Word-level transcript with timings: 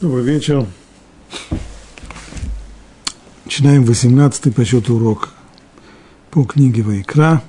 Добрый 0.00 0.24
вечер. 0.24 0.66
Начинаем 3.44 3.84
18-й 3.84 4.50
по 4.50 4.64
счету 4.64 4.96
урок 4.96 5.28
по 6.30 6.42
книге 6.44 6.80
Вайкра. 6.80 7.42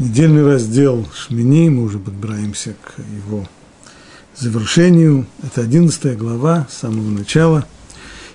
Недельный 0.00 0.44
раздел 0.44 1.06
Шмини, 1.14 1.68
мы 1.68 1.84
уже 1.84 2.00
подбираемся 2.00 2.74
к 2.82 2.94
его 2.98 3.46
завершению. 4.34 5.24
Это 5.44 5.60
11 5.60 6.18
глава 6.18 6.66
с 6.68 6.78
самого 6.78 7.10
начала. 7.10 7.64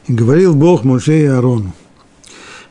И 0.08 0.14
говорил 0.14 0.56
Бог 0.56 0.86
Моше 0.86 1.24
и 1.24 1.26
Аарону. 1.26 1.76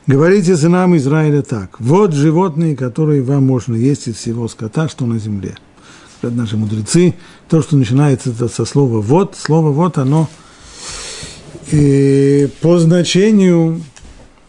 Говорите 0.07 0.57
сынам 0.57 0.97
Израиля 0.97 1.43
так. 1.43 1.79
Вот 1.81 2.15
животные, 2.15 2.77
которые 2.77 3.21
вам 3.21 3.45
можно 3.45 3.75
есть 3.75 4.09
из 4.09 4.17
всего 4.17 4.49
скота, 4.49 4.89
что 4.89 5.05
на 5.05 5.19
земле– 5.19 5.55
говорят 6.21 6.39
наши 6.39 6.57
мудрецы, 6.57 7.15
то, 7.49 7.63
что 7.63 7.77
начинается 7.77 8.31
это 8.31 8.49
со 8.49 8.65
слова 8.65 9.01
«вот», 9.01 9.37
слово 9.37 9.71
«вот», 9.71 9.99
оно 9.99 10.29
и 11.73 12.49
по 12.61 12.79
значению 12.79 13.83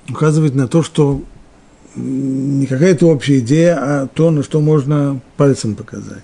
указывает 0.09 0.55
на 0.55 0.67
то, 0.67 0.81
что 0.81 1.21
не 1.95 2.65
какая-то 2.65 3.07
общая 3.07 3.39
идея, 3.39 3.77
а 3.79 4.07
то, 4.07 4.31
на 4.31 4.43
что 4.43 4.59
можно 4.61 5.19
пальцем 5.37 5.75
показать. 5.75 6.23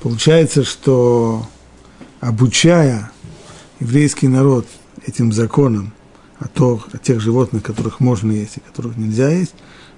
Получается, 0.00 0.64
что 0.64 1.46
обучая 2.20 3.10
еврейский 3.80 4.28
народ 4.28 4.66
этим 5.06 5.32
законам 5.32 5.92
о, 6.38 6.48
то, 6.48 6.82
о 6.92 6.98
тех 6.98 7.20
животных, 7.20 7.62
которых 7.62 8.00
можно 8.00 8.32
есть 8.32 8.58
и 8.58 8.60
которых 8.60 8.96
нельзя 8.96 9.30
есть, 9.30 9.54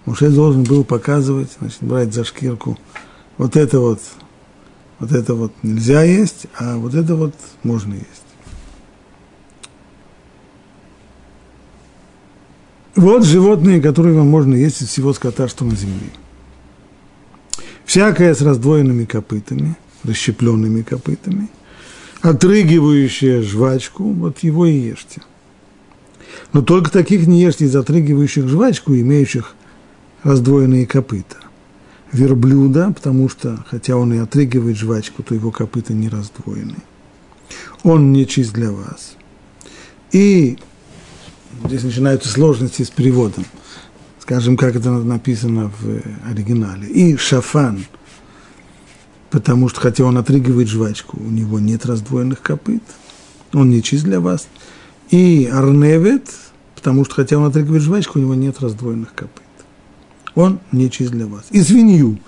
Муше 0.06 0.30
должен 0.30 0.64
был 0.64 0.84
показывать, 0.84 1.50
значит, 1.58 1.82
брать 1.82 2.14
за 2.14 2.24
шкирку 2.24 2.78
вот 3.36 3.56
это 3.56 3.80
вот 3.80 4.00
вот 5.00 5.12
это 5.12 5.34
вот 5.34 5.52
нельзя 5.62 6.02
есть, 6.02 6.46
а 6.56 6.76
вот 6.76 6.94
это 6.94 7.16
вот 7.16 7.34
можно 7.62 7.94
есть. 7.94 8.06
Вот 12.94 13.24
животные, 13.24 13.80
которые 13.80 14.14
вам 14.14 14.28
можно 14.28 14.54
есть 14.54 14.82
из 14.82 14.88
всего 14.88 15.14
скота, 15.14 15.48
что 15.48 15.64
на 15.64 15.74
земле. 15.74 16.10
Всякое 17.86 18.34
с 18.34 18.42
раздвоенными 18.42 19.06
копытами, 19.06 19.76
расщепленными 20.04 20.82
копытами, 20.82 21.48
отрыгивающее 22.20 23.40
жвачку, 23.40 24.12
вот 24.12 24.40
его 24.40 24.66
и 24.66 24.74
ешьте. 24.74 25.22
Но 26.52 26.60
только 26.60 26.90
таких 26.90 27.26
не 27.26 27.40
ешьте 27.40 27.64
из 27.64 27.74
отрыгивающих 27.74 28.46
жвачку, 28.46 28.94
имеющих 28.94 29.54
раздвоенные 30.22 30.86
копыта– 30.86 31.36
верблюда, 32.12 32.92
потому 32.92 33.28
что, 33.28 33.64
хотя 33.68 33.96
он 33.96 34.12
и 34.12 34.18
отрыгивает 34.18 34.76
жвачку, 34.76 35.22
то 35.22 35.34
его 35.34 35.50
копыта 35.50 35.92
не 35.92 36.08
раздвоены. 36.08 36.76
Он 37.82 38.12
не 38.12 38.26
чист 38.26 38.52
для 38.52 38.70
вас. 38.70 39.16
И 40.12 40.58
здесь 41.64 41.82
начинаются 41.82 42.28
сложности 42.28 42.82
с 42.82 42.90
переводом. 42.90 43.44
Скажем, 44.20 44.56
как 44.56 44.76
это 44.76 44.90
написано 44.90 45.72
в 45.80 46.02
оригинале. 46.28 46.88
И 46.88 47.16
шафан, 47.16 47.84
потому 49.30 49.68
что, 49.68 49.80
хотя 49.80 50.04
он 50.04 50.18
отрыгивает 50.18 50.68
жвачку, 50.68 51.18
у 51.20 51.30
него 51.30 51.58
нет 51.58 51.86
раздвоенных 51.86 52.40
копыт, 52.40 52.82
он 53.52 53.70
не 53.70 53.82
чист 53.82 54.04
для 54.04 54.20
вас. 54.20 54.48
И 55.10 55.50
арневет, 55.52 56.28
потому 56.76 57.04
что, 57.04 57.14
хотя 57.16 57.38
он 57.38 57.44
отрыгивает 57.44 57.82
жвачку, 57.82 58.18
у 58.18 58.22
него 58.22 58.34
нет 58.34 58.60
раздвоенных 58.60 59.14
копыт 59.14 59.42
он 60.34 60.60
не 60.72 60.90
чист 60.90 61.10
для 61.12 61.26
вас. 61.26 61.44
И 61.50 61.62
свинью, 61.62 62.18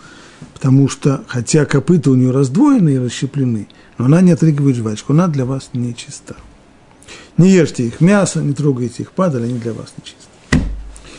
потому 0.55 0.89
что, 0.89 1.25
хотя 1.29 1.65
копыта 1.65 2.11
у 2.11 2.15
нее 2.15 2.31
раздвоены 2.31 2.95
и 2.95 2.99
расщеплены, 2.99 3.69
но 3.99 4.07
она 4.07 4.21
не 4.21 4.33
отрыгивает 4.33 4.77
жвачку, 4.77 5.13
она 5.13 5.29
для 5.29 5.45
вас 5.45 5.71
не 5.73 5.95
чиста. 5.95 6.37
Не 7.37 7.51
ешьте 7.51 7.87
их 7.87 8.01
мясо, 8.01 8.41
не 8.41 8.53
трогайте 8.53 9.03
их 9.03 9.13
падаль, 9.13 9.45
они 9.45 9.59
для 9.59 9.73
вас 9.73 9.93
не 9.97 10.05
чисты. 10.05 10.69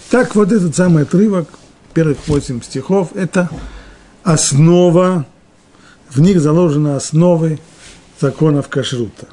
Так 0.10 0.36
вот 0.36 0.52
этот 0.52 0.76
самый 0.76 1.04
отрывок, 1.04 1.50
первых 1.94 2.28
восемь 2.28 2.62
стихов, 2.62 3.16
это 3.16 3.50
основа, 4.24 5.26
в 6.10 6.22
них 6.22 6.40
заложены 6.40 6.90
основы 6.90 7.60
законов 8.20 8.70
кашрута. 8.70 9.28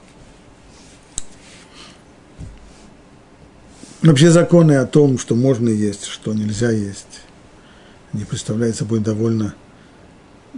Вообще 4.02 4.30
законы 4.30 4.76
о 4.76 4.86
том, 4.86 5.18
что 5.18 5.34
можно 5.34 5.68
есть, 5.68 6.06
что 6.06 6.32
нельзя 6.32 6.70
есть, 6.70 7.20
они 8.12 8.24
представляют 8.24 8.76
собой 8.76 9.00
довольно 9.00 9.54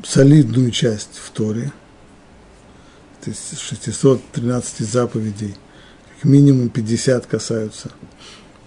солидную 0.04 0.70
часть 0.70 1.18
в 1.22 1.30
Торе. 1.30 1.72
То 3.22 3.30
есть 3.30 3.58
613 3.60 4.88
заповедей, 4.88 5.54
как 6.14 6.24
минимум 6.24 6.70
50 6.70 7.26
касаются 7.26 7.90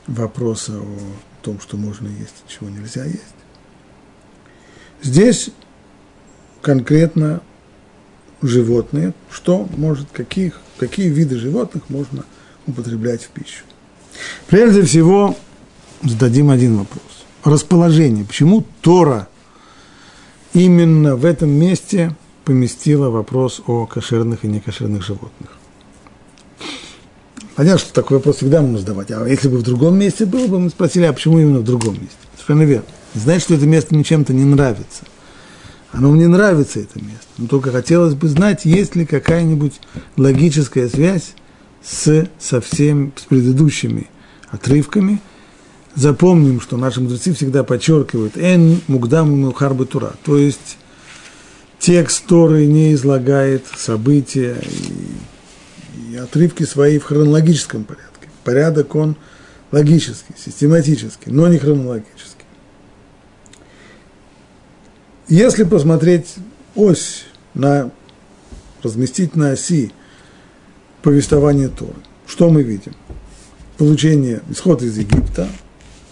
вопроса 0.08 0.74
о 0.80 0.98
том, 1.42 1.60
что 1.60 1.78
можно 1.78 2.08
есть 2.08 2.44
чего 2.48 2.70
нельзя 2.70 3.06
есть. 3.06 3.24
Здесь 5.02 5.50
конкретно 6.62 7.42
животные, 8.42 9.14
что 9.30 9.68
может, 9.78 10.10
каких, 10.12 10.62
какие 10.78 11.10
виды 11.10 11.38
животных 11.38 11.90
можно 11.90 12.24
употреблять 12.68 13.24
в 13.24 13.30
пищу. 13.30 13.64
Прежде 14.48 14.84
всего, 14.84 15.36
зададим 16.04 16.50
один 16.50 16.78
вопрос 16.78 17.15
расположение. 17.46 18.26
Почему 18.26 18.66
Тора 18.82 19.28
именно 20.54 21.16
в 21.16 21.26
этом 21.26 21.50
месте 21.50 22.16
поместила 22.44 23.10
вопрос 23.10 23.62
о 23.68 23.86
кошерных 23.86 24.44
и 24.44 24.48
некошерных 24.48 25.04
животных? 25.04 25.52
Понятно, 27.56 27.80
что 27.80 27.94
такой 27.94 28.18
вопрос 28.18 28.38
всегда 28.38 28.62
можно 28.62 28.80
задавать. 28.80 29.12
А 29.12 29.26
если 29.28 29.48
бы 29.48 29.58
в 29.58 29.64
другом 29.64 29.98
месте 29.98 30.26
было 30.26 30.48
бы, 30.48 30.60
мы 30.60 30.70
спросили, 30.70 31.06
а 31.06 31.14
почему 31.14 31.40
именно 31.40 31.60
в 31.60 31.64
другом 31.64 31.94
месте? 31.94 32.18
Совершенно 32.34 32.64
верно. 32.64 32.86
Знаете, 33.14 33.46
что 33.46 33.54
это 33.54 33.66
место 33.66 33.96
мне 33.96 34.04
чем-то 34.04 34.34
не 34.34 34.44
нравится. 34.44 35.06
Оно 35.94 36.12
мне 36.12 36.28
нравится, 36.28 36.82
это 36.82 37.00
место. 37.00 37.28
Но 37.38 37.48
только 37.48 37.72
хотелось 37.72 38.14
бы 38.14 38.28
знать, 38.28 38.66
есть 38.66 38.98
ли 38.98 39.06
какая-нибудь 39.06 39.80
логическая 40.18 40.90
связь 40.90 41.34
с, 41.82 42.28
со 42.38 42.60
всем, 42.60 43.14
с 43.16 43.22
предыдущими 43.22 44.10
отрывками– 44.52 45.22
запомним, 45.96 46.60
что 46.60 46.78
наши 46.78 47.02
мудрецы 47.02 47.34
всегда 47.34 47.64
подчеркивают 47.64 48.38
«эн 48.38 48.82
мугдам 48.88 49.40
мухарбы 49.42 49.86
тура», 49.86 50.14
то 50.24 50.38
есть 50.38 50.78
текст 51.80 52.26
Торы 52.26 52.66
не 52.66 52.94
излагает 52.94 53.66
события 53.78 54.58
и, 54.62 56.14
и 56.14 56.18
отрывки 56.18 56.64
свои 56.64 57.00
в 57.00 57.06
хронологическом 57.06 57.86
порядке. 57.86 58.30
Порядок 58.44 58.96
он 58.96 59.16
логический, 59.72 60.36
систематический, 60.38 61.32
но 61.32 61.48
не 61.48 61.58
хронологический. 61.58 62.46
Если 65.28 65.64
посмотреть 65.64 66.36
ось 66.76 67.26
на, 67.54 67.90
разместить 68.84 69.36
на 69.36 69.52
оси 69.52 69.92
повествования 71.02 71.70
Торы, 71.70 71.96
что 72.28 72.50
мы 72.50 72.64
видим? 72.64 72.94
Получение, 73.78 74.42
исход 74.50 74.82
из 74.82 74.98
Египта– 74.98 75.48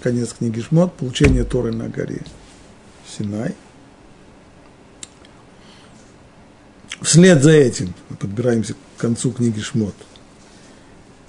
конец 0.03 0.33
книги 0.37 0.59
Шмот, 0.59 0.93
получение 0.95 1.45
Торы 1.45 1.71
на 1.71 1.87
горе 1.87 2.21
Синай. 3.07 3.55
Вслед 7.01 7.41
за 7.41 7.51
этим 7.51 7.93
мы 8.09 8.17
подбираемся 8.17 8.73
к 8.73 8.99
концу 8.99 9.31
книги 9.31 9.61
Шмот. 9.61 9.95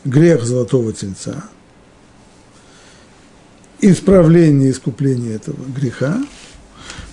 Грех 0.04 0.42
золотого 0.42 0.92
тельца, 0.92 1.44
исправление, 3.80 4.72
искупление 4.72 5.36
этого 5.36 5.64
греха, 5.64 6.18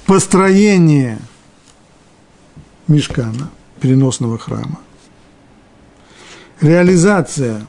построение 0.07 1.19
мешкана, 2.87 3.51
переносного 3.79 4.37
храма, 4.37 4.79
реализация 6.59 7.67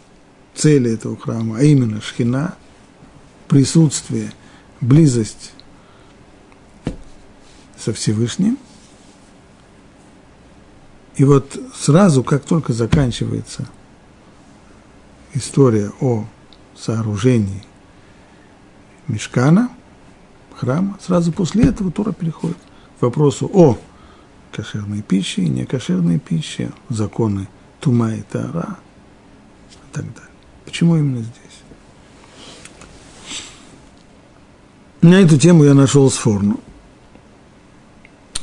цели 0.54 0.94
этого 0.94 1.16
храма, 1.16 1.58
а 1.58 1.62
именно 1.62 2.00
шхина– 2.00 2.56
присутствие, 3.48 4.32
близость 4.80 5.52
со 7.76 7.92
Всевышним. 7.92 8.58
И 11.16 11.24
вот 11.24 11.58
сразу, 11.74 12.24
как 12.24 12.44
только 12.44 12.72
заканчивается 12.72 13.68
история 15.34 15.92
о 16.00 16.26
сооружении 16.74 17.62
мешкана, 19.08 19.70
храма, 20.56 20.98
сразу 21.00 21.32
после 21.32 21.64
этого 21.64 21.90
Тора 21.92 22.12
переходит 22.12 22.56
к 22.98 23.02
вопросу 23.02 23.50
о 23.52 23.78
кошерной 24.52 25.02
пище 25.02 25.42
и 25.42 25.48
некошерной 25.48 26.18
пище, 26.18 26.72
законы 26.88 27.48
Тума 27.80 28.14
и 28.14 28.22
Тара 28.22 28.78
и 29.70 29.94
так 29.94 30.04
далее. 30.04 30.30
Почему 30.64 30.96
именно 30.96 31.18
здесь? 31.18 31.41
На 35.02 35.16
эту 35.16 35.36
тему 35.36 35.64
я 35.64 35.74
нашел 35.74 36.08
Сфорну. 36.12 36.60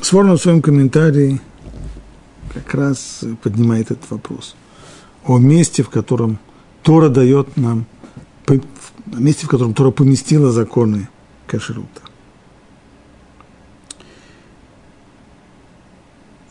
Сфорну 0.01 0.35
в 0.35 0.41
своем 0.41 0.61
комментарии 0.61 1.39
как 2.53 2.73
раз 2.73 3.23
поднимает 3.41 3.91
этот 3.91 4.11
вопрос. 4.11 4.56
о 5.25 5.38
месте, 5.38 5.83
в 5.83 5.89
котором 5.89 6.38
Тора 6.83 7.07
дает 7.07 7.56
нам, 7.56 7.85
о 8.47 8.59
месте, 9.19 9.45
в 9.45 9.50
котором 9.50 9.73
Тора 9.73 9.91
поместила 9.91 10.51
законы 10.51 11.07
кашрута. 11.47 12.01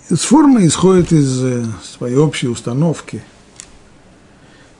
С 0.09 0.21
формы 0.21 0.67
исходит 0.67 1.13
из 1.13 1.45
э, 1.45 1.67
своей 1.83 2.17
общей 2.17 2.49
установки. 2.49 3.23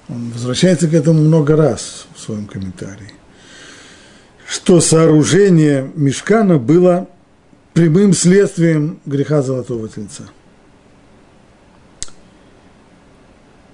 Он 0.09 0.31
возвращается 0.31 0.89
к 0.89 0.95
этому 0.95 1.21
много 1.21 1.55
раз 1.55 2.07
в 2.15 2.21
своем 2.21 2.47
комментарии. 2.47 3.18
Что 4.49 4.81
сооружение 4.81 5.91
мешкана 5.95 6.59
было 6.59 7.09
прямым 7.75 8.15
следствием 8.15 8.99
греха 9.05 9.43
Золотого 9.43 9.89
Тельца. 9.89 10.25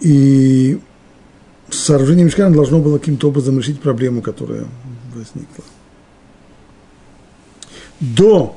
И 0.00 0.80
сооружение 1.70 2.24
мешкана 2.24 2.54
должно 2.54 2.80
было 2.80 2.98
каким-то 2.98 3.28
образом 3.28 3.58
решить 3.58 3.80
проблему, 3.80 4.20
которая 4.20 4.66
возникла. 5.14 5.64
До 8.00 8.56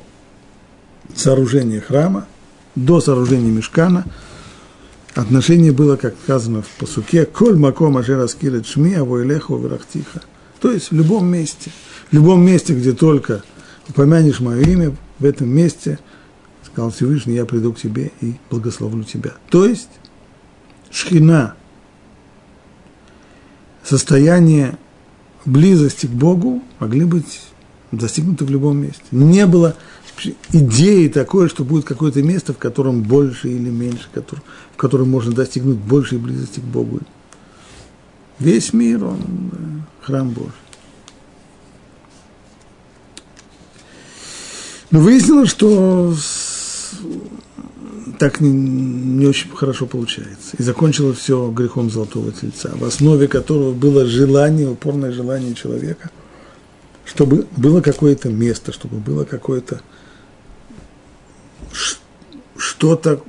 сооружения 1.15 1.81
храма– 1.81 2.27
до 2.77 3.01
сооружения 3.01 3.51
мешкана 3.51 4.05
отношение 5.15 5.71
было, 5.71 5.95
как 5.95 6.13
сказано 6.23 6.61
в 6.61 6.67
посуке, 6.79 7.25
«Коль 7.25 7.57
маком 7.57 7.97
ашер 7.97 8.19
аскирет 8.19 8.67
шми, 8.67 8.93
авойлеху 8.93 9.57
верахтиха». 9.57 10.21
То 10.61 10.71
есть 10.71 10.91
в 10.91 10.95
любом 10.95 11.27
месте, 11.27 11.71
в 12.09 12.13
любом 12.13 12.45
месте, 12.45 12.73
где 12.73 12.93
только 12.93 13.43
упомянешь 13.89 14.39
мое 14.39 14.61
имя, 14.61 14.95
в 15.19 15.25
этом 15.25 15.49
месте, 15.49 15.99
сказал 16.65 16.91
Всевышний, 16.91 17.35
я 17.35 17.45
приду 17.45 17.73
к 17.73 17.79
тебе 17.79 18.11
и 18.21 18.35
благословлю 18.49 19.03
тебя. 19.03 19.33
То 19.49 19.65
есть 19.65 19.89
шхина, 20.91 21.55
состояние 23.83 24.77
близости 25.45 26.05
к 26.05 26.11
Богу 26.11 26.61
могли 26.79 27.05
быть 27.05 27.41
достигнуты 27.91 28.45
в 28.45 28.49
любом 28.49 28.77
месте. 28.77 29.03
Не 29.11 29.45
было 29.45 29.75
идеи 30.51 31.07
такой, 31.07 31.49
что 31.49 31.63
будет 31.63 31.85
какое-то 31.85 32.21
место, 32.21 32.53
в 32.53 32.57
котором 32.57 33.01
больше 33.01 33.49
или 33.49 33.69
меньше, 33.69 34.07
в 34.13 34.77
котором 34.77 35.09
можно 35.09 35.31
достигнуть 35.31 35.77
большей 35.77 36.17
близости 36.17 36.59
к 36.59 36.63
Богу. 36.63 36.99
Весь 38.39 38.73
мир, 38.73 39.03
он 39.05 39.83
храм 40.01 40.29
Божий. 40.29 40.51
Но 44.89 44.99
выяснилось, 44.99 45.49
что 45.49 46.13
так 48.19 48.39
не, 48.39 48.51
не 48.51 49.25
очень 49.25 49.49
хорошо 49.49 49.85
получается. 49.85 50.55
И 50.57 50.63
закончилось 50.63 51.19
все 51.19 51.49
грехом 51.51 51.89
золотого 51.89 52.31
тельца, 52.31 52.71
в 52.73 52.83
основе 52.83 53.27
которого 53.27 53.73
было 53.73 54.05
желание, 54.05 54.69
упорное 54.69 55.11
желание 55.11 55.53
человека, 55.53 56.09
чтобы 57.05 57.47
было 57.55 57.81
какое-то 57.81 58.29
место, 58.29 58.71
чтобы 58.71 58.97
было 58.97 59.23
какое-то 59.25 59.81
что-то, 62.57 63.21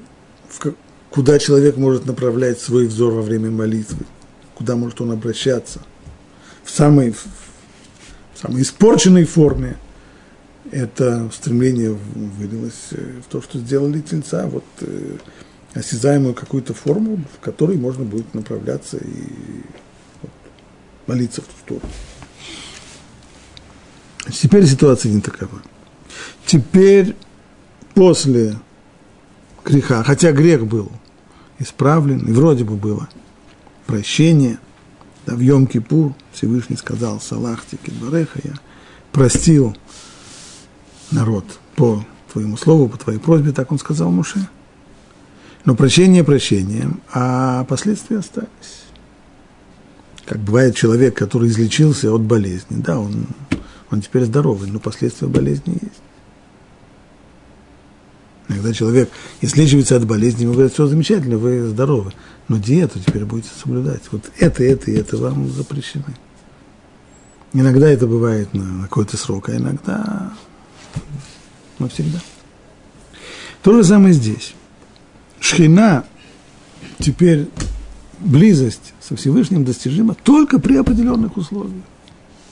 куда 1.10 1.38
человек 1.38 1.76
может 1.76 2.06
направлять 2.06 2.60
свой 2.60 2.86
взор 2.86 3.12
во 3.12 3.22
время 3.22 3.50
молитвы, 3.50 4.06
куда 4.54 4.76
может 4.76 5.00
он 5.00 5.12
обращаться. 5.12 5.80
В 6.64 6.70
самой, 6.70 7.12
в 7.12 8.38
самой 8.40 8.62
испорченной 8.62 9.24
форме 9.24 9.76
это 10.72 11.30
стремление 11.32 11.92
вылилось 11.92 12.88
э, 12.92 13.20
в 13.24 13.30
то, 13.30 13.42
что 13.42 13.58
сделали 13.58 14.00
тельца, 14.00 14.46
вот 14.46 14.64
э, 14.80 15.16
осязаемую 15.74 16.34
какую-то 16.34 16.74
форму, 16.74 17.20
в 17.36 17.40
которой 17.40 17.76
можно 17.76 18.04
будет 18.04 18.34
направляться 18.34 18.96
и 18.98 19.62
вот, 20.22 20.30
молиться 21.06 21.42
в 21.42 21.46
ту 21.46 21.52
сторону. 21.64 21.92
Теперь 24.30 24.66
ситуация 24.66 25.12
не 25.12 25.20
такова. 25.20 25.62
Теперь 26.44 27.16
после 27.94 28.58
греха, 29.64 30.02
хотя 30.02 30.32
грех 30.32 30.66
был 30.66 30.90
исправлен, 31.58 32.20
и 32.20 32.32
вроде 32.32 32.64
бы 32.64 32.76
было 32.76 33.08
прощение, 33.86 34.58
да, 35.26 35.34
в 35.34 35.40
Йом-Кипур 35.40 36.14
Всевышний 36.32 36.76
сказал, 36.76 37.20
Салахти 37.20 37.76
Кидбареха, 37.76 38.40
я 38.44 38.54
простил 39.12 39.76
народ 41.10 41.44
по 41.76 42.04
твоему 42.32 42.56
слову, 42.56 42.88
по 42.88 42.98
твоей 42.98 43.18
просьбе, 43.18 43.52
так 43.52 43.72
он 43.72 43.78
сказал 43.78 44.10
Муше. 44.10 44.48
Но 45.64 45.74
прощение 45.74 46.24
прощением, 46.24 47.00
а 47.12 47.64
последствия 47.64 48.18
остались. 48.18 48.84
Как 50.24 50.38
бывает 50.38 50.76
человек, 50.76 51.16
который 51.16 51.48
излечился 51.48 52.12
от 52.12 52.22
болезни, 52.22 52.76
да, 52.76 52.98
он, 52.98 53.26
он 53.90 54.00
теперь 54.02 54.24
здоровый, 54.24 54.70
но 54.70 54.78
последствия 54.78 55.28
болезни 55.28 55.78
есть. 55.80 56.02
Иногда 58.48 58.72
человек 58.72 59.10
излечивается 59.42 59.96
от 59.96 60.06
болезни, 60.06 60.42
ему 60.42 60.54
говорят, 60.54 60.72
все 60.72 60.86
замечательно, 60.86 61.36
вы 61.36 61.66
здоровы, 61.66 62.12
но 62.48 62.56
диету 62.56 62.98
теперь 62.98 63.26
будете 63.26 63.50
соблюдать. 63.62 64.02
Вот 64.10 64.30
это, 64.38 64.64
это 64.64 64.90
и 64.90 64.94
это 64.94 65.18
вам 65.18 65.50
запрещены. 65.50 66.16
Иногда 67.52 67.90
это 67.90 68.06
бывает 68.06 68.52
на 68.54 68.84
какой-то 68.84 69.16
срок, 69.16 69.48
а 69.48 69.56
иногда 69.56 70.32
навсегда. 71.78 72.20
То 73.62 73.74
же 73.74 73.84
самое 73.84 74.14
здесь. 74.14 74.54
Шхина 75.40 76.04
теперь 76.98 77.48
близость 78.20 78.94
со 79.00 79.16
Всевышним 79.16 79.64
достижима 79.64 80.14
только 80.14 80.58
при 80.58 80.76
определенных 80.76 81.36
условиях. 81.36 81.84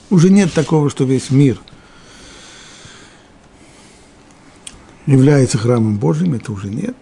Уже 0.09 0.29
нет 0.29 0.53
такого, 0.53 0.89
что 0.89 1.03
весь 1.03 1.31
мир– 1.31 1.59
является 5.07 5.57
храмом 5.57 5.97
Божьим, 5.97 6.35
это 6.35 6.51
уже 6.51 6.67
нет. 6.67 6.95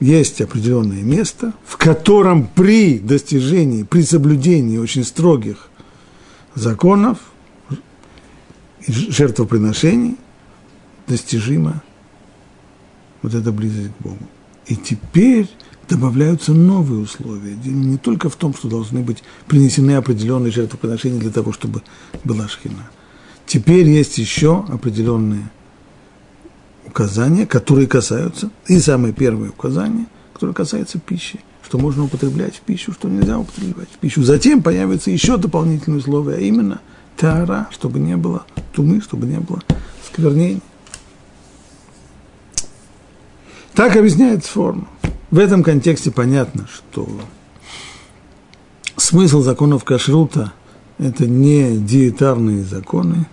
Есть 0.00 0.40
определенное 0.40 1.02
место, 1.02 1.54
в 1.64 1.76
котором 1.76 2.46
при 2.46 2.98
достижении, 2.98 3.84
при 3.84 4.02
соблюдении 4.02 4.76
очень 4.76 5.04
строгих 5.04 5.70
законов 6.54 7.18
жертвоприношений 8.86 10.16
достижима 11.08 11.82
вот 13.22 13.34
эта 13.34 13.50
близость 13.50 13.90
к 13.98 14.02
Богу. 14.02 14.18
И 14.66 14.76
теперь 14.76 15.48
добавляются 15.88 16.52
новые 16.52 17.00
условия. 17.00 17.56
Не 17.64 17.96
только 17.96 18.28
в 18.28 18.36
том, 18.36 18.54
что 18.54 18.68
должны 18.68 19.00
быть 19.00 19.24
принесены 19.46 19.92
определенные 19.92 20.52
жертвоприношения 20.52 21.18
для 21.18 21.30
того, 21.30 21.52
чтобы 21.52 21.82
была 22.24 22.46
шхина. 22.48 22.90
Теперь 23.46 23.88
есть 23.88 24.18
еще 24.18 24.64
определенные 24.68 25.50
указания, 26.86 27.46
которые 27.46 27.86
касаются, 27.86 28.50
и 28.66 28.78
самое 28.78 29.14
первое 29.14 29.50
указание, 29.50 30.06
которое 30.34 30.52
касается 30.52 30.98
пищи, 30.98 31.40
что 31.64 31.78
можно 31.78 32.04
употреблять 32.04 32.56
в 32.56 32.60
пищу, 32.60 32.92
что 32.92 33.08
нельзя 33.08 33.38
употреблять 33.38 33.88
в 33.90 33.98
пищу. 33.98 34.22
Затем 34.22 34.62
появится 34.62 35.10
еще 35.10 35.38
дополнительные 35.38 35.98
условия, 36.00 36.36
а 36.36 36.40
именно 36.40 36.80
тара, 37.16 37.68
чтобы 37.70 37.98
не 37.98 38.16
было 38.16 38.44
тумы, 38.74 39.00
чтобы 39.00 39.26
не 39.26 39.38
было 39.38 39.62
сквернений. 40.06 40.62
Так 43.78 43.94
объясняется 43.94 44.50
форма. 44.50 44.88
В 45.30 45.38
этом 45.38 45.62
контексте 45.62 46.10
понятно, 46.10 46.66
что 46.66 47.08
смысл 48.96 49.40
законов 49.40 49.84
кашрута– 49.84 50.52
это 50.98 51.28
не 51.28 51.76
диетарные 51.76 52.64
законы, 52.64 53.28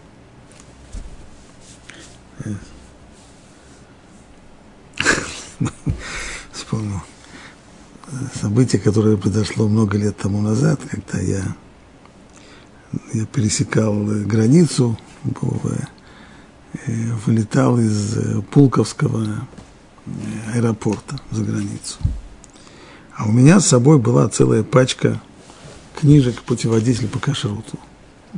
вспомнил 6.51 7.01
событие, 8.39 8.79
которое 8.79 9.17
произошло 9.17 9.67
много 9.67 9.97
лет 9.97 10.15
тому 10.15 10.41
назад, 10.41 10.79
когда 10.87 11.21
я, 11.21 11.55
я 13.13 13.25
пересекал 13.25 13.95
границу, 14.05 14.95
э, 16.85 17.13
вылетал 17.25 17.79
из 17.79 18.15
э, 18.15 18.41
Пулковского 18.51 19.47
аэропорта 20.53 21.19
за 21.31 21.43
границу. 21.43 21.97
А 23.15 23.27
у 23.27 23.31
меня 23.31 23.59
с 23.59 23.67
собой 23.67 23.97
была 23.99 24.27
целая 24.29 24.63
пачка 24.63 25.21
книжек 25.99 26.41
путеводителя 26.43 27.07
по 27.07 27.19
кашруту. 27.19 27.79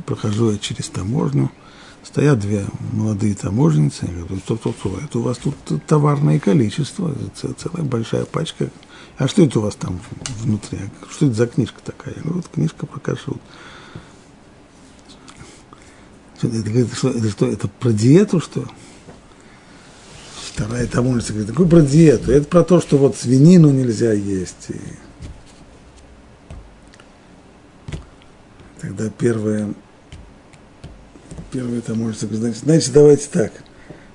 Прохожу 0.06 0.52
я 0.52 0.58
через 0.58 0.88
таможню– 0.88 1.50
Стоят 2.08 2.38
две 2.38 2.64
молодые 2.92 3.34
таможенницы, 3.34 4.06
я 4.06 4.24
говорю, 4.24 4.38
что, 4.38 4.56
что, 4.56 4.98
это 5.04 5.18
у 5.18 5.22
вас 5.22 5.36
тут 5.36 5.54
товарное 5.86 6.38
количество, 6.38 7.14
целая 7.34 7.84
большая 7.84 8.24
пачка. 8.24 8.70
А 9.18 9.28
что 9.28 9.42
это 9.42 9.58
у 9.58 9.62
вас 9.62 9.74
там 9.74 10.00
внутри? 10.40 10.78
Что 11.10 11.26
это 11.26 11.34
за 11.34 11.46
книжка 11.46 11.80
такая? 11.84 12.14
Я 12.14 12.22
говорю, 12.22 12.36
вот 12.36 12.48
книжка 12.48 12.86
про 12.86 13.00
кашрут. 13.00 13.42
Это, 16.40 16.56
это, 16.56 16.96
что, 16.96 17.10
это 17.10 17.30
что, 17.30 17.46
это 17.46 17.68
про 17.68 17.92
диету, 17.92 18.40
что? 18.40 18.64
Вторая 20.58 20.88
там 20.88 21.06
умница 21.06 21.32
говорит, 21.32 21.50
такой 21.50 21.68
про 21.68 21.82
диету. 21.82 22.32
Это 22.32 22.48
про 22.48 22.64
то, 22.64 22.80
что 22.80 22.98
вот 22.98 23.16
свинину 23.16 23.70
нельзя 23.70 24.12
есть. 24.12 24.70
И... 24.70 24.80
Тогда 28.80 29.08
первое, 29.08 29.72
первое 31.52 31.80
там 31.80 32.02
умница 32.02 32.26
говорит, 32.26 32.40
значит, 32.40 32.64
значит, 32.64 32.92
давайте 32.92 33.28
так. 33.30 33.52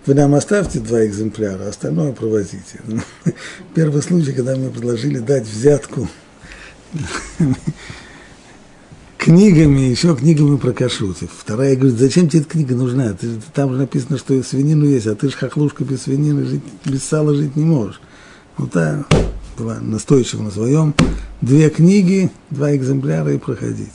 Вы 0.05 0.15
нам 0.15 0.35
оставьте 0.35 0.81
два 0.81 1.05
экземпляра, 1.05 1.69
остальное 1.69 2.12
провозите. 2.12 2.81
Первый 3.73 4.01
случай, 4.01 4.33
когда 4.33 4.57
мне 4.57 4.69
предложили 4.69 5.19
дать 5.19 5.47
взятку 5.47 6.09
книгами, 9.23 9.79
еще 9.79 10.15
книгами 10.15 10.57
про 10.57 10.73
кашрут. 10.73 11.17
Вторая 11.17 11.77
говорит, 11.77 11.97
зачем 11.97 12.27
тебе 12.27 12.41
эта 12.41 12.49
книга 12.49 12.75
нужна? 12.75 13.13
Ты, 13.13 13.29
там 13.53 13.71
же 13.71 13.77
написано, 13.77 14.17
что 14.17 14.41
свинину 14.43 14.85
есть, 14.85 15.07
а 15.07 15.15
ты 15.15 15.29
же 15.29 15.37
хохлушка 15.37 15.85
без 15.85 16.01
свинины, 16.01 16.43
жить, 16.43 16.63
без 16.83 17.03
сала 17.03 17.33
жить 17.33 17.55
не 17.55 17.63
можешь. 17.63 18.01
Вот 18.57 18.71
так 18.71 19.07
была 19.57 19.79
настойчива 19.79 20.41
на 20.41 20.51
своем. 20.51 20.93
Две 21.39 21.69
книги, 21.69 22.31
два 22.49 22.75
экземпляра 22.75 23.33
и 23.33 23.37
проходить. 23.37 23.93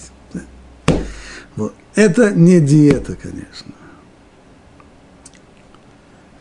Вот. 1.56 1.74
Это 1.94 2.32
не 2.32 2.60
диета, 2.60 3.14
конечно. 3.14 3.74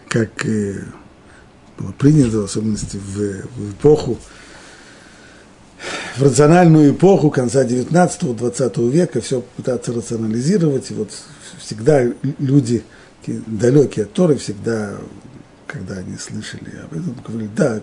Как 0.07 0.45
было 1.77 1.91
принято, 1.97 2.37
в 2.39 2.45
особенности 2.45 2.95
в, 2.95 3.47
в 3.57 3.71
эпоху, 3.71 4.17
в 6.15 6.23
рациональную 6.23 6.93
эпоху 6.93 7.29
конца 7.29 7.63
19-20 7.63 8.89
века 8.89 9.21
все 9.21 9.41
пытаться 9.41 9.93
рационализировать. 9.93 10.89
И 10.91 10.93
вот 10.93 11.11
всегда 11.59 12.03
люди, 12.39 12.83
далекие 13.25 14.05
от 14.05 14.13
Торы, 14.13 14.37
всегда, 14.37 14.95
когда 15.67 15.95
они 15.95 16.17
слышали 16.17 16.71
об 16.83 16.93
этом, 16.93 17.15
говорили, 17.25 17.49
да, 17.55 17.81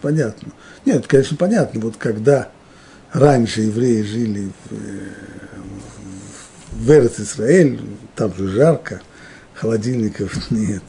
понятно. 0.00 0.52
Нет, 0.86 1.06
конечно, 1.06 1.36
понятно. 1.36 1.80
Вот 1.80 1.96
когда 1.98 2.48
раньше 3.12 3.62
евреи 3.62 4.02
жили 4.02 4.50
в, 4.70 4.74
в 6.72 6.90
Эрц 6.90 7.20
Израиль, 7.20 7.80
там 8.16 8.34
же 8.34 8.48
жарко, 8.48 9.02
холодильников 9.54 10.50
нет. 10.50 10.82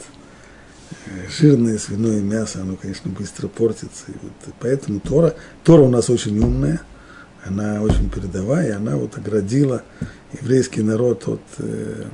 Жирное 1.30 1.78
свиное 1.78 2.22
мясо, 2.22 2.62
оно, 2.62 2.76
конечно, 2.76 3.12
быстро 3.12 3.48
портится. 3.48 4.06
И 4.08 4.14
вот 4.22 4.54
поэтому 4.60 5.00
Тора, 5.00 5.36
Тора 5.64 5.82
у 5.82 5.90
нас 5.90 6.10
очень 6.10 6.40
умная, 6.40 6.82
она 7.46 7.82
очень 7.82 8.10
передовая, 8.10 8.70
и 8.70 8.72
она 8.72 8.96
вот 8.96 9.18
оградила 9.18 9.84
еврейский 10.42 10.82
народ 10.82 11.28
от, 11.28 11.42
э, 11.60 12.06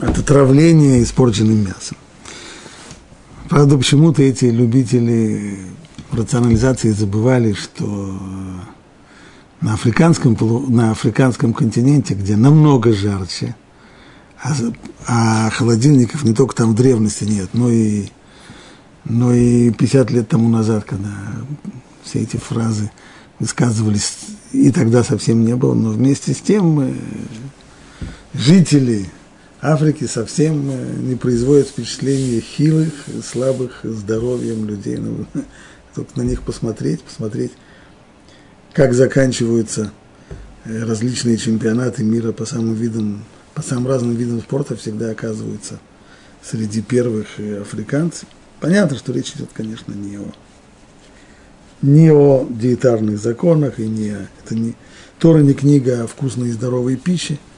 от 0.00 0.18
отравления 0.18 1.02
испорченным 1.02 1.64
мясом. 1.64 1.96
Правда, 3.48 3.78
почему-то 3.78 4.22
эти 4.22 4.44
любители 4.44 5.58
рационализации 6.12 6.90
забывали, 6.90 7.54
что 7.54 8.18
на 9.60 9.74
африканском, 9.74 10.36
на 10.68 10.90
африканском 10.90 11.54
континенте, 11.54 12.14
где 12.14 12.36
намного 12.36 12.92
жарче, 12.92 13.56
а, 14.42 14.54
а 15.06 15.50
холодильников 15.50 16.24
не 16.24 16.34
только 16.34 16.54
там 16.54 16.72
в 16.72 16.74
древности 16.76 17.24
нет, 17.24 17.50
но 17.52 17.70
и, 17.70 18.08
но 19.04 19.32
и 19.34 19.70
50 19.70 20.10
лет 20.10 20.28
тому 20.28 20.48
назад, 20.48 20.84
когда 20.84 21.10
все 22.04 22.20
эти 22.20 22.36
фразы 22.36 22.90
высказывались, 23.38 24.16
и 24.52 24.70
тогда 24.70 25.04
совсем 25.04 25.44
не 25.44 25.56
было, 25.56 25.74
но 25.74 25.90
вместе 25.90 26.34
с 26.34 26.38
тем 26.38 26.80
э, 26.80 26.94
жители 28.34 29.06
Африки 29.60 30.04
совсем 30.04 30.70
э, 30.70 30.94
не 31.00 31.16
производит 31.16 31.68
впечатления 31.68 32.40
хилых, 32.40 32.92
слабых 33.24 33.80
здоровьем 33.82 34.66
людей. 34.66 34.96
Ну, 34.96 35.26
только 35.94 36.18
на 36.18 36.22
них 36.22 36.42
посмотреть, 36.42 37.02
посмотреть, 37.02 37.52
как 38.72 38.94
заканчиваются 38.94 39.90
э, 40.64 40.84
различные 40.84 41.36
чемпионаты 41.38 42.04
мира 42.04 42.30
по 42.30 42.44
самым 42.44 42.74
видам, 42.74 43.24
по 43.58 43.62
самым 43.62 43.88
разным 43.88 44.14
видам 44.14 44.40
спорта 44.40 44.76
всегда 44.76 45.10
оказываются 45.10 45.80
среди 46.44 46.80
первых 46.80 47.26
африканцев. 47.60 48.28
Понятно, 48.60 48.96
что 48.96 49.12
речь 49.12 49.32
идет, 49.32 49.50
конечно, 49.52 49.92
не 49.92 50.16
о, 50.16 50.32
не 51.82 52.12
о 52.12 52.46
диетарных 52.48 53.18
законах, 53.18 53.80
и 53.80 53.88
не, 53.88 54.16
это 54.44 54.54
не, 54.54 54.76
Тора 55.18 55.40
не 55.40 55.54
книга 55.54 56.04
о 56.04 56.06
вкусной 56.06 56.50
и 56.50 56.52
здоровой 56.52 56.96
пище– 56.96 57.38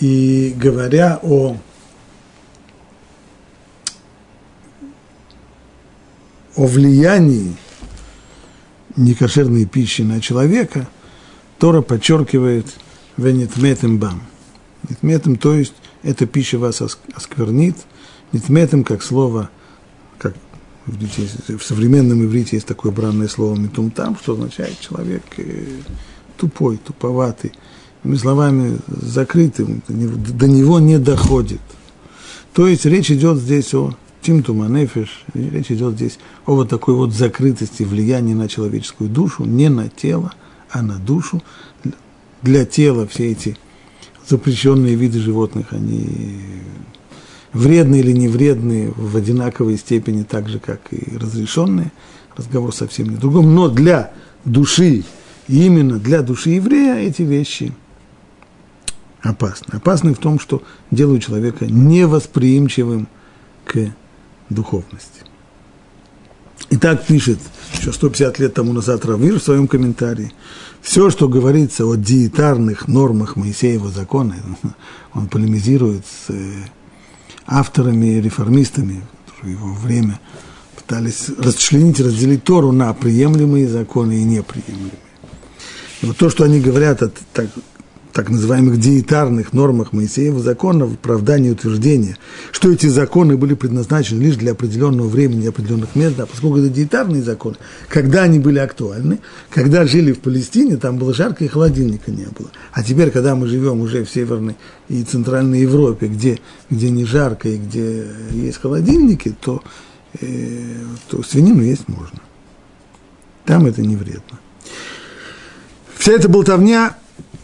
и 0.00 0.54
говоря 0.56 1.18
о 1.22 1.56
о 6.56 6.66
влиянии 6.66 7.56
некошерной 8.96 9.66
пищи 9.66 10.02
на 10.02 10.20
человека, 10.20 10.88
Тора 11.58 11.82
подчеркивает 11.82 12.66
«венитметем 13.16 13.98
бам». 13.98 14.29
Нитметем, 14.90 15.36
то 15.36 15.54
есть 15.54 15.74
эта 16.02 16.26
пища 16.26 16.58
вас 16.58 16.82
осквернит. 17.14 17.76
Нитметем, 18.32 18.84
как 18.84 19.02
слово, 19.02 19.50
как 20.18 20.34
в 20.86 21.60
современном 21.62 22.24
иврите 22.24 22.56
есть 22.56 22.66
такое 22.66 22.92
бранное 22.92 23.28
слово 23.28 23.56
«метумтам», 23.56 24.16
что 24.20 24.32
означает 24.32 24.78
человек 24.80 25.22
э, 25.36 25.80
тупой, 26.36 26.78
туповатый, 26.78 27.52
Иными 28.02 28.16
словами, 28.16 28.78
закрытым, 28.86 29.82
до 29.86 30.48
него 30.48 30.80
не 30.80 30.98
доходит. 30.98 31.60
То 32.54 32.66
есть 32.66 32.86
речь 32.86 33.10
идет 33.10 33.38
здесь 33.38 33.74
о 33.74 33.94
Тимтума 34.22 34.68
Нефиш, 34.68 35.24
речь 35.34 35.70
идет 35.70 35.94
здесь 35.94 36.18
о 36.46 36.54
вот 36.54 36.70
такой 36.70 36.94
вот 36.94 37.12
закрытости, 37.12 37.82
влиянии 37.82 38.32
на 38.32 38.48
человеческую 38.48 39.10
душу, 39.10 39.44
не 39.44 39.68
на 39.68 39.88
тело, 39.88 40.32
а 40.70 40.80
на 40.82 40.98
душу. 40.98 41.42
Для 42.42 42.64
тела 42.64 43.06
все 43.06 43.32
эти 43.32 43.58
запрещенные 44.30 44.94
виды 44.94 45.18
животных, 45.18 45.72
они 45.72 46.40
вредные 47.52 48.00
или 48.00 48.12
не 48.12 48.28
вредные 48.28 48.92
в 48.96 49.16
одинаковой 49.16 49.76
степени, 49.76 50.22
так 50.22 50.48
же, 50.48 50.58
как 50.58 50.80
и 50.92 51.16
разрешенные. 51.16 51.92
Разговор 52.36 52.74
совсем 52.74 53.08
не 53.08 53.16
другом. 53.16 53.54
Но 53.54 53.68
для 53.68 54.12
души, 54.44 55.04
именно 55.48 55.98
для 55.98 56.22
души 56.22 56.50
еврея 56.50 56.96
эти 56.96 57.22
вещи– 57.22 57.72
опасны. 59.22 59.76
Опасны 59.76 60.14
в 60.14 60.18
том, 60.18 60.38
что 60.38 60.62
делают 60.90 61.24
человека 61.24 61.66
невосприимчивым 61.66 63.08
к 63.64 63.92
духовности. 64.48 65.22
И 66.70 66.76
так 66.76 67.06
пишет 67.06 67.38
еще 67.74 67.92
150 67.92 68.38
лет 68.38 68.54
тому 68.54 68.72
назад 68.72 69.04
Равир 69.04 69.38
в 69.38 69.42
своем 69.42 69.66
комментарии. 69.66 70.32
Все, 70.82 71.10
что 71.10 71.28
говорится 71.28 71.86
о 71.86 71.94
диетарных 71.94 72.88
нормах 72.88 73.36
Моисеева 73.36 73.90
закона, 73.90 74.36
он 75.14 75.28
полемизирует 75.28 76.04
с 76.06 76.30
э, 76.30 76.52
авторами, 77.46 78.20
реформистами, 78.20 79.02
которые 79.26 79.56
его 79.56 79.72
время 79.74 80.20
пытались 80.76 81.28
расчленить, 81.38 82.00
разделить 82.00 82.44
Тору 82.44 82.72
на 82.72 82.92
приемлемые 82.94 83.68
законы 83.68 84.20
и 84.20 84.24
неприемлемые. 84.24 84.92
И 86.02 86.06
вот 86.06 86.16
то, 86.16 86.30
что 86.30 86.44
они 86.44 86.60
говорят, 86.60 87.02
это 87.02 87.20
так, 87.32 87.50
так 88.12 88.28
называемых 88.28 88.78
диетарных 88.78 89.52
нормах 89.52 89.92
Моисеева 89.92 90.40
закона 90.40 90.86
в 90.86 90.94
оправдании 90.94 91.50
утверждения, 91.50 92.16
что 92.50 92.72
эти 92.72 92.86
законы 92.86 93.36
были 93.36 93.54
предназначены 93.54 94.22
лишь 94.22 94.36
для 94.36 94.52
определенного 94.52 95.08
времени, 95.08 95.46
определенных 95.46 95.94
мест, 95.94 96.18
а 96.18 96.26
поскольку 96.26 96.58
это 96.58 96.68
диетарные 96.68 97.22
законы, 97.22 97.56
когда 97.88 98.22
они 98.22 98.38
были 98.38 98.58
актуальны, 98.58 99.20
когда 99.50 99.86
жили 99.86 100.12
в 100.12 100.20
Палестине, 100.20 100.76
там 100.76 100.98
было 100.98 101.14
жарко 101.14 101.44
и 101.44 101.48
холодильника 101.48 102.10
не 102.10 102.26
было. 102.26 102.50
А 102.72 102.82
теперь, 102.82 103.10
когда 103.10 103.34
мы 103.34 103.46
живем 103.46 103.80
уже 103.80 104.04
в 104.04 104.10
Северной 104.10 104.56
и 104.88 105.02
Центральной 105.02 105.60
Европе, 105.60 106.06
где, 106.06 106.38
где 106.68 106.90
не 106.90 107.04
жарко 107.04 107.48
и 107.48 107.56
где 107.56 108.06
есть 108.32 108.60
холодильники, 108.60 109.34
то, 109.40 109.62
э, 110.20 110.26
то 111.08 111.22
свинину 111.22 111.62
есть 111.62 111.88
можно. 111.88 112.20
Там 113.44 113.66
это 113.66 113.82
не 113.82 113.96
вредно. 113.96 114.38
Вся 115.96 116.12
эта 116.12 116.28
болтовня 116.28 116.96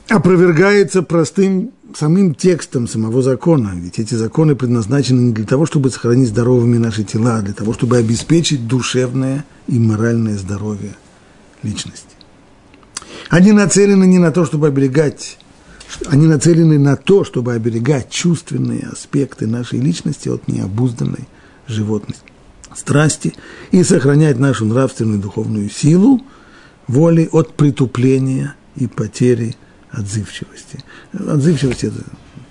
опровергается 0.09 1.03
простым 1.03 1.73
самим 1.95 2.35
текстом 2.35 2.87
самого 2.87 3.23
закона. 3.23 3.73
Ведь 3.75 3.99
эти 3.99 4.15
законы 4.15 4.55
предназначены 4.55 5.21
не 5.21 5.33
для 5.33 5.45
того, 5.45 5.67
чтобы 5.67 5.91
сохранить 5.91 6.29
здоровыми 6.29 6.79
наши 6.79 7.05
тела, 7.05 7.39
а 7.39 7.43
для 7.43 7.55
того, 7.55 7.73
чтобы 7.73 7.97
обеспечить 7.97 8.67
душевное 8.67 9.45
и 9.67 9.79
моральное 9.79 10.37
здоровье 10.37 10.95
личности. 11.63 12.17
Они 13.29 13.53
нацелены 13.53 14.05
не 14.05 14.19
на 14.19 14.31
то, 14.31 14.45
чтобы 14.45 14.69
оберегать, 14.69 15.39
они 16.07 16.27
нацелены 16.27 16.79
на 16.79 16.97
то, 16.97 17.25
чтобы 17.25 17.55
оберегать 17.55 18.11
чувственные 18.11 18.89
аспекты 18.93 19.47
нашей 19.47 19.81
личности 19.81 20.29
от 20.29 20.47
необузданной 20.47 21.27
животности, 21.67 22.23
страсти 22.75 23.35
и 23.73 23.83
сохранять 23.83 24.39
нашу 24.39 24.67
нравственную 24.67 25.19
и 25.19 25.23
духовную 25.23 25.71
силу 25.71 26.23
воли 26.87 27.29
от 27.33 27.55
притупления 27.55 28.55
и 28.77 28.87
потери 28.87 29.57
отзывчивости. 29.97 30.85
Отзывчивость– 31.13 31.85
это 31.85 32.03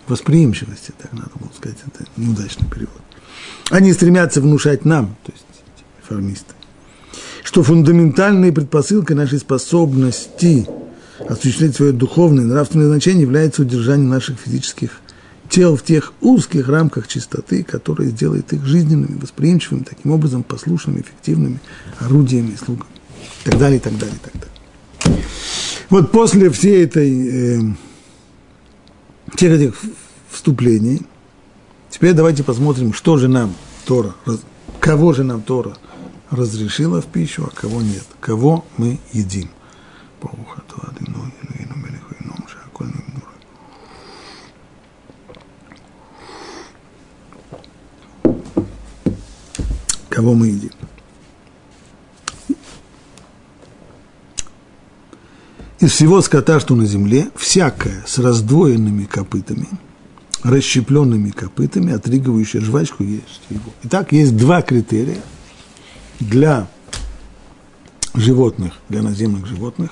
восприимчивости, 0.07 0.93
так 0.97 1.11
надо 1.13 1.31
было 1.35 1.49
сказать, 1.55 1.77
это 1.87 2.05
неудачный 2.17 2.67
перевод. 2.69 3.01
Они 3.69 3.93
стремятся 3.93 4.41
внушать 4.41 4.85
нам, 4.85 5.15
то 5.23 5.31
есть 5.31 5.45
реформисты, 6.01 6.53
что 7.43 7.63
фундаментальной 7.63 8.51
предпосылкой 8.51 9.15
нашей 9.15 9.39
способности 9.39 10.67
осуществлять 11.27 11.75
свое 11.75 11.91
духовное 11.91 12.43
и 12.43 12.47
нравственное 12.47 12.87
значение 12.87 13.23
является 13.23 13.61
удержание 13.61 14.07
наших 14.07 14.39
физических 14.39 14.91
тел 15.49 15.75
в 15.75 15.83
тех 15.83 16.13
узких 16.21 16.67
рамках 16.67 17.07
чистоты, 17.07 17.63
которые 17.63 18.09
сделают 18.09 18.51
их 18.51 18.65
жизненными, 18.65 19.19
восприимчивыми, 19.19 19.83
таким 19.83 20.11
образом 20.11 20.43
послушными, 20.43 21.01
эффективными 21.01 21.59
орудиями 21.99 22.55
слугами. 22.55 22.89
И 23.45 23.49
так 23.49 23.59
далее, 23.59 23.77
и 23.77 23.81
так 23.81 23.97
далее, 23.97 24.15
и 24.15 24.19
так 24.19 24.33
далее. 24.33 25.25
Вот 25.89 26.11
после 26.11 26.49
всей 26.49 26.83
этой, 26.83 27.27
э, 27.27 27.61
всех 29.35 29.51
этих 29.51 29.75
вступлений, 30.29 31.01
теперь 31.89 32.13
давайте 32.13 32.43
посмотрим, 32.43 32.93
что 32.93 33.17
же 33.17 33.27
нам 33.27 33.53
Тора, 33.85 34.15
кого 34.79 35.13
же 35.13 35.23
нам 35.23 35.41
Тора 35.41 35.77
разрешила 36.31 37.01
в 37.01 37.05
пищу, 37.05 37.47
а 37.47 37.55
кого 37.55 37.81
нет, 37.81 38.05
кого 38.19 38.65
мы 38.77 38.99
едим. 39.13 39.49
Кого 50.09 50.33
мы 50.33 50.47
едим? 50.47 50.71
Из 55.85 55.91
всего 55.91 56.19
скота, 56.21 56.59
что 56.59 56.73
на 56.73 56.87
земле, 56.87 57.27
всякое 57.35 58.03
с 58.07 58.17
раздвоенными 58.17 59.03
копытами, 59.03 59.67
расщепленными 60.41 61.29
копытами, 61.29 61.93
отрыгивающее 61.93 62.59
жвачку, 62.59 63.03
есть 63.03 63.41
его. 63.51 63.71
Итак, 63.83 64.11
есть 64.11 64.35
два 64.35 64.63
критерия 64.63 65.21
для 66.19 66.67
животных, 68.15 68.73
для 68.89 69.03
наземных 69.03 69.45
животных. 69.45 69.91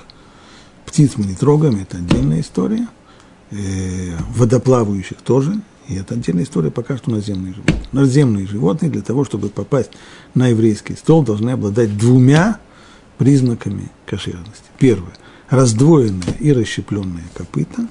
Птиц 0.84 1.12
мы 1.14 1.26
не 1.26 1.36
трогаем, 1.36 1.80
это 1.80 1.98
отдельная 1.98 2.40
история. 2.40 2.88
Э, 3.52 4.16
водоплавающих 4.34 5.18
тоже, 5.18 5.60
и 5.86 5.94
это 5.94 6.14
отдельная 6.14 6.42
история 6.42 6.72
пока 6.72 6.96
что 6.96 7.12
наземные 7.12 7.54
животные. 7.54 7.86
Наземные 7.92 8.48
животные 8.48 8.90
для 8.90 9.02
того, 9.02 9.24
чтобы 9.24 9.48
попасть 9.48 9.92
на 10.34 10.48
еврейский 10.48 10.96
стол, 10.96 11.22
должны 11.22 11.50
обладать 11.50 11.96
двумя 11.96 12.58
признаками 13.16 13.92
кошерности. 14.06 14.64
Первое– 14.76 15.12
раздвоенное 15.50 16.34
и 16.40 16.52
расщепленное 16.52 17.24
копыта. 17.34 17.86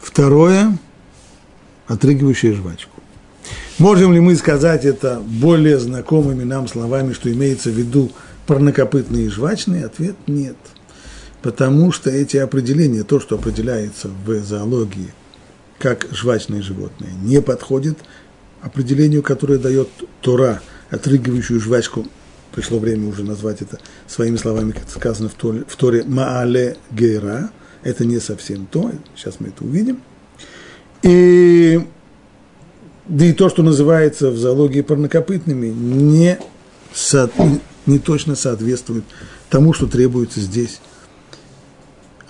Второе– 0.00 0.78
отрыгивающая 1.86 2.54
жвачку. 2.54 3.00
Можем 3.78 4.12
ли 4.12 4.20
мы 4.20 4.36
сказать 4.36 4.84
это 4.84 5.20
более 5.20 5.78
знакомыми 5.78 6.44
нам 6.44 6.68
словами, 6.68 7.12
что 7.12 7.32
имеется 7.32 7.70
в 7.70 7.74
виду 7.74 8.10
парнокопытные 8.46 9.26
и 9.26 9.30
жвачные? 9.30 9.86
Ответ– 9.86 10.16
нет. 10.26 10.56
Потому 11.40 11.90
что 11.92 12.10
эти 12.10 12.36
определения, 12.36 13.02
то, 13.02 13.18
что 13.20 13.36
определяется 13.36 14.08
в 14.08 14.42
зоологии– 14.42 15.12
как 15.82 16.06
жвачное 16.12 16.62
животное, 16.62 17.10
не 17.24 17.42
подходит 17.42 17.98
определению, 18.60 19.20
которое 19.24 19.58
дает 19.58 19.88
Тора, 20.20 20.62
отрыгивающую 20.90 21.60
жвачку, 21.60 22.06
пришло 22.54 22.78
время 22.78 23.08
уже 23.08 23.24
назвать 23.24 23.62
это 23.62 23.78
своими 24.06 24.36
словами, 24.36 24.72
как 24.72 24.88
сказано 24.88 25.28
в 25.28 25.34
Торе, 25.34 25.64
в 25.66 25.76
Торе 25.76 26.04
Маале 26.04 26.76
Гейра, 26.90 27.50
это 27.82 28.04
не 28.04 28.20
совсем 28.20 28.66
то, 28.66 28.92
сейчас 29.16 29.40
мы 29.40 29.48
это 29.48 29.64
увидим. 29.64 30.00
И, 31.02 31.84
да 33.06 33.24
и 33.24 33.32
то, 33.32 33.48
что 33.48 33.62
называется 33.62 34.30
в 34.30 34.36
зоологии 34.36 34.82
парнокопытными, 34.82 35.66
не, 35.66 36.38
со, 36.92 37.30
не 37.86 37.98
точно 37.98 38.36
соответствует 38.36 39.04
тому, 39.50 39.72
что 39.72 39.86
требуется 39.86 40.40
здесь 40.40 40.80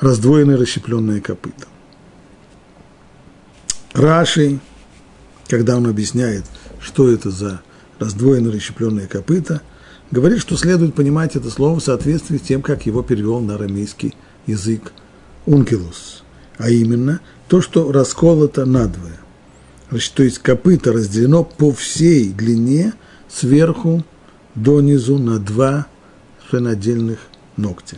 раздвоенное 0.00 0.57
расщепленное 0.57 1.21
копыто. 1.21 1.67
Раши, 3.92 4.59
когда 5.49 5.77
он 5.77 5.87
объясняет, 5.87 6.44
что 6.81 7.11
это 7.11 7.31
за 7.31 7.62
раздвоенные 7.99 8.53
расщепленные 8.53 9.07
копыта, 9.07 9.61
говорит, 10.12 10.40
что 10.40 10.57
следует 10.57 10.94
понимать 10.94 11.35
это 11.35 11.51
слово 11.51 11.81
в 11.81 11.83
соответствии 11.83 12.37
с 12.37 12.42
тем, 12.42 12.62
как 12.62 12.87
его 12.87 13.03
перевел 13.03 13.40
на 13.40 13.57
арамейский 13.57 14.14
язык 14.46 14.92
ункилус, 15.46 16.22
а 16.59 16.70
именно 16.70 17.20
то, 17.48 17.61
что 17.61 17.90
расколото 17.90 18.64
надвое. 18.64 19.18
То 20.14 20.22
есть 20.22 20.38
копыта 20.38 20.92
разделено 20.92 21.42
по 21.44 21.72
всей 21.72 22.33
длине 22.33 22.94
сверху 23.29 24.05
донизу 24.55 25.18
на 25.18 25.38
два 25.38 25.87
отдельных 26.51 27.18
ногтя. 27.57 27.96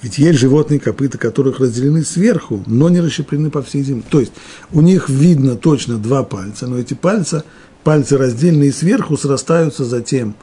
Ведь 0.00 0.16
есть 0.16 0.38
животные 0.38 0.80
копыта, 0.80 1.18
которых 1.18 1.60
разделены 1.60 2.02
сверху, 2.02 2.62
но 2.66 2.88
не 2.88 3.00
расщеплены 3.00 3.50
по 3.50 3.60
всей 3.62 3.82
земле. 3.82 4.04
То 4.08 4.20
есть 4.20 4.32
у 4.72 4.80
них 4.80 5.10
видно 5.10 5.56
точно 5.56 5.98
два 5.98 6.22
пальца, 6.22 6.66
но 6.66 6.78
эти 6.78 6.94
пальцы, 6.94 7.42
пальцы 7.82 8.16
раздельные 8.16 8.72
сверху, 8.72 9.18
срастаются 9.18 9.84
затем 9.84 10.34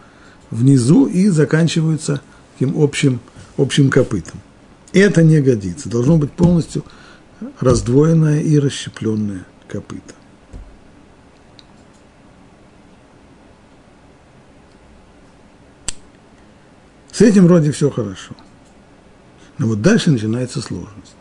внизу 0.52 1.08
и 1.08 1.30
заканчиваются 1.30 2.22
таким 2.54 2.80
общим, 2.82 3.20
общим 3.58 3.90
копытом. 3.90 4.40
Это 4.94 5.24
не 5.24 5.40
годится. 5.42 5.90
Должно 5.90 6.18
быть 6.18 6.32
полностью 6.32 6.84
раздвоенное 7.60 8.42
и 8.42 8.60
расщепленное 8.60 9.46
копыто. 9.68 10.14
С 17.12 17.22
этим 17.22 17.46
вроде 17.46 17.72
все 17.72 17.90
хорошо. 17.90 18.36
Но 19.58 19.68
вот 19.68 19.82
дальше 19.82 20.12
начинается 20.12 20.62
сложность. 20.62 21.16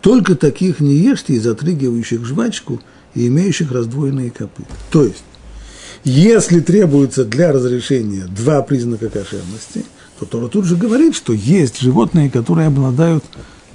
Только 0.00 0.36
таких 0.36 0.80
не 0.80 0.94
ешьте 0.94 1.34
из 1.34 1.46
отрыгивающих 1.46 2.24
жвачку 2.24 2.80
и 3.14 3.26
имеющих 3.26 3.72
раздвоенные 3.72 4.30
копыта. 4.30 4.72
То 4.90 5.04
есть, 5.04 5.24
если 6.04 6.60
требуется 6.60 7.24
для 7.24 7.52
разрешения 7.52 8.26
два 8.26 8.62
признака 8.62 9.08
кошерности, 9.08 9.84
то 10.18 10.26
Тора 10.26 10.48
тут 10.48 10.64
же 10.64 10.76
говорит, 10.76 11.14
что 11.14 11.32
есть 11.32 11.80
животные, 11.80 12.30
которые 12.30 12.68
обладают 12.68 13.24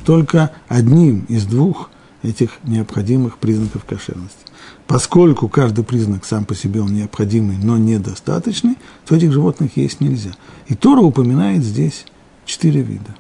только 0.06 0.52
одним 0.68 1.26
из 1.30 1.46
двух 1.46 1.90
этих 2.22 2.52
необходимых 2.64 3.38
признаков 3.38 3.84
кошерности. 3.86 4.38
Поскольку 4.88 5.48
каждый 5.48 5.84
признак 5.84 6.26
сам 6.26 6.46
по 6.46 6.56
себе 6.56 6.82
он 6.82 6.94
необходимый, 6.94 7.58
но 7.58 7.78
недостаточный, 7.78 8.78
то 9.06 9.16
этих 9.16 9.32
животных 9.32 9.78
есть 9.78 10.02
нельзя. 10.02 10.32
И 10.68 10.76
Тора 10.76 11.02
упоминает 11.02 11.64
здесь 11.64 12.06
четыре 12.46 12.82
вида. 12.82 13.16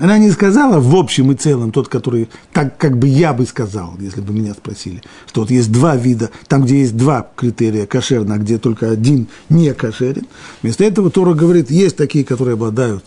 Она 0.00 0.16
не 0.16 0.30
сказала 0.30 0.80
в 0.80 0.96
общем 0.96 1.30
и 1.30 1.34
целом, 1.34 1.72
тот, 1.72 1.88
который, 1.88 2.30
так 2.54 2.78
как 2.78 2.98
бы 2.98 3.06
я 3.06 3.34
бы 3.34 3.44
сказал, 3.44 3.96
если 4.00 4.22
бы 4.22 4.32
меня 4.32 4.54
спросили, 4.54 5.02
что 5.26 5.42
вот 5.42 5.50
есть 5.50 5.70
два 5.70 5.94
вида, 5.94 6.30
там, 6.48 6.64
где 6.64 6.80
есть 6.80 6.96
два 6.96 7.30
критерия 7.36 7.86
кошерно, 7.86 8.36
а 8.36 8.38
где 8.38 8.56
только 8.56 8.90
один 8.90 9.28
не 9.50 9.74
кошерен. 9.74 10.26
Вместо 10.62 10.84
этого 10.84 11.10
Тора 11.10 11.34
говорит, 11.34 11.70
есть 11.70 11.96
такие, 11.96 12.24
которые 12.24 12.54
обладают 12.54 13.04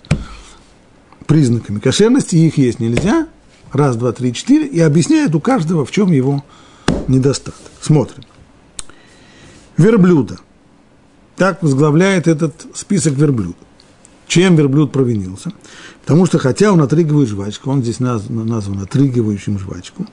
признаками 1.26 1.80
кошерности, 1.80 2.36
их 2.36 2.60
есть 2.60 2.80
нельзя, 2.80 3.28
раз, 3.72 3.96
два, 3.96 4.12
три, 4.12 4.32
четыре, 4.32 4.68
и 4.68 4.80
объясняет 4.80 5.34
у 5.34 5.40
каждого, 5.40 5.86
в 5.86 5.92
чем 5.92 6.12
его 6.12 6.46
недостаток. 7.08 7.56
Смотрим. 7.82 8.24
Верблюда. 9.78 10.38
Так 11.38 11.64
возглавляет 11.64 12.28
этот 12.28 12.68
список 12.76 13.14
верблюдов. 13.14 13.56
Чем 14.28 14.56
верблюд 14.56 14.92
провинился? 14.92 15.52
Потому 16.04 16.26
что, 16.26 16.38
хотя 16.38 16.72
он 16.72 16.82
отрыгивает 16.82 17.30
жвачку, 17.30 17.72
он 17.72 17.82
здесь 17.82 18.00
назван, 18.00 18.46
назван 18.46 18.80
отрыгивающим 18.82 19.58
жвачку, 19.58 20.06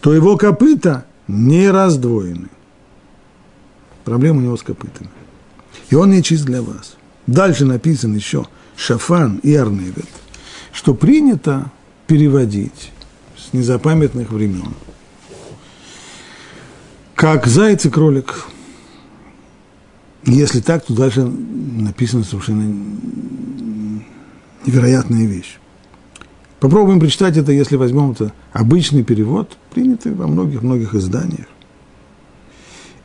то 0.00 0.14
его 0.14 0.36
копыта 0.36 1.04
не 1.26 1.68
раздвоены. 1.68 2.48
Проблема 4.04 4.38
у 4.38 4.42
него 4.42 4.56
с 4.56 4.62
копытами. 4.62 5.10
И 5.90 5.96
он 5.96 6.10
не 6.10 6.22
чист 6.22 6.44
для 6.44 6.62
вас. 6.62 6.96
Дальше 7.26 7.64
написано 7.64 8.14
еще 8.14 8.46
Шафан 8.76 9.38
и 9.38 9.52
Арневет, 9.54 10.08
что 10.72 10.94
принято 10.94 11.72
переводить 12.06 12.92
с 13.36 13.52
незапамятных 13.52 14.30
времен. 14.30 14.74
Как 17.16 17.46
заяц 17.46 17.84
и 17.84 17.90
кролик. 17.90 18.44
Если 20.24 20.60
так, 20.60 20.84
то 20.84 20.94
дальше 20.94 21.22
написано 21.24 22.22
совершенно 22.22 22.64
невероятная 24.66 25.26
вещь. 25.26 25.58
Попробуем 26.60 27.00
прочитать 27.00 27.36
это, 27.36 27.52
если 27.52 27.76
возьмем 27.76 28.12
это 28.12 28.32
обычный 28.52 29.04
перевод, 29.04 29.56
принятый 29.72 30.14
во 30.14 30.26
многих-многих 30.26 30.94
изданиях. 30.94 31.46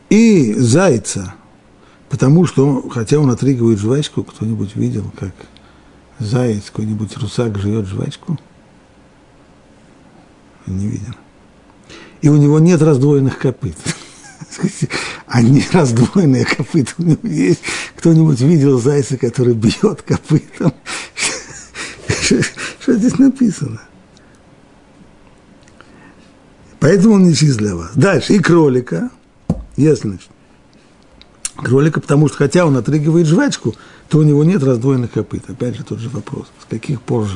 И 0.09 0.53
зайца, 0.53 1.35
потому 2.09 2.45
что, 2.45 2.89
хотя 2.89 3.19
он 3.19 3.29
отрыгивает 3.29 3.79
жвачку, 3.79 4.23
кто-нибудь 4.23 4.75
видел, 4.75 5.05
как 5.17 5.33
заяц, 6.19 6.65
какой-нибудь 6.65 7.15
русак 7.17 7.57
живет 7.57 7.87
жвачку? 7.87 8.39
Не 10.67 10.87
видел. 10.87 11.13
И 12.21 12.29
у 12.29 12.37
него 12.37 12.59
нет 12.59 12.81
раздвоенных 12.81 13.37
копыт. 13.37 13.75
Они 15.27 15.63
раздвоенные 15.71 16.45
копыта 16.45 16.93
у 16.97 17.03
него 17.03 17.27
есть. 17.27 17.61
Кто-нибудь 17.95 18.39
видел 18.41 18.79
зайца, 18.79 19.17
который 19.17 19.53
бьет 19.53 20.01
копытом? 20.01 20.73
Что 22.79 22.93
здесь 22.93 23.17
написано? 23.19 23.81
Поэтому 26.79 27.15
он 27.15 27.23
не 27.23 27.35
чист 27.35 27.57
для 27.57 27.75
вас. 27.75 27.91
Дальше. 27.95 28.33
И 28.33 28.39
кролика. 28.39 29.09
Если, 29.77 30.07
значит, 30.09 30.29
кролика, 31.55 32.01
потому 32.01 32.27
что 32.27 32.37
хотя 32.37 32.65
он 32.65 32.75
отрыгивает 32.75 33.27
жвачку, 33.27 33.75
то 34.09 34.17
у 34.17 34.23
него 34.23 34.43
нет 34.43 34.63
раздвоенных 34.63 35.11
копыт. 35.11 35.49
Опять 35.49 35.77
же 35.77 35.83
тот 35.83 35.99
же 35.99 36.09
вопрос. 36.09 36.47
С 36.61 36.65
каких 36.65 37.01
пор 37.01 37.27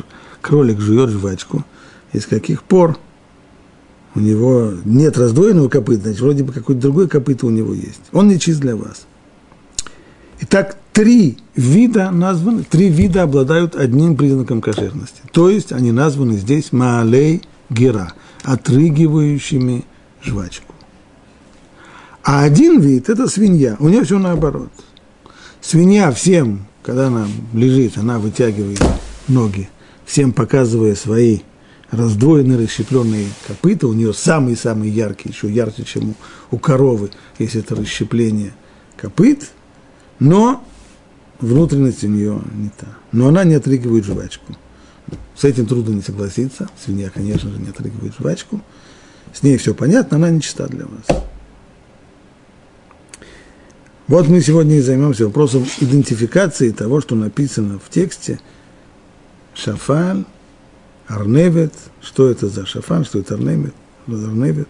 кролик 0.41 0.79
жует 0.79 1.09
жвачку, 1.09 1.63
и 2.11 2.19
с 2.19 2.25
каких 2.25 2.63
пор 2.63 2.97
у 4.15 4.19
него 4.19 4.73
нет 4.83 5.17
раздвоенного 5.17 5.69
копыта, 5.69 6.03
значит, 6.03 6.21
вроде 6.21 6.43
бы 6.43 6.53
какое-то 6.53 6.81
другое 6.81 7.07
копыто 7.07 7.45
у 7.45 7.49
него 7.49 7.73
есть. 7.73 8.01
Он 8.13 8.27
не 8.27 8.39
чист 8.39 8.61
для 8.61 8.75
вас. 8.75 9.05
Итак, 10.41 10.77
три 10.95 11.37
вида 11.55 12.09
названы, 12.09 12.63
три 12.63 12.87
вида 12.87 13.23
обладают 13.23 13.75
одним 13.75 14.15
признаком 14.15 14.61
кошерности. 14.61 15.21
То 15.33 15.49
есть 15.49 15.73
они 15.73 15.91
названы 15.91 16.37
здесь 16.37 16.71
Маалей 16.71 17.41
Гера, 17.69 18.13
отрыгивающими 18.43 19.83
жвачку. 20.23 20.73
А 22.23 22.43
один 22.43 22.79
вид– 22.79 23.09
это 23.09 23.27
свинья. 23.27 23.75
У 23.79 23.89
нее 23.89 24.05
все 24.05 24.17
наоборот. 24.17 24.71
Свинья 25.59 26.11
всем, 26.13 26.65
когда 26.81 27.07
она 27.07 27.27
лежит, 27.53 27.97
она 27.97 28.17
вытягивает 28.17 28.81
ноги, 29.27 29.69
всем 30.05 30.31
показывая 30.31 30.95
свои 30.95 31.39
раздвоенные, 31.91 32.57
расщепленные 32.57 33.27
копыта. 33.45 33.87
У 33.87 33.93
нее 33.93 34.13
самые-самые 34.13 34.93
яркие, 34.93 35.35
еще 35.35 35.51
ярче, 35.51 35.83
чем 35.83 36.15
у 36.51 36.57
коровы, 36.57 37.11
если 37.37 37.59
это 37.59 37.75
расщепление 37.75 38.53
копыт. 38.95 39.51
Но 40.19 40.63
внутренность 41.39 42.03
у 42.03 42.07
нее 42.07 42.41
не 42.53 42.69
та. 42.69 42.87
Но 43.11 43.27
она 43.27 43.43
не 43.43 43.55
отрыгивает 43.55 44.05
жвачку. 44.05 44.55
С 45.35 45.43
этим 45.43 45.65
трудно 45.65 45.93
не 45.93 46.01
согласиться. 46.01 46.69
Свинья, 46.83 47.09
конечно 47.09 47.51
же, 47.51 47.59
не 47.59 47.69
отрыгивает 47.69 48.13
жвачку. 48.17 48.61
С 49.33 49.43
ней 49.43 49.57
все 49.57 49.73
понятно, 49.73 50.17
она 50.17 50.29
не 50.29 50.41
чиста 50.41 50.67
для 50.67 50.85
вас. 50.85 51.23
Вот 54.07 54.27
мы 54.27 54.39
сегодня 54.41 54.77
и 54.77 54.81
займемся 54.81 55.25
вопросом 55.25 55.65
идентификации 55.81 56.69
того, 56.69 57.01
что 57.01 57.15
написано 57.15 57.79
в 57.79 57.89
тексте 57.89 58.39
Шафан, 59.55 60.27
Арневет. 61.07 61.73
Что 62.01 62.29
это 62.29 62.47
за 62.47 62.65
Шафан, 62.65 63.03
что 63.03 63.19
это 63.19 63.33
Арневет? 63.33 63.73
Арневет. 64.07 64.69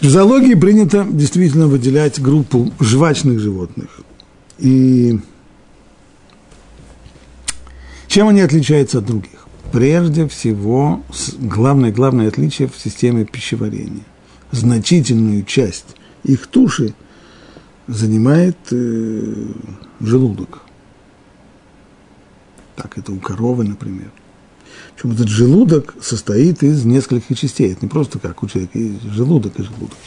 В 0.00 0.08
зоологии 0.08 0.54
принято 0.54 1.06
действительно 1.08 1.66
выделять 1.66 2.20
группу 2.20 2.72
жвачных 2.80 3.40
животных. 3.40 4.00
И 4.58 5.18
чем 8.06 8.28
они 8.28 8.40
отличаются 8.40 8.98
от 8.98 9.06
других? 9.06 9.38
прежде 9.72 10.26
всего, 10.28 11.02
главное, 11.38 11.92
главное 11.92 12.28
отличие 12.28 12.68
в 12.68 12.76
системе 12.76 13.24
пищеварения. 13.24 14.04
Значительную 14.50 15.44
часть 15.44 15.96
их 16.24 16.46
туши 16.46 16.94
занимает 17.86 18.56
э, 18.70 19.46
желудок. 20.00 20.62
Так 22.76 22.96
это 22.96 23.12
у 23.12 23.18
коровы, 23.18 23.64
например. 23.64 24.10
Причем 24.94 25.12
этот 25.12 25.28
желудок 25.28 25.94
состоит 26.00 26.62
из 26.62 26.84
нескольких 26.84 27.38
частей. 27.38 27.72
Это 27.72 27.80
не 27.82 27.88
просто 27.88 28.18
как 28.18 28.42
у 28.42 28.48
человека, 28.48 28.78
есть 28.78 29.02
желудок 29.02 29.58
и 29.58 29.62
желудок. 29.62 29.98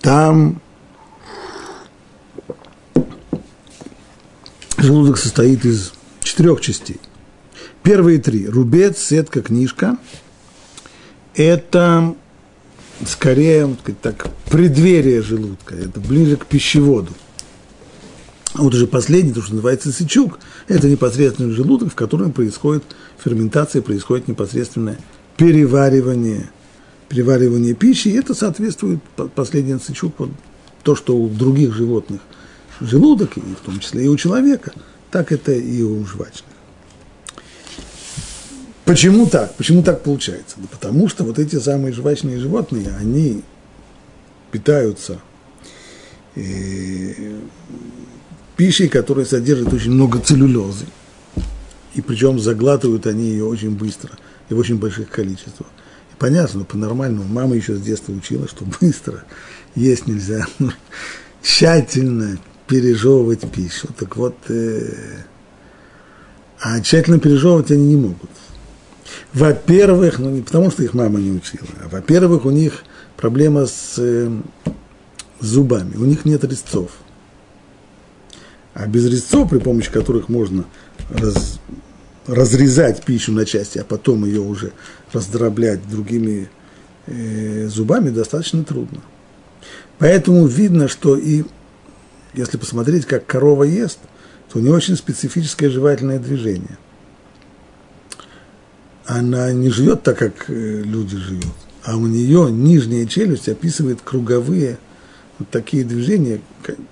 Там 0.00 0.60
желудок 4.78 5.18
состоит 5.18 5.64
из 5.64 5.92
четырех 6.22 6.60
частей. 6.60 7.00
Первые 7.82 8.18
три. 8.18 8.46
Рубец, 8.46 8.98
сетка, 8.98 9.42
книжка. 9.42 9.98
Это 11.34 12.14
скорее 13.06 13.76
так, 14.02 14.28
преддверие 14.50 15.22
желудка. 15.22 15.74
Это 15.74 16.00
ближе 16.00 16.36
к 16.36 16.46
пищеводу. 16.46 17.12
Вот 18.54 18.74
уже 18.74 18.86
последний, 18.86 19.32
то, 19.32 19.42
что 19.42 19.54
называется 19.54 19.92
сычук, 19.92 20.40
это 20.66 20.88
непосредственно 20.88 21.52
желудок, 21.52 21.92
в 21.92 21.94
котором 21.94 22.32
происходит 22.32 22.82
ферментация, 23.22 23.80
происходит 23.80 24.26
непосредственное 24.26 24.98
переваривание, 25.36 26.50
переваривание 27.08 27.74
пищи, 27.74 28.08
и 28.08 28.16
это 28.16 28.34
соответствует 28.34 29.00
последний 29.34 29.78
сычук, 29.78 30.14
вот, 30.18 30.30
то, 30.82 30.96
что 30.96 31.16
у 31.16 31.28
других 31.28 31.74
животных 31.74 32.20
желудок, 32.80 33.36
и 33.36 33.40
в 33.40 33.64
том 33.64 33.78
числе 33.78 34.04
и 34.04 34.08
у 34.08 34.16
человека, 34.16 34.72
так 35.10 35.30
это 35.30 35.52
и 35.52 35.82
у 35.82 36.04
жвачных. 36.04 36.44
Почему 38.84 39.26
так? 39.26 39.54
Почему 39.54 39.84
так 39.84 40.02
получается? 40.02 40.56
Да 40.56 40.66
потому 40.68 41.08
что 41.08 41.22
вот 41.22 41.38
эти 41.38 41.56
самые 41.60 41.92
жвачные 41.92 42.40
животные, 42.40 42.92
они 42.98 43.42
питаются 44.50 45.20
э, 46.34 47.38
пищей, 48.60 48.88
которая 48.88 49.24
содержит 49.24 49.72
очень 49.72 49.92
много 49.92 50.18
целлюлезы. 50.18 50.84
И 51.94 52.02
причем 52.02 52.38
заглатывают 52.38 53.06
они 53.06 53.30
ее 53.30 53.46
очень 53.46 53.70
быстро 53.70 54.10
и 54.50 54.54
в 54.54 54.58
очень 54.58 54.76
больших 54.76 55.08
количествах. 55.08 55.66
И 56.12 56.16
понятно, 56.18 56.64
по-нормальному, 56.64 57.24
мама 57.24 57.56
еще 57.56 57.74
с 57.74 57.80
детства 57.80 58.12
учила, 58.12 58.46
что 58.46 58.66
быстро 58.82 59.24
есть 59.74 60.06
нельзя. 60.06 60.46
Тщательно 61.42 62.38
пережевывать 62.66 63.50
пищу. 63.50 63.88
Так 63.98 64.18
вот, 64.18 64.36
э, 64.50 64.92
а 66.60 66.82
тщательно 66.82 67.18
пережевывать 67.18 67.70
они 67.70 67.94
не 67.94 67.96
могут. 67.96 68.30
Во-первых, 69.32 70.18
ну 70.18 70.28
не 70.28 70.42
потому, 70.42 70.70
что 70.70 70.82
их 70.82 70.92
мама 70.92 71.18
не 71.18 71.30
учила, 71.30 71.66
а 71.82 71.88
во-первых, 71.88 72.44
у 72.44 72.50
них 72.50 72.84
проблема 73.16 73.64
с 73.64 73.94
э, 73.96 74.30
зубами, 75.40 75.96
у 75.96 76.04
них 76.04 76.26
нет 76.26 76.44
резцов. 76.44 76.90
А 78.74 78.86
без 78.86 79.06
резцов, 79.06 79.50
при 79.50 79.58
помощи 79.58 79.90
которых 79.90 80.28
можно 80.28 80.64
раз, 81.10 81.60
разрезать 82.26 83.04
пищу 83.04 83.32
на 83.32 83.44
части, 83.44 83.78
а 83.78 83.84
потом 83.84 84.24
ее 84.24 84.40
уже 84.40 84.72
раздроблять 85.12 85.80
другими 85.88 86.48
э, 87.06 87.66
зубами, 87.68 88.10
достаточно 88.10 88.64
трудно. 88.64 89.00
Поэтому 89.98 90.46
видно, 90.46 90.88
что 90.88 91.16
и 91.16 91.44
если 92.34 92.56
посмотреть, 92.56 93.06
как 93.06 93.26
корова 93.26 93.64
ест, 93.64 93.98
то 94.52 94.58
у 94.58 94.62
нее 94.62 94.72
очень 94.72 94.96
специфическое 94.96 95.68
жевательное 95.68 96.18
движение– 96.18 96.78
она 99.10 99.52
не 99.52 99.70
живет 99.70 100.02
так, 100.04 100.18
как 100.18 100.44
э, 100.48 100.82
люди 100.84 101.16
живут, 101.16 101.54
а 101.82 101.96
у 101.96 102.06
нее 102.06 102.48
нижняя 102.50 103.06
челюсть 103.06 103.48
описывает 103.48 104.00
круговые 104.02 104.78
вот 105.40 105.48
такие 105.50 105.84
движения, 105.84 106.40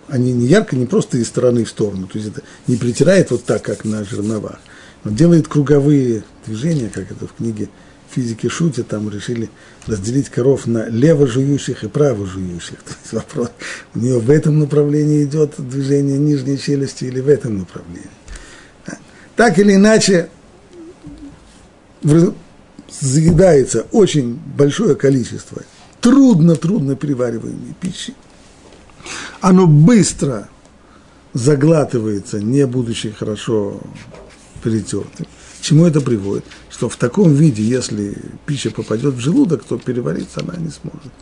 они 0.09 0.33
не 0.33 0.47
ярко, 0.47 0.75
не 0.75 0.87
просто 0.87 1.19
из 1.19 1.29
стороны 1.29 1.65
в 1.65 1.69
сторону, 1.69 2.09
то 2.09 2.19
есть 2.19 2.31
это 2.31 2.43
не 2.67 2.77
притирает 2.77 3.31
вот 3.31 3.45
так, 3.45 3.63
как 3.63 3.85
на 3.85 4.03
жерновах, 4.03 4.59
но 5.05 5.13
делает 5.13 5.47
круговые 5.47 6.25
движения, 6.47 6.91
как 6.93 7.13
это 7.13 7.27
в 7.27 7.35
книге 7.35 7.69
физики 8.11 8.49
шутят, 8.49 8.89
там 8.89 9.11
решили 9.11 9.51
разделить 9.87 10.31
коров 10.31 10.67
на 10.67 10.89
лево 10.89 11.27
жующих 11.27 11.85
и 11.85 11.89
право 11.89 12.27
жующих. 12.27 12.83
То 12.85 12.93
есть 13.03 13.13
вопрос, 13.13 13.51
у 13.95 13.99
нее 13.99 14.19
в 14.19 14.31
этом 14.31 14.59
направлении 14.59 15.25
идет 15.25 15.55
движение 15.59 16.19
нижней 16.19 16.59
челюсти 16.59 17.05
или 17.05 17.21
в 17.21 17.29
этом 17.29 17.59
направлении. 17.59 18.11
Так 19.37 19.59
или 19.59 19.75
иначе, 19.75 20.31
заедается 23.01 23.87
очень 23.93 24.35
большое 24.57 24.97
количество 24.97 25.63
трудно-трудно 26.01 26.97
перевариваемой 26.97 27.75
пищи, 27.81 28.15
оно 29.41 29.67
быстро 29.67 30.49
заглатывается, 31.35 32.41
не 32.41 32.67
будучи 32.67 33.11
хорошо 33.11 33.81
перетертым. 34.63 35.27
К 35.59 35.63
чему 35.63 35.87
это 35.87 36.01
приводит? 36.01 36.45
Что 36.71 36.89
в 36.89 36.97
таком 36.97 37.35
виде, 37.35 37.63
если 37.63 38.17
пища 38.47 38.71
попадет 38.71 39.15
в 39.15 39.21
желудок, 39.21 39.65
то 39.65 39.79
перевариться 39.79 40.41
она 40.41 40.57
не 40.57 40.71
сможет. 40.71 41.13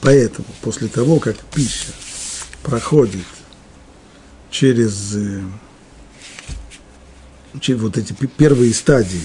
Поэтому 0.00 0.46
после 0.62 0.88
того, 0.88 1.18
как 1.18 1.36
пища 1.54 1.92
проходит 2.62 3.24
через, 4.50 5.14
э, 5.14 5.42
через 7.60 7.80
вот 7.80 7.96
эти 7.96 8.12
первые 8.12 8.74
стадии 8.74 9.22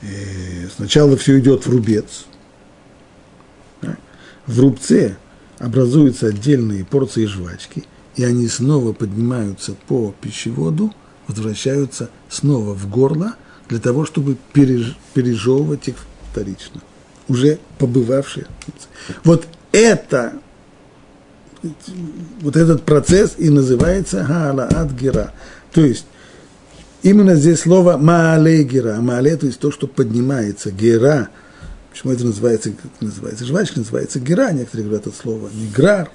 Э, 0.00 0.68
сначала 0.76 1.16
все 1.16 1.38
идет 1.38 1.66
в 1.66 1.70
рубец. 1.70 2.26
В 4.46 4.60
рубце 4.60 5.16
образуются 5.58 6.28
отдельные 6.28 6.84
порции 6.84 7.26
жвачки, 7.26 7.84
и 8.16 8.24
они 8.24 8.48
снова 8.48 8.92
поднимаются 8.92 9.74
по 9.86 10.14
пищеводу, 10.20 10.92
возвращаются 11.26 12.10
снова 12.28 12.74
в 12.74 12.88
горло 12.88 13.34
для 13.68 13.78
того, 13.78 14.04
чтобы 14.04 14.36
переж, 14.52 14.96
пережевывать 15.14 15.88
их 15.88 15.96
вторично, 16.30 16.80
уже 17.28 17.58
побывавшие. 17.78 18.46
Вот 19.24 19.46
это 19.72 20.34
вот 22.40 22.56
этот 22.56 22.84
процесс 22.84 23.34
и 23.36 23.50
называется 23.50 24.24
гаалаат 24.26 24.92
гера. 24.92 25.32
То 25.72 25.84
есть 25.84 26.06
именно 27.02 27.34
здесь 27.34 27.60
слово 27.60 27.96
маале 27.96 28.62
гера. 28.62 29.00
Маале, 29.00 29.36
то 29.36 29.46
есть 29.46 29.58
то, 29.58 29.70
что 29.70 29.86
поднимается. 29.86 30.70
Гера. 30.70 31.28
Почему 31.90 32.12
это 32.12 32.24
называется, 32.24 32.72
называется 33.00 33.44
жвачка, 33.44 33.78
называется 33.78 34.20
гера. 34.20 34.52
Некоторые 34.52 34.86
говорят 34.86 35.06
это 35.06 35.16
слово 35.16 35.48
не 35.52 35.68
грар. 35.68 36.10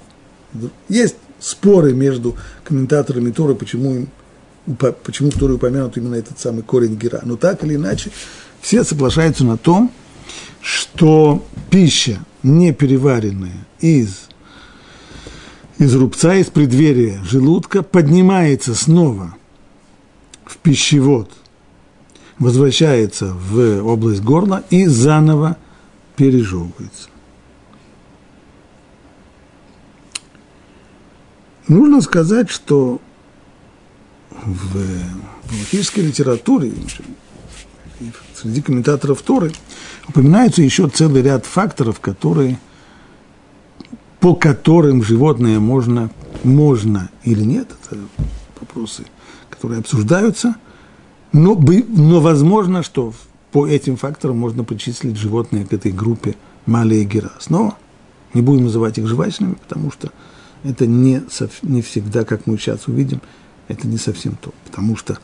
Есть 0.88 1.16
споры 1.40 1.92
между 1.92 2.36
комментаторами 2.62 3.30
Торы, 3.30 3.54
почему, 3.54 4.06
почему 5.02 5.30
в 5.30 5.38
Торе 5.38 5.54
упомянут 5.54 5.96
именно 5.96 6.14
этот 6.14 6.38
самый 6.38 6.62
корень 6.62 6.96
гера. 6.96 7.20
Но 7.24 7.36
так 7.36 7.64
или 7.64 7.74
иначе, 7.74 8.10
все 8.60 8.84
соглашаются 8.84 9.44
на 9.44 9.56
том, 9.56 9.92
что 10.62 11.44
пища, 11.70 12.18
не 12.42 12.72
переваренная 12.72 13.66
из 13.80 14.28
из 15.78 15.94
рубца, 15.96 16.36
из 16.36 16.46
преддверия 16.46 17.20
желудка, 17.24 17.82
поднимается 17.82 18.74
снова 18.74 19.34
в 20.44 20.56
пищевод, 20.58 21.30
возвращается 22.38 23.34
в 23.34 23.82
область 23.84 24.22
горла 24.22 24.62
и 24.70 24.86
заново 24.86 25.56
пережевывается. 26.16 27.08
Нужно 31.68 32.00
сказать, 32.02 32.50
что 32.50 33.00
в 34.30 34.76
галактической 35.48 36.04
литературе, 36.04 36.72
среди 38.34 38.60
комментаторов 38.60 39.22
Торы, 39.22 39.52
упоминается 40.08 40.62
еще 40.62 40.88
целый 40.88 41.22
ряд 41.22 41.46
факторов, 41.46 42.00
которые– 42.00 42.58
по 44.24 44.34
которым 44.34 45.02
животное 45.02 45.60
можно, 45.60 46.08
можно 46.44 47.10
или 47.24 47.42
нет, 47.42 47.68
это 47.84 48.00
вопросы, 48.58 49.04
которые 49.50 49.80
обсуждаются, 49.80 50.54
но, 51.34 51.62
но 51.88 52.20
возможно, 52.20 52.82
что 52.82 53.12
по 53.54 53.68
этим 53.68 53.96
факторам 53.96 54.36
можно 54.36 54.64
причислить 54.64 55.16
животные 55.16 55.64
к 55.64 55.72
этой 55.72 55.92
группе 55.92 56.34
Малия 56.66 57.02
и 57.02 57.04
Гера. 57.04 57.30
Снова 57.38 57.78
не 58.34 58.42
будем 58.42 58.64
называть 58.64 58.98
их 58.98 59.06
жвачными, 59.06 59.54
потому 59.54 59.92
что 59.92 60.10
это 60.64 60.88
не, 60.88 61.22
не 61.62 61.80
всегда, 61.80 62.24
как 62.24 62.48
мы 62.48 62.58
сейчас 62.58 62.88
увидим, 62.88 63.20
это 63.68 63.86
не 63.86 63.96
совсем 63.96 64.34
то. 64.34 64.52
Потому 64.64 64.96
что 64.96 65.20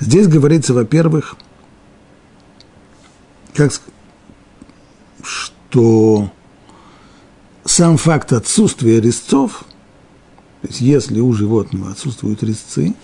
здесь 0.00 0.26
говорится, 0.26 0.74
во-первых, 0.74 1.36
как, 3.54 3.70
что 5.22 6.32
сам 7.64 7.98
факт 7.98 8.32
отсутствия 8.32 9.00
резцов, 9.00 9.64
то 10.62 10.66
есть 10.66 10.80
если 10.80 11.20
у 11.20 11.32
животного 11.32 11.92
отсутствуют 11.92 12.42
резцы, 12.42 12.96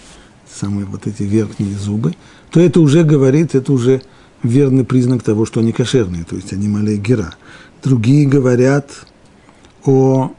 самые 0.53 0.87
вот 0.87 1.07
эти 1.07 1.23
верхние 1.23 1.79
зубы, 1.79 2.17
то 2.51 2.59
это 2.59 2.81
уже 2.81 3.05
говорит, 3.05 3.55
это 3.55 3.73
уже 3.73 4.03
верный 4.47 4.85
признак 4.85 5.23
того, 5.23 5.47
что 5.47 5.61
они 5.61 5.73
кошерные, 5.73 6.25
то 6.25 6.37
есть 6.37 6.53
они 6.53 6.69
малей 6.69 6.97
гера. 6.97 7.35
Другие 7.83 8.27
говорят 8.27 8.91
о 9.85 10.33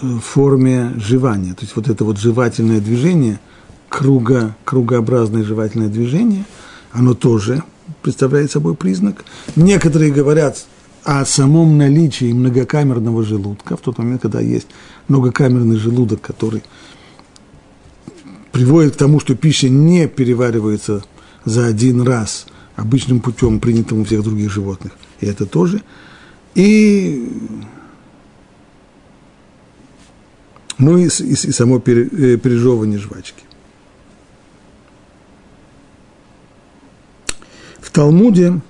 э, 0.00 0.18
форме 0.22 0.92
жевания, 0.96 1.54
то 1.54 1.62
есть 1.62 1.76
вот 1.76 1.88
это 1.88 2.04
вот 2.04 2.18
жевательное 2.18 2.80
движение, 2.80 3.40
круга, 3.88 4.56
кругообразное 4.64 5.44
жевательное 5.44 5.88
движение, 5.88 6.44
оно 6.92 7.14
тоже 7.14 7.62
представляет 8.02 8.50
собой 8.50 8.74
признак. 8.74 9.24
Некоторые 9.54 10.12
говорят, 10.12 10.66
о 11.06 11.24
самом 11.24 11.78
наличии 11.78 12.32
многокамерного 12.32 13.22
желудка, 13.22 13.76
в 13.76 13.80
тот 13.80 13.96
момент, 13.96 14.22
когда 14.22 14.40
есть 14.40 14.66
многокамерный 15.06 15.76
желудок, 15.76 16.20
который 16.20 16.64
приводит 18.50 18.94
к 18.94 18.96
тому, 18.96 19.20
что 19.20 19.36
пища 19.36 19.68
не 19.68 20.08
переваривается 20.08 21.04
за 21.44 21.66
один 21.66 22.02
раз 22.02 22.46
обычным 22.76 23.20
путем, 23.20 23.60
принятым 23.60 24.00
у 24.00 24.04
всех 24.04 24.22
других 24.22 24.50
животных. 24.50 24.92
И 25.20 25.26
это 25.26 25.46
тоже. 25.46 25.82
И, 26.54 27.28
ну 30.78 30.96
и, 30.96 31.06
и, 31.06 31.32
и 31.32 31.52
само 31.52 31.78
э, 31.78 31.80
пережевывание 31.80 32.98
жвачки. 32.98 33.42
В 37.80 37.90
Талмуде 37.90 38.60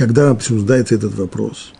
когда 0.00 0.30
обсуждается 0.30 0.94
этот 0.94 1.14
вопрос. 1.14 1.74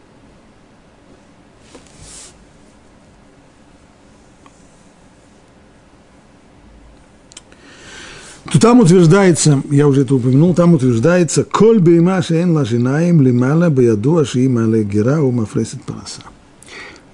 То 8.50 8.60
там 8.60 8.80
утверждается, 8.80 9.62
я 9.70 9.86
уже 9.86 10.02
это 10.02 10.14
упомянул, 10.14 10.54
там 10.54 10.74
утверждается, 10.74 11.44
«Коль 11.44 11.78
бейма 11.78 12.22
шеен 12.22 12.52
лашинаем 12.52 13.20
лимала 13.20 13.70
баяду 13.70 14.18
аши 14.18 14.48
мале 14.48 14.84
гера 14.84 15.20
у 15.20 15.30
мафресет 15.30 15.82
параса». 15.82 16.22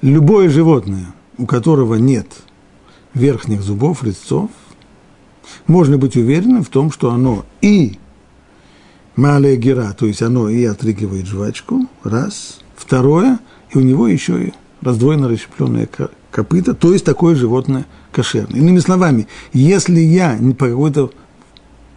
Любое 0.02 0.48
животное, 0.48 1.14
у 1.38 1.46
которого 1.46 1.96
нет 1.96 2.26
верхних 3.14 3.62
зубов, 3.62 4.02
резцов, 4.02 4.50
можно 5.66 5.98
быть 5.98 6.16
уверенным 6.16 6.62
в 6.62 6.68
том, 6.68 6.90
что 6.90 7.10
оно 7.10 7.44
и 7.60 7.98
Малая 9.16 9.56
гера, 9.56 9.94
то 9.98 10.04
есть 10.04 10.20
оно 10.20 10.50
и 10.50 10.62
отрыгивает 10.64 11.26
жвачку, 11.26 11.86
раз. 12.04 12.58
Второе, 12.76 13.40
и 13.70 13.78
у 13.78 13.80
него 13.80 14.06
еще 14.06 14.44
и 14.44 14.52
раздвоено 14.82 15.26
расщепленное 15.26 15.88
копыта, 16.30 16.74
то 16.74 16.92
есть 16.92 17.06
такое 17.06 17.34
животное 17.34 17.86
кошерное. 18.12 18.60
Иными 18.60 18.78
словами, 18.78 19.26
если 19.54 20.00
я 20.00 20.38
по 20.58 20.68
какой-то 20.68 21.12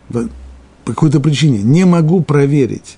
по 0.09 0.29
какой-то 0.85 1.19
причине. 1.19 1.59
Не 1.63 1.85
могу 1.85 2.21
проверить. 2.21 2.97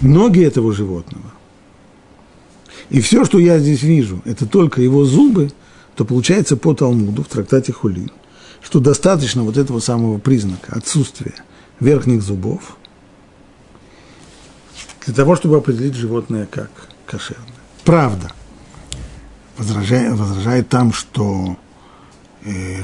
Ноги 0.00 0.42
этого 0.42 0.72
животного, 0.72 1.32
и 2.90 3.00
все, 3.00 3.24
что 3.24 3.38
я 3.38 3.58
здесь 3.58 3.82
вижу, 3.82 4.20
это 4.24 4.46
только 4.46 4.82
его 4.82 5.04
зубы, 5.04 5.52
то 5.94 6.04
получается 6.04 6.56
по 6.56 6.74
Талмуду 6.74 7.22
в 7.22 7.28
трактате 7.28 7.72
Хулин, 7.72 8.10
что 8.60 8.80
достаточно 8.80 9.44
вот 9.44 9.56
этого 9.56 9.78
самого 9.78 10.18
признака, 10.18 10.74
отсутствия– 10.76 11.34
верхних 11.82 12.22
зубов 12.22 12.76
для 15.04 15.14
того, 15.14 15.36
чтобы 15.36 15.56
определить 15.56 15.94
животное 15.94 16.46
как 16.46 16.70
кошерное. 17.06 17.46
Правда, 17.84 18.30
возражает, 19.58 20.16
возражает 20.16 20.68
там, 20.68 20.92
что 20.92 21.56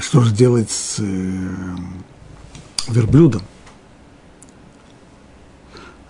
что 0.01 0.21
же 0.21 0.33
делать 0.33 0.71
с 0.71 0.97
э, 0.99 1.49
верблюдом. 2.87 3.41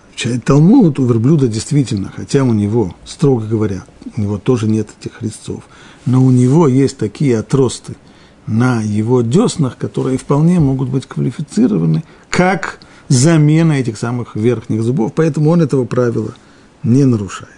Отвечает 0.08 0.44
Талмуд, 0.44 0.98
у 0.98 1.06
верблюда 1.06 1.48
действительно, 1.48 2.12
хотя 2.14 2.44
у 2.44 2.52
него, 2.52 2.94
строго 3.04 3.46
говоря, 3.46 3.84
у 4.16 4.20
него 4.20 4.38
тоже 4.38 4.66
нет 4.66 4.88
этих 5.00 5.22
резцов, 5.22 5.64
но 6.06 6.22
у 6.22 6.30
него 6.30 6.68
есть 6.68 6.98
такие 6.98 7.38
отросты– 7.38 7.96
на 8.50 8.82
его 8.82 9.22
деснах, 9.22 9.76
которые 9.76 10.18
вполне 10.18 10.58
могут 10.58 10.88
быть 10.88 11.06
квалифицированы 11.06 12.02
как 12.28 12.80
замена 13.08 13.72
этих 13.74 13.96
самых 13.96 14.34
верхних 14.34 14.82
зубов, 14.82 15.12
поэтому 15.14 15.50
он 15.50 15.62
этого 15.62 15.84
правила 15.84 16.34
не 16.82 17.04
нарушает. 17.04 17.54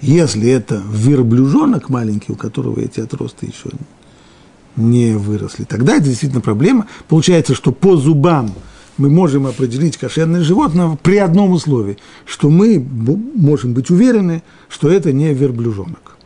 Если 0.00 0.48
это 0.48 0.82
верблюжонок 0.90 1.88
маленький, 1.88 2.32
у 2.32 2.36
которого 2.36 2.80
эти 2.80 3.00
отросты 3.00 3.46
еще 3.46 3.70
не 4.76 5.16
выросли, 5.16 5.64
тогда 5.64 5.96
это 5.96 6.06
действительно 6.06 6.40
проблема. 6.40 6.86
Получается, 7.08 7.54
что 7.54 7.72
по 7.72 7.96
зубам 7.96 8.52
мы 8.96 9.10
можем 9.10 9.46
определить 9.46 9.96
кошерное 9.96 10.42
животное 10.42 10.96
при 11.02 11.18
одном 11.18 11.52
условии, 11.52 11.98
что 12.26 12.50
мы 12.50 12.78
можем 12.78 13.74
быть 13.74 13.90
уверены, 13.90 14.42
что 14.68 14.88
это 14.90 15.12
не 15.12 15.32
верблюжонок. 15.34 16.16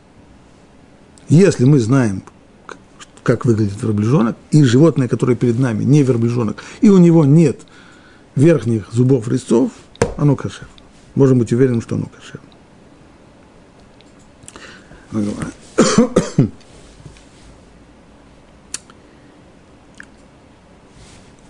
Если 1.29 1.65
мы 1.65 1.79
знаем 1.79 2.23
как 3.29 3.45
выглядит 3.45 3.79
верблюжонок, 3.83 4.35
и 4.49 4.63
животное, 4.63 5.07
которое 5.07 5.35
перед 5.35 5.59
нами, 5.59 5.83
не 5.83 6.01
верблюжонок, 6.01 6.63
и 6.81 6.89
у 6.89 6.97
него 6.97 7.25
нет 7.25 7.59
верхних 8.35 8.87
зубов 8.91 9.27
резцов, 9.27 9.71
оно 10.17 10.35
кошерно. 10.35 10.69
Можем 11.13 11.37
быть 11.37 11.53
уверены, 11.53 11.79
что 11.81 11.95
оно 11.95 12.07
кошерно. 15.11 16.49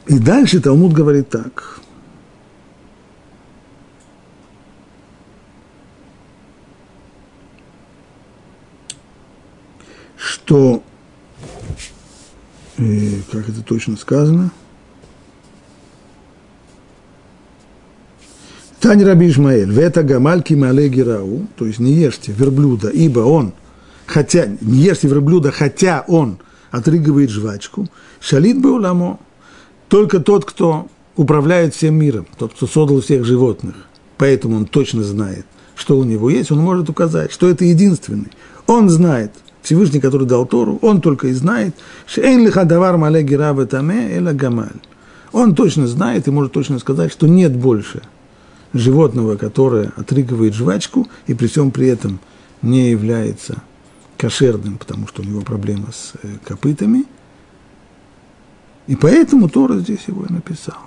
И 0.10 0.17
дальше 0.17 0.60
Талмуд 0.60 0.91
говорит 0.91 1.30
так. 1.30 1.80
Что 10.17 10.82
и 12.80 13.22
как 13.32 13.48
это 13.50 13.62
точно 13.62 13.98
сказано. 13.98 14.52
Тань 18.80 19.04
Раби 19.04 19.30
Ишмаэль, 19.30 19.69
вета 19.69 20.02
гамальки 20.02 20.56
мале 20.56 20.89
гирау, 20.89 21.48
то 21.56 21.67
есть 21.67 21.78
не 21.78 21.91
ешьте 21.91 22.32
верблюда, 22.32 22.89
ибо 22.89 23.19
он, 23.19 23.54
хотя, 24.08 24.48
не 24.62 24.80
ешьте 24.80 25.08
верблюда, 25.08 25.52
хотя 25.52 26.04
он 26.08 26.39
отрыгивает 26.72 27.30
жвачку, 27.30 27.88
шалит 28.22 28.60
бы 28.60 28.72
уламо, 28.72 29.19
только 29.89 30.19
тот, 30.19 30.45
кто 30.45 30.88
управляет 31.17 31.75
всем 31.75 31.95
миром, 31.95 32.28
тот, 32.38 32.54
кто 32.54 32.67
создал 32.67 33.02
всех 33.02 33.25
животных, 33.25 33.75
поэтому 34.17 34.56
он 34.56 34.65
точно 34.65 35.04
знает, 35.04 35.45
что 35.75 35.97
у 35.97 36.04
него 36.06 36.30
есть, 36.30 36.52
он 36.52 36.60
может 36.60 36.89
указать, 36.89 37.32
что 37.34 37.49
это 37.49 37.65
единственный. 37.65 38.32
Он 38.67 38.89
знает, 38.89 39.32
Всевышний, 39.62 39.99
который 39.99 40.28
дал 40.28 40.45
Тору, 40.45 40.80
он 40.82 41.02
только 41.02 41.28
и 41.28 41.34
знает, 41.34 41.75
«Шейн 42.06 42.45
лихадавар 42.45 42.97
мале 42.97 43.23
гирава 43.23 43.65
таме 43.65 44.15
эла 44.15 44.32
гамаль». 44.32 44.80
Он 45.32 45.54
точно 45.54 45.88
знает 45.88 46.28
и 46.28 46.32
может 46.32 46.54
точно 46.54 46.80
сказать, 46.80 47.12
что 47.12 47.28
нет 47.28 47.56
больше 47.56 48.02
животного, 48.73 49.36
которое 49.36 49.91
отрыгивает 49.95 50.54
жвачку 50.54 51.08
и 51.28 51.34
при 51.34 51.47
всем 51.47 51.71
при 51.71 51.88
этом 51.88 52.19
не 52.62 52.91
является 52.91 53.62
кошерным, 54.17 54.78
потому 54.78 55.08
что 55.08 55.21
у 55.21 55.25
него 55.25 55.41
проблема 55.41 55.88
с 55.91 56.13
э, 56.23 56.28
копытами. 56.43 57.06
И 58.89 58.95
поэтому 58.95 59.47
Тора 59.49 59.78
здесь 59.78 60.06
его 60.08 60.25
и 60.25 60.34
написал. 60.34 60.80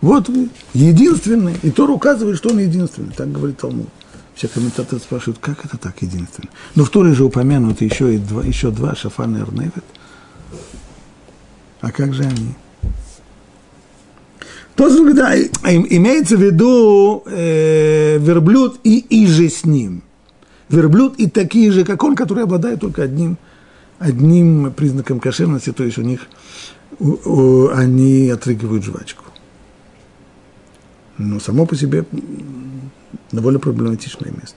Вот 0.00 0.30
единственный, 0.72 1.54
и 1.62 1.70
Тор 1.70 1.90
указывает, 1.90 2.38
что 2.38 2.48
он 2.48 2.60
единственный, 2.60 3.12
так 3.14 3.30
говорит 3.30 3.58
Талмуд. 3.58 3.90
Все 4.34 4.48
комментаторы 4.48 5.02
спрашивают, 5.02 5.38
как 5.38 5.62
это 5.66 5.76
так 5.76 6.00
единственный? 6.00 6.48
Но 6.74 6.86
в 6.86 6.88
Торе 6.88 7.12
же 7.12 7.24
упомянуты 7.24 7.84
еще, 7.84 8.14
и 8.14 8.16
два, 8.16 8.42
еще 8.42 8.70
два, 8.70 8.94
Шафан 8.94 9.36
и 9.36 9.42
Арневет. 9.42 9.84
А 11.82 11.92
как 11.92 12.14
же 12.14 12.22
они? 12.22 12.54
То, 14.74 14.88
да, 15.12 15.36
имеется 15.36 16.38
в 16.38 16.40
виду 16.40 17.22
э, 17.26 18.16
верблюд 18.16 18.80
и 18.82 19.04
иже 19.10 19.50
с 19.50 19.66
ним. 19.66 20.00
Верблюд 20.70 21.16
и 21.18 21.28
такие 21.28 21.70
же, 21.70 21.84
как 21.84 22.02
он, 22.02 22.16
которые 22.16 22.44
обладают 22.44 22.80
только 22.80 23.02
одним, 23.02 23.36
одним 23.98 24.72
признаком 24.72 25.20
кошерности, 25.20 25.70
то 25.70 25.84
есть 25.84 25.98
у 25.98 26.02
них 26.02 26.20
они 27.00 28.28
отрыгивают 28.28 28.84
жвачку. 28.84 29.24
Но 31.18 31.40
само 31.40 31.66
по 31.66 31.76
себе 31.76 32.04
довольно 33.32 33.58
проблематичное 33.58 34.30
место. 34.32 34.56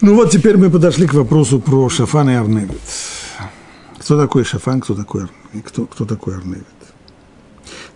Ну 0.00 0.14
вот 0.14 0.30
теперь 0.30 0.56
мы 0.56 0.70
подошли 0.70 1.06
к 1.06 1.14
вопросу 1.14 1.58
про 1.58 1.88
Шафан 1.88 2.30
и 2.30 2.34
Арневит. 2.34 2.80
Кто 3.98 4.20
такой 4.20 4.44
Шафан, 4.44 4.80
кто 4.80 4.94
такой, 4.94 5.26
кто, 5.64 5.86
кто 5.86 6.04
такой 6.04 6.36
Арневит? 6.36 6.66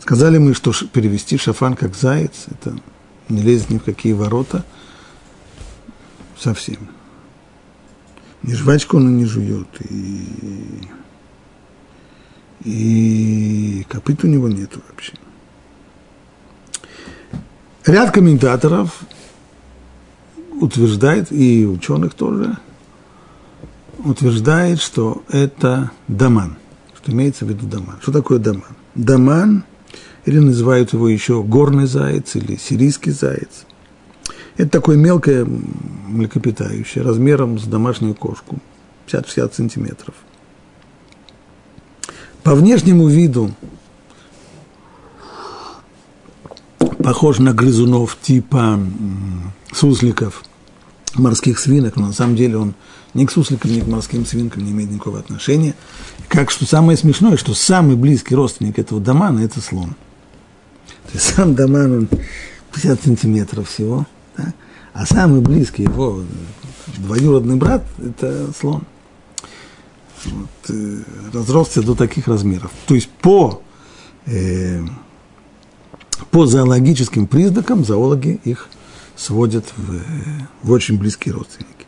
Сказали 0.00 0.38
мы, 0.38 0.55
что 0.55 0.72
перевести 0.92 1.37
Шафан 1.37 1.74
как 1.74 1.94
заяц, 1.94 2.46
это 2.50 2.76
не 3.29 3.42
лезет 3.42 3.70
ни 3.70 3.79
в 3.79 3.85
какие 3.85 4.12
ворота 4.12 4.64
совсем. 6.40 6.88
Ни 8.42 8.55
жвачку 8.55 8.96
он 8.96 9.18
не 9.18 9.26
жует, 9.26 9.68
и, 9.90 10.88
и 12.64 13.87
копыт 13.88 14.24
у 14.24 14.26
него 14.26 14.48
нету 14.48 14.81
вообще. 14.88 15.12
Ряд 17.85 18.12
комментаторов 18.12 19.00
утверждает, 20.61 21.31
и 21.33 21.66
ученых 21.66 22.14
тоже, 22.14 22.57
утверждает, 23.98 24.81
что 24.81 25.22
это 25.29 25.90
даман, 26.09 26.57
что 26.96 27.12
имеется 27.12 27.44
в 27.44 27.48
виду 27.48 27.66
даман. 27.66 27.98
Что 28.00 28.12
такое 28.12 28.38
даман? 28.38 28.76
Даман, 28.94 29.64
или 30.24 30.38
называют 30.38 30.92
его 30.92 31.09
еще 31.09 31.42
горный 31.42 31.87
заяц, 31.87 32.37
или 32.37 32.57
сирийский 32.57 33.11
заяц. 33.11 33.66
Это 34.61 34.73
такое 34.73 34.99
мелкое 34.99 35.46
млекопитающее, 36.07 37.03
размером 37.03 37.59
с 37.59 37.64
домашнюю 37.64 38.14
кошку, 38.14 38.59
50-60 39.07 39.55
сантиметров. 39.55 40.14
По 42.42 42.55
внешнему 42.55 43.09
виду 43.09 43.53
похож 47.03 47.38
на 47.38 47.55
грызунов 47.55 48.18
типа 48.20 48.79
сусликов– 49.73 50.44
морских 51.14 51.59
свинок, 51.59 51.96
но 51.96 52.09
на 52.09 52.12
самом 52.12 52.37
деле 52.37 52.59
он 52.59 52.75
ни 53.14 53.25
к 53.25 53.33
сусликам, 53.33 53.73
ни 53.73 53.81
к 53.81 53.87
морским 53.87 54.27
свинкам 54.27 54.62
не 54.62 54.73
имеет 54.73 54.90
никакого 54.90 55.20
отношения. 55.20 55.75
Как 56.29 56.51
что 56.51 56.66
самое 56.66 56.99
смешное, 56.99 57.38
что 57.38 57.55
самый 57.55 57.96
близкий 57.96 58.35
родственник 58.35 58.79
этого 58.79 59.01
домана– 59.01 59.40
это 59.40 59.62
слон. 59.62 59.96
То 61.07 61.14
есть 61.14 61.35
сам 61.35 61.55
доман, 61.55 61.92
он 61.92 62.09
50 62.75 63.05
сантиметров 63.05 63.70
всего, 63.70 64.07
а 64.92 65.07
самый 65.07 65.40
близкий 65.40 65.85
его 65.85 66.22
двоюродный 66.98 67.57
брат– 67.57 67.85
это 67.98 68.53
слон. 68.59 68.83
Вот, 70.24 70.50
э, 70.68 70.98
разросся 71.33 71.83
до 71.83 71.94
таких 71.94 72.29
размеров. 72.29 72.70
То 72.87 72.94
есть 72.94 73.09
по, 73.09 73.62
э, 74.26 74.81
по 76.31 76.46
зоологическим 76.46 77.26
признакам 77.26 77.85
зоологи 77.85 78.40
их– 78.44 78.68
сводят 79.20 79.66
в, 79.76 80.00
в 80.62 80.70
очень 80.70 80.98
близкие 80.98 81.35
родственники. 81.35 81.87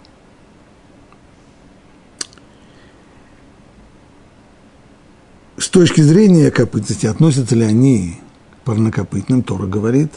С 5.56 5.68
точки 5.68 6.02
зрения 6.02 6.50
копытности, 6.50 7.06
относятся 7.06 7.54
ли 7.54 7.64
они 7.64 8.20
к 8.50 8.64
парнокопытным, 8.64 9.42
Тора 9.42 9.66
говорит, 9.66 10.12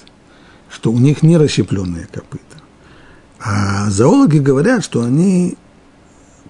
что 0.69 0.91
у 0.91 0.97
них 0.97 1.23
не 1.23 1.37
расщепленные 1.37 2.07
копыта. 2.07 2.43
А 3.39 3.89
зоологи 3.89 4.39
говорят, 4.39 4.83
что 4.83 5.03
они 5.03 5.57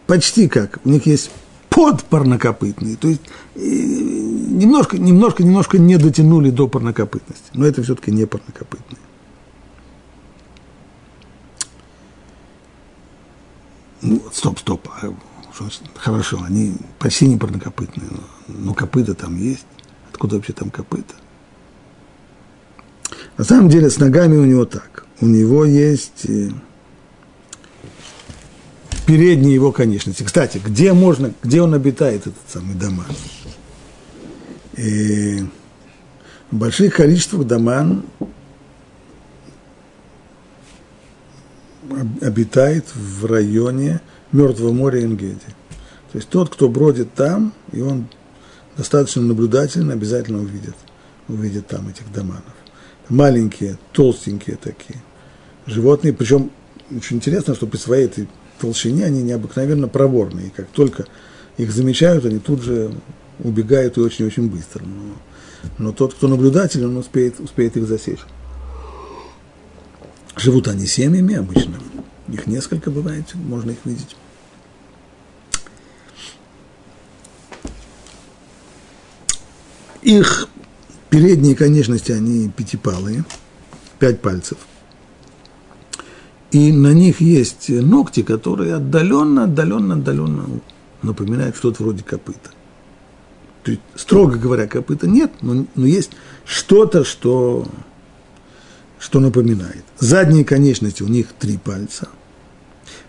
почти 0.08 0.48
как, 0.48 0.80
у 0.86 0.90
них 0.90 1.06
есть 1.06 1.32
подпарнокопытные, 1.70 2.96
то 2.96 3.10
есть 3.10 3.22
немножко, 3.56 4.98
немножко, 4.98 5.44
немножко 5.44 5.78
не 5.78 5.98
дотянули 5.98 6.50
до 6.50 6.68
парнокопытности, 6.68 7.50
но 7.54 7.66
это 7.66 7.84
все-таки 7.84 8.12
не 8.12 8.26
парнокопытные. 8.26 9.02
Ну, 14.02 14.22
стоп, 14.32 14.60
стоп. 14.60 14.88
А 15.02 15.14
хорошо, 15.96 16.42
они 16.46 16.76
почти 17.00 17.28
не 17.28 17.38
парнокопытные, 17.38 18.08
но, 18.10 18.20
но 18.48 18.74
копыта 18.74 19.16
там 19.16 19.36
есть. 19.36 19.66
Откуда 20.12 20.36
вообще 20.36 20.54
там 20.54 20.70
копыта? 20.70 21.16
На 23.38 23.44
самом 23.44 23.70
деле 23.70 23.90
с 23.90 24.00
ногами 24.00 24.38
у 24.38 24.46
него 24.46 24.66
так. 24.66 25.06
У 25.22 25.26
него 25.26 25.66
есть 25.66 26.26
э, 26.28 26.50
передние 29.06 29.54
его 29.54 29.72
конечности. 29.72 30.24
Кстати, 30.24 30.62
где 30.64 30.94
можно, 30.94 31.34
где 31.44 31.62
он 31.62 31.74
обитает, 31.74 32.22
этот 32.28 32.34
самый 32.48 32.76
дома? 32.76 33.06
И 34.78 35.46
в 36.52 36.56
больших 36.56 36.96
количествах 36.96 37.46
доман 37.48 38.06
обитает 42.22 42.86
в 42.96 43.26
районе 43.26 44.02
Мертвого 44.32 44.74
моря 44.74 45.04
Ингеди. 45.04 45.40
То 46.12 46.18
есть 46.18 46.30
тот, 46.30 46.50
кто 46.50 46.68
бродит 46.68 47.14
там, 47.14 47.54
и 47.72 47.82
он 47.82 48.08
достаточно 48.76 49.22
наблюдательно, 49.22 49.94
обязательно 49.94 50.40
увидит, 50.40 50.76
увидит 51.28 51.68
там 51.68 51.88
этих 51.88 52.12
доманов. 52.12 52.55
Маленькие, 53.10 53.78
толстенькие 53.94 54.58
такие 54.58 55.00
животные, 55.66 56.14
причем 56.14 56.52
очень 56.96 57.18
интересно, 57.18 57.56
что 57.56 57.68
при 57.68 57.78
своей 57.78 58.06
этой 58.06 58.28
толщине 58.60 59.06
они 59.06 59.24
необыкновенно 59.24 59.88
проворные. 59.88 60.48
И 60.48 60.52
как 60.52 60.68
только 60.68 61.06
их 61.58 61.72
замечают, 61.72 62.26
они 62.26 62.40
тут 62.40 62.62
же 62.62 62.94
убегают 63.40 63.98
и 63.98 64.02
очень-очень 64.02 64.50
быстро. 64.50 64.84
Но, 64.84 65.16
но 65.78 65.92
тот, 65.92 66.14
кто 66.14 66.28
наблюдатель, 66.28 66.86
он 66.86 66.98
успеет, 66.98 67.40
успеет 67.40 67.78
их 67.78 67.88
засечь. 67.88 68.20
Живут 70.38 70.68
они 70.68 70.86
семьями 70.86 71.36
обычно. 71.36 71.76
Их 72.28 72.48
несколько 72.48 72.92
бывает, 72.92 73.26
можно 73.36 73.72
их 73.72 73.78
видеть. 73.86 74.16
Их 80.02 80.50
передние 81.16 81.56
конечности, 81.56 82.12
они 82.12 82.50
пятипалые, 82.50 83.24
пять 84.00 84.20
пальцев. 84.20 84.58
И 86.52 86.74
на 86.74 86.94
них 86.94 87.22
есть 87.22 87.70
ногти, 87.70 88.22
которые 88.22 88.76
отдаленно, 88.76 89.46
отдаленно, 89.46 89.96
отдаленно 89.96 90.46
напоминают 91.04 91.56
что-то 91.56 91.84
вроде 91.84 92.04
копыта. 92.04 92.50
То 93.64 93.72
есть, 93.72 93.82
строго 93.96 94.38
говоря, 94.38 94.68
копыта 94.68 95.08
нет, 95.08 95.32
но, 95.42 95.66
но 95.76 95.86
есть 95.86 96.12
что-то, 96.44 97.06
что 97.06 97.66
что 99.00 99.22
напоминает. 99.22 99.86
Задние 99.98 100.44
конечности 100.44 101.02
у 101.02 101.08
них 101.08 101.28
три 101.40 101.58
пальца, 101.58 102.10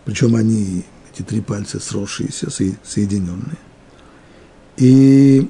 причем 0.05 0.37
они, 0.37 0.85
эти 1.13 1.23
три 1.23 1.41
пальца 1.41 1.81
сросшиеся, 1.81 2.51
соединенные. 2.85 3.59
И, 4.77 5.49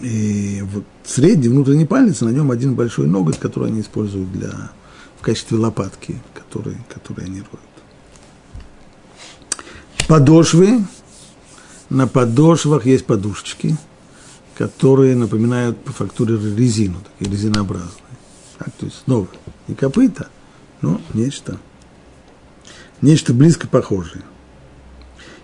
и 0.00 0.62
вот 0.72 0.84
средний 1.04 1.48
внутренний 1.48 1.86
палец, 1.86 2.20
на 2.20 2.28
нем 2.28 2.50
один 2.50 2.74
большой 2.74 3.06
ноготь, 3.06 3.38
который 3.38 3.68
они 3.68 3.80
используют 3.80 4.30
для, 4.32 4.70
в 5.18 5.22
качестве 5.22 5.56
лопатки, 5.56 6.20
который, 6.34 6.76
который 6.92 7.24
они 7.24 7.38
роют. 7.38 7.60
Подошвы. 10.08 10.84
На 11.88 12.08
подошвах 12.08 12.84
есть 12.84 13.06
подушечки, 13.06 13.76
которые 14.56 15.14
напоминают 15.14 15.78
по 15.78 15.92
фактуре 15.92 16.34
резину, 16.34 16.96
такие 17.00 17.30
резинообразные. 17.30 17.92
Так, 18.58 18.72
то 18.72 18.86
есть 18.86 19.02
снова 19.04 19.28
не 19.68 19.76
копыта, 19.76 20.28
но 20.80 21.00
нечто, 21.14 21.58
нечто 23.02 23.32
близко 23.32 23.68
похожее. 23.68 24.24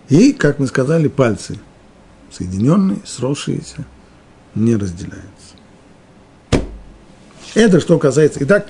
И, 0.08 0.32
как 0.32 0.58
мы 0.58 0.66
сказали, 0.66 1.06
пальцы 1.08 1.60
соединенные, 2.30 2.98
сросшиеся, 3.04 3.86
не 4.54 4.76
разделяются. 4.76 5.22
Это 7.54 7.80
что 7.80 7.98
касается. 7.98 8.38
Итак, 8.42 8.68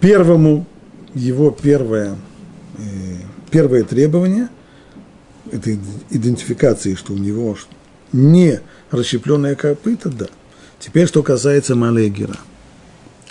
первому 0.00 0.66
его 1.14 1.50
первое, 1.50 2.16
э, 2.78 3.16
первое 3.50 3.84
требование– 3.84 4.48
это 5.52 5.76
идентификации, 6.10 6.94
что 6.94 7.12
у 7.12 7.18
него 7.18 7.56
не 8.12 8.60
расщепленная 8.90 9.54
копыта, 9.54 10.08
да. 10.08 10.26
Теперь, 10.78 11.06
что 11.06 11.22
касается 11.22 11.74
Малегера. 11.74 12.36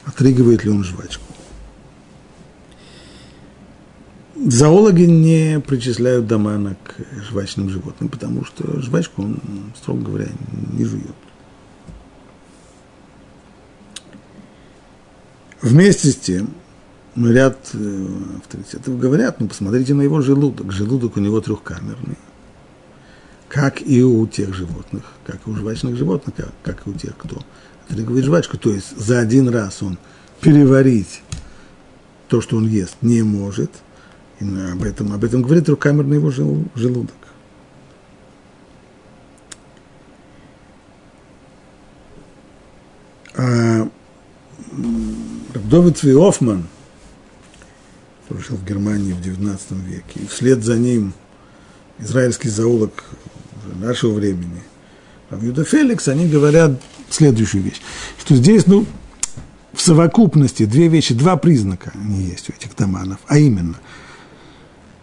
Отрыгивает 0.05 0.63
ли 0.63 0.71
он 0.71 0.83
жвачку? 0.83 1.23
Зоологи 4.35 5.03
не 5.03 5.61
причисляют 5.61 6.27
домана 6.27 6.75
к 6.83 6.95
жвачным 7.23 7.69
животным, 7.69 8.09
потому 8.09 8.43
что 8.43 8.81
жвачку 8.81 9.23
он, 9.23 9.39
строго 9.77 10.01
говоря, 10.01 10.27
не 10.73 10.83
жует. 10.83 11.15
Вместе 15.63 16.11
с 16.11 16.17
тем, 16.17 16.53
ряд 17.15 17.57
э, 17.73 18.07
авторитетов 18.37 18.99
говорят, 18.99 19.39
ну, 19.39 19.47
посмотрите 19.47 19.93
на 19.93 20.01
его 20.01 20.19
желудок. 20.19 20.73
Желудок 20.73 21.15
у 21.15 21.21
него 21.21 21.39
трехкамерный. 21.39 22.17
Как 23.47 23.81
и 23.81 24.03
у 24.03 24.27
тех 24.27 24.53
животных, 24.53 25.03
как 25.25 25.39
и 25.47 25.49
у 25.49 25.55
жвачных 25.55 25.95
животных, 25.95 26.35
как, 26.35 26.51
как 26.63 26.85
и 26.85 26.89
у 26.89 26.93
тех, 26.93 27.15
кто 27.15 27.41
отрыгивает 27.87 28.25
жвачку. 28.25 28.57
То 28.57 28.71
есть 28.71 28.97
за 28.97 29.19
один 29.19 29.47
раз 29.47 29.81
он 29.81 29.97
переварить 30.41 31.21
то, 32.27 32.41
что 32.41 32.57
он 32.57 32.67
ест, 32.67 32.97
не 33.01 33.23
может. 33.23 33.71
И 34.41 34.43
об 34.43 34.83
этом, 34.83 35.13
об 35.13 35.23
этом 35.23 35.43
говорит 35.43 35.65
трехкамерный 35.65 36.17
его 36.17 36.29
желудок. 36.29 37.15
А 43.35 43.87
Довид 45.73 45.97
Цвиофман, 45.97 46.67
который 48.21 48.43
жил 48.43 48.57
в 48.57 48.63
Германии 48.63 49.11
в 49.11 49.19
XIX 49.21 49.57
веке, 49.87 50.19
и 50.19 50.27
вслед 50.27 50.63
за 50.63 50.77
ним 50.77 51.13
израильский 51.97 52.49
зоолог 52.49 53.03
нашего 53.81 54.13
времени, 54.13 54.61
Юда 55.41 55.63
Феликс, 55.63 56.07
они 56.09 56.27
говорят 56.27 56.79
следующую 57.09 57.63
вещь, 57.63 57.81
что 58.19 58.35
здесь, 58.35 58.67
ну, 58.67 58.85
в 59.73 59.81
совокупности 59.81 60.65
две 60.65 60.89
вещи, 60.89 61.15
два 61.15 61.37
признака 61.37 61.91
они 61.95 62.21
есть 62.21 62.51
у 62.51 62.53
этих 62.53 62.75
доманов, 62.75 63.17
а 63.25 63.39
именно, 63.39 63.79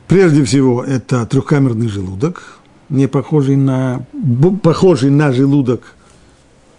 прежде 0.07 0.45
всего, 0.45 0.85
это 0.85 1.27
трехкамерный 1.27 1.89
желудок, 1.89 2.61
не 2.89 3.09
похожий 3.09 3.57
на, 3.57 4.07
похожий 4.63 5.11
на 5.11 5.33
желудок 5.33 5.97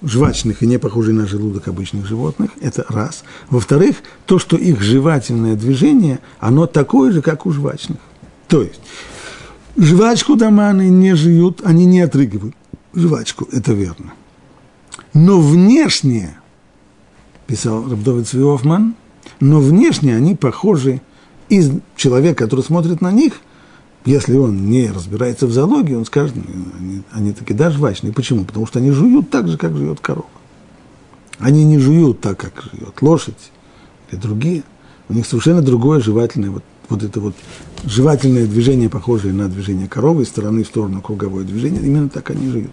жвачных 0.02 0.64
и 0.64 0.68
не 0.68 0.80
похожий 0.80 1.14
на 1.14 1.28
желудок 1.28 1.68
обычных 1.68 2.06
животных, 2.06 2.52
это 2.60 2.86
раз. 2.90 3.24
Во-вторых, 3.50 3.98
то, 4.26 4.40
что 4.40 4.58
их 4.58 4.82
жевательное 4.82 5.56
движение, 5.56 6.20
оно 6.40 6.66
такое 6.68 7.12
же, 7.12 7.22
как 7.22 7.46
у 7.46 7.52
жвачных. 7.52 7.98
То 8.48 8.64
есть, 8.64 8.82
жвачку 9.78 10.36
доманы 10.36 10.90
не 10.90 11.16
жуют, 11.16 11.62
они 11.64 11.86
не 11.86 12.02
отрыгивают 12.02 12.56
жвачку, 12.94 13.48
это 13.52 13.74
верно. 13.74 14.14
Но 15.14 15.40
внешне, 15.40 16.38
писал 17.48 17.90
Рабдовид 17.90 18.28
Свиофман, 18.28 18.96
но 19.40 19.60
внешне 19.60 20.16
они 20.16 20.36
похожи 20.36 21.02
из 21.50 21.72
человека, 21.96 22.44
который 22.44 22.62
смотрит 22.62 23.02
на 23.02 23.12
них– 23.12 23.34
если 24.06 24.36
он 24.36 24.70
не 24.70 24.90
разбирается 24.90 25.46
в 25.46 25.52
зоологии, 25.52 25.94
он 25.94 26.06
скажет, 26.06 26.36
они, 26.80 27.04
они 27.12 27.34
такие, 27.34 27.56
да, 27.56 27.70
жвачные. 27.70 28.14
Почему? 28.14 28.46
Потому 28.46 28.66
что 28.66 28.80
они 28.80 28.92
жуют 28.92 29.30
так 29.30 29.48
же, 29.48 29.58
как 29.58 29.78
живет 29.78 30.00
корова. 30.00 30.28
Они 31.40 31.64
не 31.64 31.78
жуют 31.78 32.22
так, 32.22 32.38
как 32.38 32.64
живет 32.72 33.02
лошадь 33.02 33.52
или 34.12 34.20
другие. 34.20 34.64
У 35.10 35.14
них 35.14 35.26
совершенно 35.26 35.62
другое 35.62 36.00
жевательное, 36.00 36.50
вот, 36.50 36.64
вот 36.90 37.04
это 37.04 37.20
вот 37.20 37.36
жевательное 37.84 38.46
движение, 38.46 38.90
похожее 38.90 39.34
на 39.34 39.50
движение 39.50 39.88
коровы, 39.88 40.24
из 40.24 40.30
стороны 40.30 40.64
в 40.64 40.68
сторону 40.68 41.02
круговое 41.02 41.44
движение, 41.44 41.82
именно 41.82 42.10
так 42.10 42.30
они 42.32 42.50
жуют. 42.50 42.72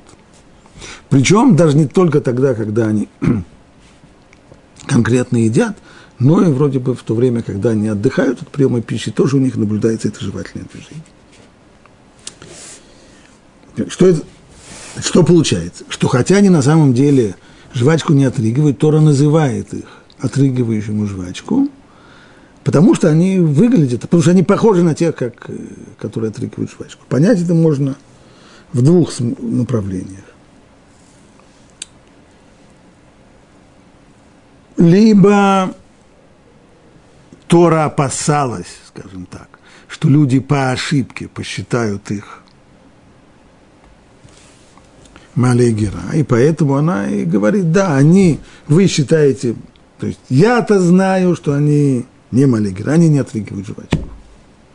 Причем 1.10 1.56
даже 1.56 1.76
не 1.76 1.86
только 1.86 2.20
тогда, 2.20 2.54
когда 2.54 2.86
они 2.86 3.08
конкретно 4.86 5.38
едят, 5.38 5.76
но 6.18 6.42
и 6.42 6.50
вроде 6.50 6.78
бы 6.78 6.94
в 6.94 7.02
то 7.02 7.14
время, 7.14 7.42
когда 7.42 7.70
они 7.70 7.88
отдыхают 7.88 8.42
от 8.42 8.48
приема 8.48 8.80
пищи, 8.80 9.10
тоже 9.10 9.36
у 9.36 9.40
них 9.40 9.56
наблюдается 9.56 10.08
это 10.08 10.24
жевательное 10.24 10.66
движение. 10.72 11.04
Что, 13.88 14.06
это, 14.06 14.22
что 15.00 15.22
получается? 15.22 15.84
Что 15.88 16.08
хотя 16.08 16.36
они 16.36 16.48
на 16.48 16.62
самом 16.62 16.94
деле 16.94 17.36
жвачку 17.72 18.12
не 18.12 18.24
отрыгивают, 18.24 18.78
Тора 18.78 19.00
называет 19.00 19.72
их 19.72 19.84
отрыгивающему 20.18 21.06
жвачку, 21.06 21.68
потому 22.64 22.94
что 22.94 23.08
они 23.08 23.38
выглядят, 23.38 24.02
потому 24.02 24.22
что 24.22 24.32
они 24.32 24.42
похожи 24.42 24.82
на 24.82 24.94
тех, 24.94 25.14
как, 25.14 25.48
которые 25.98 26.30
отрыгивают 26.30 26.70
жвачку. 26.70 27.04
Понять 27.08 27.40
это 27.40 27.54
можно 27.54 27.96
в 28.72 28.82
двух 28.82 29.12
направлениях. 29.20 30.24
Либо 34.76 35.74
Тора 37.48 37.86
опасалась, 37.86 38.66
скажем 38.86 39.26
так, 39.26 39.58
что 39.88 40.08
люди 40.08 40.38
по 40.38 40.70
ошибке 40.70 41.28
посчитают 41.28 42.10
их 42.10 42.42
Малегера. 45.38 46.02
И 46.14 46.24
поэтому 46.24 46.74
она 46.74 47.08
и 47.08 47.24
говорит, 47.24 47.70
да, 47.70 47.96
они, 47.96 48.40
вы 48.66 48.88
считаете, 48.88 49.54
то 50.00 50.08
есть 50.08 50.18
я-то 50.28 50.80
знаю, 50.80 51.36
что 51.36 51.52
они 51.52 52.06
не 52.32 52.46
Малегера, 52.46 52.90
они 52.92 53.08
не 53.08 53.20
отрыгивают 53.20 53.68
жвачку. 53.68 54.08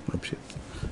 Вообще. 0.08 0.38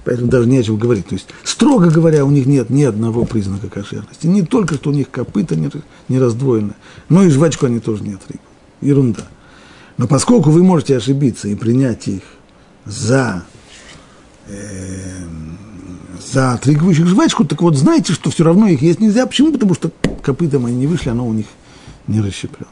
Поэтому 0.03 0.29
даже 0.29 0.49
не 0.49 0.57
о 0.57 0.63
чем 0.63 0.75
говорить. 0.75 1.07
То 1.07 1.15
есть, 1.15 1.27
строго 1.45 1.89
говоря, 1.89 2.25
у 2.25 2.31
них 2.31 2.47
нет 2.47 2.69
ни 2.69 2.83
одного 2.83 3.23
признака 3.23 3.69
кошерности. 3.69 4.27
Не 4.27 4.41
только, 4.41 4.75
что 4.75 4.89
у 4.89 4.93
них 4.93 5.09
копыта 5.09 5.55
не, 5.55 5.69
не 6.09 6.19
раздвоено, 6.19 6.75
но 7.07 7.23
и 7.23 7.29
жвачку 7.29 7.67
они 7.67 7.79
тоже 7.79 8.03
не 8.03 8.15
отрыгивают. 8.15 8.41
Ерунда. 8.81 9.27
Но 9.95 10.05
поскольку 10.05 10.49
вы 10.49 10.63
можете 10.63 10.97
ошибиться 10.97 11.47
и 11.47 11.55
принять 11.55 12.09
их 12.09 12.23
за 12.83 13.45
э, 14.47 15.27
за 16.31 16.53
отрыгивающих 16.53 17.07
жвачку, 17.07 17.45
так 17.45 17.61
вот 17.61 17.75
знаете, 17.75 18.13
что 18.13 18.29
все 18.29 18.43
равно 18.43 18.67
их 18.67 18.81
есть 18.81 18.99
нельзя. 18.99 19.25
Почему? 19.25 19.51
Потому 19.51 19.75
что 19.75 19.91
копытом 20.23 20.65
они 20.65 20.77
не 20.77 20.87
вышли, 20.87 21.09
оно 21.09 21.27
у 21.27 21.33
них 21.33 21.47
не 22.07 22.21
расщеплено. 22.21 22.67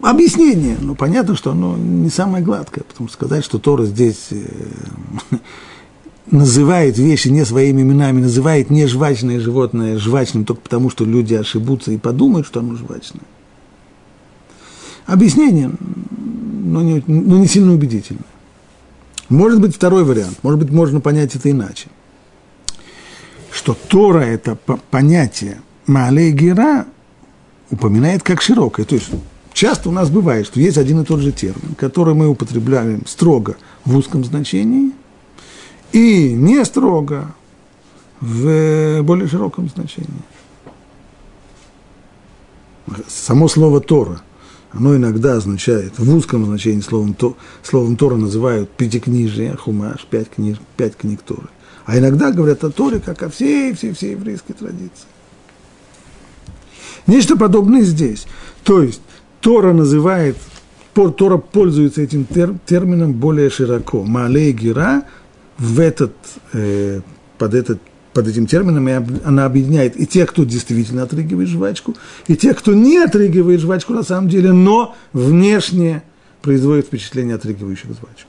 Объяснение, 0.00 0.78
ну 0.80 0.96
понятно, 0.96 1.36
что 1.36 1.52
оно 1.52 1.76
не 1.76 2.10
самое 2.10 2.44
гладкое, 2.44 2.82
потому 2.82 3.08
что 3.08 3.14
сказать, 3.14 3.44
что 3.44 3.60
Тора 3.60 3.84
здесь 3.84 4.28
э, 4.32 4.42
называет 6.30 6.98
вещи 6.98 7.28
не 7.28 7.44
своими 7.44 7.82
именами, 7.82 8.20
называет 8.20 8.68
не 8.68 8.86
жвачное 8.88 9.38
животное 9.38 9.98
жвачным 9.98 10.44
только 10.44 10.62
потому, 10.62 10.90
что 10.90 11.04
люди 11.04 11.34
ошибутся 11.34 11.92
и 11.92 11.98
подумают, 11.98 12.48
что 12.48 12.58
оно 12.58 12.74
жвачное. 12.74 13.22
Объяснение, 15.06 15.70
но 16.62 16.80
не, 16.80 17.02
но 17.06 17.38
не 17.38 17.46
сильно 17.46 17.72
убедительное. 17.72 18.24
Может 19.28 19.60
быть, 19.60 19.74
второй 19.74 20.04
вариант, 20.04 20.38
может 20.42 20.60
быть, 20.60 20.70
можно 20.70 21.00
понять 21.00 21.34
это 21.34 21.50
иначе. 21.50 21.88
Что 23.50 23.74
Тора– 23.74 24.20
это 24.20 24.56
понятие 24.90 25.60
Маалей 25.86 26.30
Гера 26.30 26.86
упоминает 27.70 28.22
как 28.22 28.40
широкое. 28.42 28.86
То 28.86 28.94
есть, 28.94 29.10
часто 29.52 29.88
у 29.88 29.92
нас 29.92 30.08
бывает, 30.08 30.46
что 30.46 30.60
есть 30.60 30.78
один 30.78 31.00
и 31.00 31.04
тот 31.04 31.20
же 31.20 31.32
термин, 31.32 31.74
который 31.76 32.14
мы 32.14 32.28
употребляем 32.28 33.06
строго 33.06 33.56
в 33.84 33.96
узком 33.96 34.24
значении 34.24 34.92
и 35.92 36.32
не 36.32 36.64
строго 36.64 37.34
в 38.20 39.02
более 39.02 39.28
широком 39.28 39.68
значении. 39.68 40.08
Само 43.08 43.48
слово 43.48 43.80
Тора– 43.80 44.22
оно 44.72 44.96
иногда 44.96 45.34
означает, 45.34 45.98
в 45.98 46.14
узком 46.14 46.46
значении 46.46 46.80
словом, 46.80 47.14
то, 47.14 47.36
словом 47.62 47.96
Тора 47.96 48.16
называют 48.16 48.70
пятикнижие, 48.70 49.56
хумаш, 49.56 50.06
пять 50.08 50.30
книг, 50.30 50.58
пять 50.76 50.96
книг 50.96 51.20
Торы. 51.22 51.48
А 51.84 51.98
иногда 51.98 52.30
говорят 52.30 52.64
о 52.64 52.70
Торе, 52.70 53.00
как 53.00 53.22
о 53.22 53.28
всей, 53.28 53.74
всей, 53.74 53.92
всей 53.92 54.12
еврейской 54.12 54.54
традиции. 54.54 55.06
Нечто 57.06 57.36
подобное 57.36 57.82
здесь. 57.82 58.26
То 58.64 58.82
есть 58.82 59.02
Тора 59.40 59.72
называет, 59.72 60.36
Тора 60.94 61.36
пользуется 61.36 62.00
этим 62.00 62.24
тер, 62.24 62.54
термином 62.64 63.12
более 63.12 63.50
широко. 63.50 64.04
Малей 64.04 64.52
гера 64.52 65.04
в 65.58 65.80
этот, 65.80 66.14
э, 66.52 67.00
под 67.38 67.54
этот 67.54 67.80
под 68.12 68.28
этим 68.28 68.46
термином 68.46 69.20
она 69.24 69.46
объединяет 69.46 69.98
и 69.98 70.06
тех, 70.06 70.30
кто 70.30 70.44
действительно 70.44 71.02
отрыгивает 71.02 71.48
жвачку, 71.48 71.96
и 72.26 72.36
тех, 72.36 72.58
кто 72.58 72.74
не 72.74 72.98
отрыгивает 72.98 73.60
жвачку 73.60 73.94
на 73.94 74.02
самом 74.02 74.28
деле, 74.28 74.52
но 74.52 74.94
внешне 75.12 76.02
производит 76.42 76.86
впечатление 76.86 77.36
отрыгивающих 77.36 77.86
жвачку. 77.86 78.28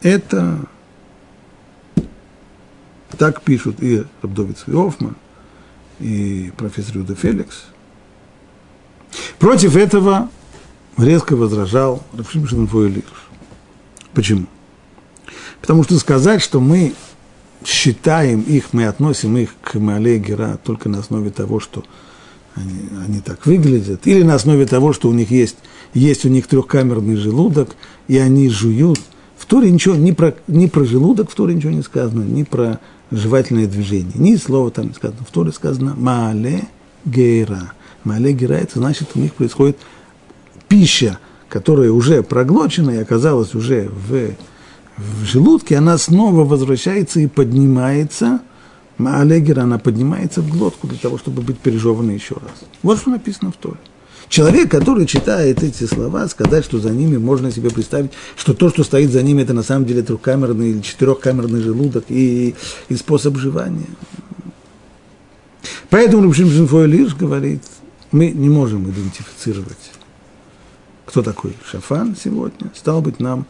Это 0.00 0.58
так 3.18 3.42
пишут 3.42 3.82
и 3.82 4.04
Рабдовиц 4.22 4.64
и 4.66 4.72
Офман, 4.72 5.16
и 6.00 6.52
профессор 6.56 6.98
Юда 6.98 7.14
Феликс. 7.14 7.66
Против 9.38 9.76
этого 9.76 10.30
резко 10.96 11.36
возражал 11.36 12.02
Рафшим 12.12 12.46
Шенфуэлиш. 12.46 13.04
Почему? 14.12 14.46
Потому 15.64 15.82
что 15.82 15.98
сказать, 15.98 16.42
что 16.42 16.60
мы 16.60 16.92
считаем 17.64 18.42
их, 18.42 18.74
мы 18.74 18.84
относим 18.84 19.38
их 19.38 19.54
к 19.62 19.76
Мале 19.76 20.18
Гера 20.18 20.58
только 20.62 20.90
на 20.90 20.98
основе 20.98 21.30
того, 21.30 21.58
что 21.58 21.82
они, 22.54 22.90
они 23.02 23.20
так 23.20 23.46
выглядят, 23.46 24.06
или 24.06 24.22
на 24.24 24.34
основе 24.34 24.66
того, 24.66 24.92
что 24.92 25.08
у 25.08 25.14
них 25.14 25.30
есть, 25.30 25.56
есть 25.94 26.26
у 26.26 26.28
них 26.28 26.48
трехкамерный 26.48 27.16
желудок, 27.16 27.76
и 28.08 28.18
они 28.18 28.50
жуют. 28.50 29.00
В 29.38 29.46
Торе 29.46 29.70
ничего, 29.70 29.94
ни 29.94 30.10
про, 30.10 30.34
ни 30.48 30.66
про 30.66 30.84
желудок 30.84 31.30
в 31.30 31.34
Торе 31.34 31.54
ничего 31.54 31.72
не 31.72 31.80
сказано, 31.80 32.24
ни 32.24 32.42
про 32.42 32.78
жевательное 33.10 33.66
движение, 33.66 34.12
ни 34.16 34.36
слова 34.36 34.70
там 34.70 34.88
не 34.88 34.92
сказано. 34.92 35.24
В 35.26 35.32
Торе 35.32 35.52
сказано 35.52 35.94
«мале 35.96 36.68
гера». 37.06 37.72
«Мале 38.04 38.34
гера»– 38.34 38.52
это 38.62 38.80
значит, 38.80 39.12
у 39.14 39.18
них 39.18 39.32
происходит 39.32 39.78
пища, 40.68 41.18
которая 41.48 41.90
уже 41.90 42.22
проглочена 42.22 42.90
и 42.90 42.98
оказалась 42.98 43.54
уже 43.54 43.88
в 43.88 44.34
в 44.96 45.24
желудке, 45.24 45.76
она 45.76 45.98
снова 45.98 46.44
возвращается 46.44 47.20
и 47.20 47.26
поднимается, 47.26 48.40
Маалегера, 48.96 49.62
она 49.62 49.78
поднимается 49.78 50.40
в 50.40 50.48
глотку 50.48 50.86
для 50.86 50.98
того, 50.98 51.18
чтобы 51.18 51.42
быть 51.42 51.58
пережеванной 51.58 52.14
еще 52.14 52.34
раз. 52.34 52.68
Вот 52.82 52.98
что 52.98 53.10
написано 53.10 53.50
в 53.50 53.56
Торе. 53.56 53.78
Человек, 54.28 54.70
который 54.70 55.06
читает 55.06 55.62
эти 55.62 55.84
слова, 55.84 56.26
сказать, 56.28 56.64
что 56.64 56.78
за 56.78 56.90
ними 56.90 57.16
можно 57.16 57.50
себе 57.50 57.70
представить, 57.70 58.12
что 58.36 58.54
то, 58.54 58.70
что 58.70 58.82
стоит 58.84 59.10
за 59.10 59.22
ними, 59.22 59.42
это 59.42 59.52
на 59.52 59.62
самом 59.62 59.84
деле 59.84 60.02
трехкамерный 60.02 60.70
или 60.70 60.80
четырехкамерный 60.80 61.60
желудок 61.60 62.04
и, 62.08 62.54
и 62.88 62.96
способ 62.96 63.36
жевания. 63.36 63.86
Поэтому 65.90 66.22
Рубшим 66.22 66.50
Шинфой 66.50 66.86
лишь 66.86 67.14
говорит, 67.14 67.62
мы 68.12 68.30
не 68.30 68.48
можем 68.48 68.88
идентифицировать, 68.88 69.92
кто 71.04 71.22
такой 71.22 71.54
Шафан 71.70 72.16
сегодня. 72.16 72.70
Стал 72.74 73.02
быть, 73.02 73.20
нам 73.20 73.46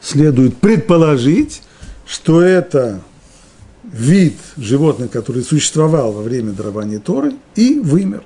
следует 0.00 0.56
предположить, 0.56 1.62
что 2.06 2.40
это 2.40 3.00
вид 3.84 4.36
животных, 4.56 5.10
который 5.10 5.42
существовал 5.42 6.12
во 6.12 6.22
время 6.22 6.52
дарования 6.52 6.98
Торы 6.98 7.34
и 7.54 7.78
вымер. 7.78 8.22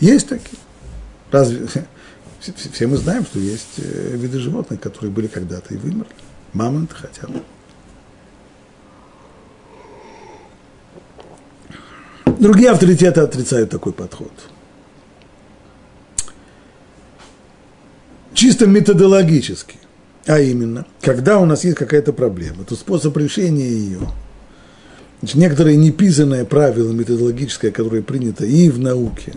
Есть 0.00 0.28
такие. 0.28 0.58
Разве 1.30 1.66
все 2.72 2.86
мы 2.86 2.96
знаем, 2.96 3.24
что 3.24 3.38
есть 3.38 3.78
э, 3.78 4.16
виды 4.16 4.38
животных, 4.38 4.80
которые 4.80 5.10
были 5.10 5.26
когда-то 5.26 5.74
и 5.74 5.76
вымерли. 5.76 6.08
Мамонт 6.52 6.92
хотя 6.92 7.28
бы. 7.28 7.42
Другие 12.38 12.70
авторитеты 12.70 13.20
отрицают 13.20 13.70
такой 13.70 13.92
подход– 13.92 14.32
чисто 18.40 18.66
методологически. 18.66 19.76
А 20.24 20.40
именно, 20.40 20.86
когда 21.02 21.38
у 21.38 21.44
нас 21.44 21.64
есть 21.64 21.76
какая-то 21.76 22.14
проблема, 22.14 22.64
то 22.64 22.74
способ 22.74 23.14
решения 23.18 23.68
ее, 23.68 24.00
значит, 25.20 25.36
некоторое 25.36 25.76
неписанное 25.76 26.46
правило 26.46 26.90
методологическое, 26.90 27.70
которое 27.70 28.00
принято 28.00 28.46
и 28.46 28.70
в 28.70 28.78
науке, 28.78 29.34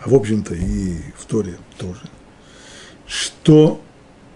а 0.00 0.10
в 0.10 0.14
общем-то 0.14 0.54
и 0.54 0.96
в 1.16 1.24
Торе 1.24 1.56
тоже, 1.78 2.02
что 3.06 3.80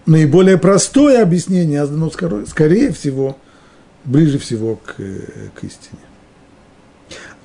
наиболее 0.07 0.57
простое 0.57 1.21
объяснение, 1.21 1.81
оно 1.81 2.09
скорее, 2.09 2.47
скорее 2.47 2.91
всего, 2.91 3.37
ближе 4.03 4.39
всего 4.39 4.77
к, 4.77 4.95
к 4.95 5.63
истине. 5.63 6.01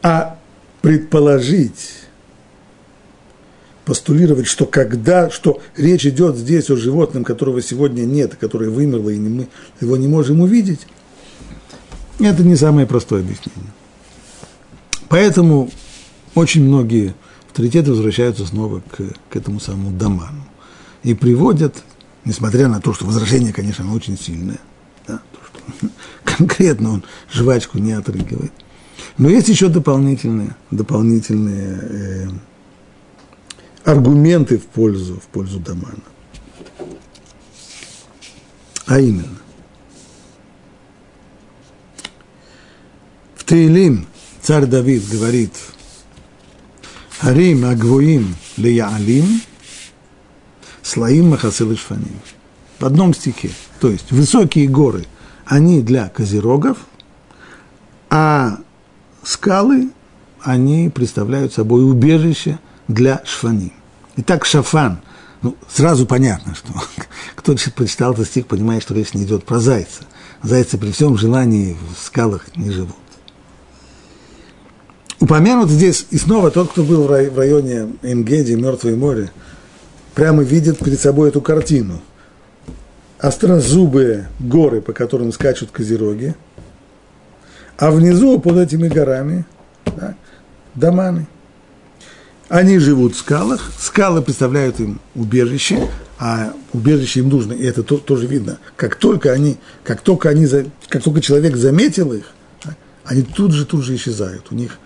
А 0.01 0.39
предположить 0.81 1.98
постулировать, 3.89 4.47
что 4.47 4.67
когда, 4.67 5.31
что 5.31 5.63
речь 5.75 6.05
идет 6.05 6.37
здесь 6.37 6.69
о 6.69 6.77
животном, 6.77 7.25
которого 7.25 7.63
сегодня 7.63 8.03
нет, 8.03 8.37
которое 8.37 8.69
вымерло, 8.69 9.09
и 9.09 9.19
мы 9.19 9.49
его 9.81 9.97
не 9.97 10.07
можем 10.07 10.43
увидеть, 10.43 10.81
это 12.19 12.43
не 12.43 12.55
самое 12.55 12.87
простое 12.87 13.23
объяснение. 13.23 13.73
Поэтому 15.09 15.71
очень 16.35 16.65
многие 16.65 17.15
авторитеты 17.47 17.93
возвращаются 17.93 18.45
снова 18.45 18.81
к, 18.81 19.01
к 19.31 19.37
этому 19.37 19.59
самому 19.59 19.91
Даману 19.97 20.45
и 21.03 21.15
приводят, 21.15 21.83
несмотря 22.27 22.69
на 22.69 22.83
то, 22.83 22.93
что 22.93 23.07
возражение, 23.07 23.55
конечно, 23.55 23.91
очень 23.95 24.19
сильное, 24.19 24.61
да, 25.07 25.23
то, 25.33 25.39
что 25.79 25.89
конкретно 26.25 26.91
он 26.91 27.05
жвачку 27.33 27.79
не 27.79 27.93
отрыгивает, 27.93 28.53
но 29.17 29.31
есть 29.31 29.49
еще 29.49 29.69
дополнительные, 29.69 30.55
дополнительные 30.71 31.79
э, 31.81 32.29
аргументы 33.89 34.59
в 34.59 34.67
пользу, 34.67 35.15
в 35.15 35.27
пользу 35.29 35.61
Дамана. 35.61 36.03
А 38.87 39.01
именно, 39.01 39.39
в 43.35 43.45
Таилим 43.45 44.07
царь 44.43 44.67
Давид 44.67 45.09
говорит, 45.09 45.53
Арим 47.23 47.65
агвуим 47.65 48.37
леяалим, 48.59 49.41
слоим 50.83 51.31
махасил 51.31 51.75
шфаним. 51.75 52.21
В 52.79 52.85
одном 52.85 53.15
стихе. 53.15 53.51
То 53.81 53.91
есть 53.91 54.13
высокие 54.13 54.69
горы, 54.69 55.07
они 55.47 55.81
для 55.81 56.11
козерогов, 56.11 56.77
а 58.11 58.59
скалы, 59.23 59.91
они 60.43 60.91
представляют 60.91 61.55
собой 61.55 61.91
убежище 61.91 62.59
для 62.89 63.23
шфаним. 63.25 63.73
Итак, 64.17 64.45
шафан. 64.45 65.01
Ну, 65.43 65.55
сразу 65.69 66.07
понятно, 66.07 66.55
что 66.55 66.73
кто 67.37 67.55
прочитал 67.77 68.15
этот 68.15 68.27
стих, 68.27 68.47
понимает, 68.47 68.83
что 68.83 68.95
речь 68.95 69.15
не 69.15 69.23
идет 69.23 69.45
про 69.45 69.61
зайца. 69.61 70.03
Зайцы 70.43 70.79
при 70.79 70.91
всем 70.91 71.17
желании 71.17 71.77
в 71.95 72.05
скалах 72.05 72.57
не 72.57 72.71
живут. 72.71 72.97
Упомянут 75.21 75.69
здесь, 75.69 76.07
и 76.11 76.19
снова 76.19 76.51
тот, 76.51 76.71
кто 76.71 76.85
был 76.85 77.05
в 77.05 77.11
районе 77.11 77.93
Энгеди, 78.03 78.55
Мертвое 78.55 78.97
море, 78.97 79.31
прямо 80.15 80.43
видит 80.43 80.79
перед 80.79 81.01
собой 81.01 81.31
эту 81.31 81.41
картину. 81.41 82.01
Острозубые 83.19 84.29
горы, 84.39 84.81
по 84.81 84.93
которым 84.93 85.33
скачут 85.33 85.73
козероги, 85.73 86.37
а 87.77 87.91
внизу, 87.91 88.39
под 88.39 88.59
этими 88.59 88.87
горами, 88.87 89.45
да, 89.85 90.15
доманы– 90.75 91.27
они 92.49 92.79
живут 92.79 93.15
в 93.15 93.19
скалах, 93.19 93.71
скалы 93.79 94.23
представляют 94.23 94.81
им 94.81 95.01
убежище, 95.15 95.89
а 96.19 96.53
убежище 96.73 97.21
им 97.21 97.29
нужно, 97.29 97.53
и 97.53 97.65
это 97.65 97.83
то, 97.83 97.99
тоже 97.99 98.27
видно. 98.27 98.59
Как 98.77 98.97
только 98.97 99.33
они, 99.33 99.59
как 99.85 100.01
только 100.01 100.29
они, 100.31 100.47
как 100.89 101.03
только 101.03 101.21
человек 101.21 101.57
заметил 101.57 102.13
их, 102.13 102.25
они 103.05 103.23
тут 103.23 103.53
же, 103.53 103.65
тут 103.65 103.85
же 103.85 103.95
исчезают. 103.95 104.47
У 104.51 104.55
них 104.55 104.79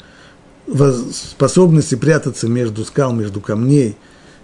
способности 1.12 1.94
прятаться 1.94 2.48
между 2.48 2.84
скал, 2.84 3.12
между 3.12 3.40
камней, 3.40 3.96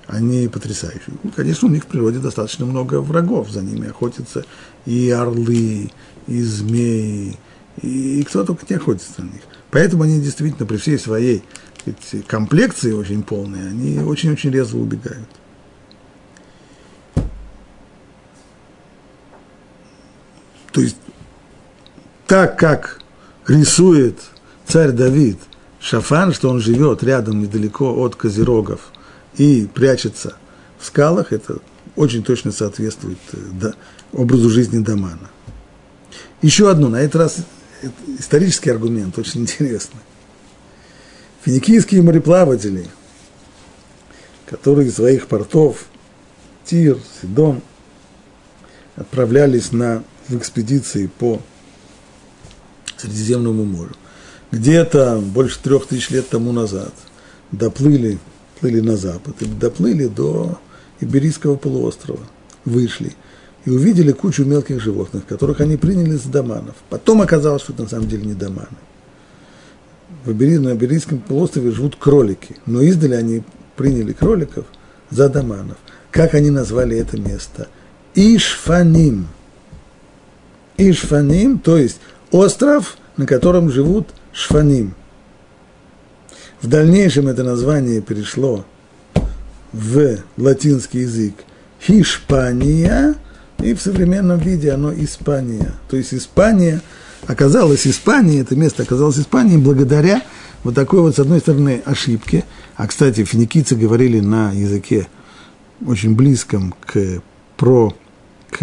они 0.07 0.49
потрясающие. 0.49 1.14
Ну, 1.23 1.31
конечно, 1.35 1.69
у 1.69 1.71
них 1.71 1.85
в 1.85 1.87
природе 1.87 2.19
достаточно 2.19 2.66
много 2.66 3.01
врагов, 3.01 3.51
за 3.51 3.61
ними 3.62 3.89
охотятся 3.89 4.45
и 4.87 5.11
орлы, 5.11 5.91
и 6.27 6.43
змеи, 6.43 7.37
и 7.83 8.23
кто 8.25 8.45
только 8.45 8.64
не 8.69 8.77
охотится 8.77 9.23
на 9.23 9.27
них. 9.27 9.43
Поэтому 9.71 10.05
они 10.05 10.21
действительно 10.21 10.66
при 10.66 10.79
всей 10.79 10.99
своей 10.99 11.45
сказать, 11.81 12.26
комплекции 12.26 12.93
очень 12.93 13.22
полные, 13.22 13.68
они 13.68 14.01
очень-очень 14.01 14.51
резво 14.51 14.79
убегают. 14.79 15.29
То 20.72 20.81
есть, 20.81 20.97
так 22.26 22.59
как 22.59 23.01
рисует 23.47 24.20
царь 24.66 24.93
Давид 24.93 25.39
шафан, 25.81 26.33
что 26.33 26.51
он 26.51 26.61
живет 26.61 27.03
рядом, 27.03 27.41
недалеко 27.41 27.95
от 27.95 28.16
козерогов 28.16 28.93
и 29.37 29.66
прячется 29.72 30.37
в 30.79 30.87
скалах, 30.87 31.33
это 31.33 31.59
очень 31.97 32.22
точно 32.22 32.53
соответствует 32.53 33.18
э, 33.33 33.72
образу 34.12 34.51
жизни 34.51 34.79
Дамана. 34.79 35.31
Еще 36.43 36.70
одно, 36.70 36.89
на 36.89 37.01
этот 37.01 37.16
раз 37.16 37.37
исторический 38.18 38.70
аргумент, 38.70 39.18
очень 39.18 39.41
интересный. 39.43 40.01
Финикийские 41.45 42.03
мореплаватели, 42.03 42.86
которые 44.47 44.89
из 44.89 44.97
своих 44.97 45.28
портов, 45.28 45.86
Тир, 46.64 46.99
Сидон, 47.20 47.62
отправлялись 48.97 49.72
на, 49.72 50.03
в 50.26 50.36
экспедиции 50.36 51.07
по 51.07 51.41
Средиземному 52.97 53.64
морю. 53.64 53.93
Где-то 54.51 55.18
больше 55.18 55.61
трех 55.62 55.86
тысяч 55.86 56.11
лет 56.11 56.28
тому 56.28 56.53
назад 56.53 56.93
доплыли, 57.53 58.18
плыли 58.61 58.80
на 58.80 58.97
запад 58.97 59.41
и 59.41 59.45
доплыли 59.45 60.07
до 60.07 60.59
Иберийского 61.01 61.57
полуострова, 61.57 62.26
вышли 62.64 63.14
и 63.64 63.70
увидели 63.70 64.12
кучу 64.12 64.45
мелких 64.45 64.80
животных, 64.80 65.26
которых 65.26 65.61
они 65.61 65.76
приняли 65.76 66.16
за 66.16 66.28
доманов. 66.30 66.74
Потом 66.89 67.22
оказалось, 67.22 67.62
что 67.62 67.72
это 67.72 67.82
на 67.82 67.89
самом 67.89 68.09
деле 68.09 68.24
не 68.24 68.34
доманы. 68.34 68.76
В 70.25 70.33
Ибери, 70.33 70.59
на 70.59 70.75
Иберийском 70.75 71.21
полуострове 71.21 71.71
живут 71.71 71.97
кролики, 71.97 72.57
но 72.66 72.83
издали 72.83 73.14
они 73.14 73.43
приняли 73.77 74.12
кроликов 74.12 74.66
за 75.11 75.29
доманов. 75.29 75.77
Как 76.11 76.35
они 76.35 76.51
назвали 76.51 76.97
это 76.97 77.19
место? 77.19 77.69
Ишфаним. 78.14 79.29
Ишфаним, 80.77 81.59
то 81.59 81.77
есть 81.77 82.01
остров, 82.31 82.97
на 83.16 83.27
котором 83.27 83.71
живут 83.71 84.09
шфаним. 84.33 84.95
В 86.61 86.66
дальнейшем 86.66 87.29
это 87.29 87.45
название 87.45 88.01
перешло 88.01 88.64
в 89.73 90.19
латинский 90.37 91.03
язык 91.03 91.35
Хишпания, 91.81 93.14
и 93.59 93.75
в 93.75 93.81
современном 93.81 94.39
виде 94.39 94.73
оно 94.73 94.93
Испания. 94.93 95.75
То 95.89 95.97
есть 95.97 96.14
Испания 96.14 96.81
оказалась 97.27 97.87
Испанией, 97.87 98.41
это 98.41 98.57
место 98.57 98.83
оказалось 98.83 99.19
Испанией 99.19 99.59
благодаря 99.59 100.23
вот 100.64 100.75
такой 100.75 101.01
вот, 101.01 101.16
с 101.16 101.19
одной 101.19 101.41
стороны, 101.41 101.83
ошибке. 101.85 102.45
А, 102.77 102.87
кстати, 102.87 103.25
финикийцы 103.25 103.77
говорили 103.77 104.21
на 104.21 104.53
языке 104.53 105.09
очень 105.87 106.14
близком 106.14 106.75
к 106.85 107.23
про 107.57 107.95
к, 108.51 108.59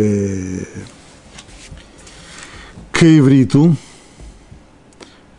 к 2.91 3.03
ивриту, 3.03 3.76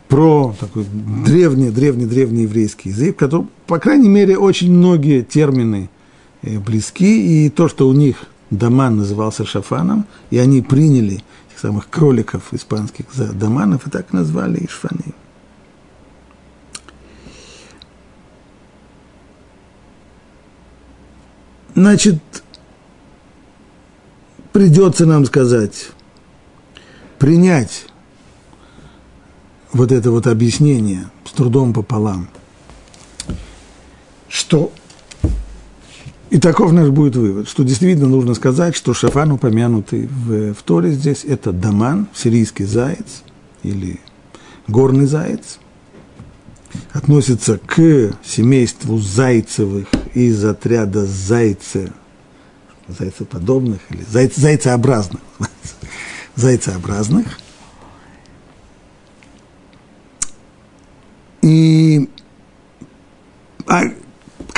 про 0.07 0.55
такой 0.59 0.85
древний, 1.25 1.69
древний, 1.69 2.05
древний 2.05 2.43
еврейский 2.43 2.89
язык, 2.89 3.17
который, 3.17 3.47
по 3.65 3.77
крайней 3.79 4.09
мере, 4.09 4.37
очень 4.37 4.71
многие 4.71 5.21
термины 5.21 5.89
э, 6.43 6.59
близки, 6.59 7.45
и 7.45 7.49
то, 7.49 7.67
что 7.67 7.87
у 7.87 7.93
них 7.93 8.17
Даман 8.49 8.97
назывался 8.97 9.45
Шафаном, 9.45 10.05
и 10.29 10.37
они 10.37 10.61
приняли 10.61 11.21
тех 11.57 11.61
самых 11.61 11.89
кроликов 11.89 12.53
испанских 12.53 13.11
за 13.11 13.33
Даманов, 13.33 13.87
и 13.87 13.89
так 13.89 14.13
назвали 14.13 14.63
Ишфани. 14.63 15.13
Значит, 21.73 22.21
придется 24.51 25.05
нам 25.05 25.25
сказать, 25.25 25.89
принять 27.19 27.87
вот 29.73 29.91
это 29.91 30.11
вот 30.11 30.27
объяснение 30.27 31.09
с 31.25 31.31
трудом 31.31 31.73
пополам, 31.73 32.29
что 34.27 34.71
и 36.29 36.39
таков 36.39 36.71
наш 36.71 36.89
будет 36.89 37.15
вывод, 37.15 37.47
что 37.47 37.63
действительно 37.63 38.07
нужно 38.07 38.33
сказать, 38.33 38.75
что 38.75 38.93
шафан, 38.93 39.31
упомянутый 39.31 40.07
в, 40.07 40.53
в 40.53 40.63
Торе 40.63 40.91
здесь, 40.91 41.23
это 41.23 41.51
даман, 41.51 42.07
сирийский 42.13 42.65
заяц 42.65 43.23
или 43.63 43.99
горный 44.67 45.05
заяц, 45.05 45.59
относится 46.91 47.57
к 47.57 48.17
семейству 48.23 48.97
зайцевых 48.97 49.87
из 50.13 50.43
отряда 50.43 51.05
зайцы, 51.05 51.91
зайцеподобных 52.87 53.79
или 53.89 54.03
зайц, 54.09 54.35
зайцеобразных, 54.35 55.21
зайцеобразных– 56.35 57.39
И, 61.47 62.09
а, 63.67 63.83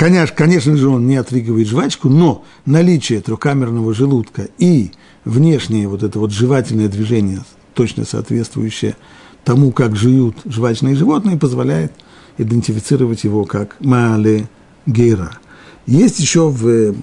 конечно, 0.00 0.34
конечно 0.34 0.76
же, 0.78 0.88
он 0.88 1.06
не 1.06 1.16
отрыгивает 1.16 1.68
жвачку, 1.68 2.08
но 2.08 2.42
наличие 2.64 3.20
трехкамерного 3.20 3.92
желудка 3.92 4.48
и 4.56 4.92
внешнее 5.26 5.88
вот 5.88 6.02
это 6.02 6.18
вот 6.18 6.32
жевательное 6.32 6.88
движение, 6.88 7.40
точно 7.74 8.06
соответствующее 8.06 8.96
тому, 9.44 9.72
как 9.72 9.96
жуют 9.96 10.38
жвачные 10.46 10.96
животные, 10.96 11.36
позволяет 11.36 11.92
идентифицировать 12.38 13.24
его 13.24 13.44
как 13.44 13.76
мале 13.80 14.48
гейра. 14.86 15.32
Есть 15.84 16.18
еще 16.18 16.48
в 16.48 16.94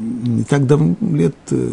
не 0.00 0.44
так 0.44 0.66
давно, 0.66 0.96
лет, 1.02 1.36
э, 1.50 1.72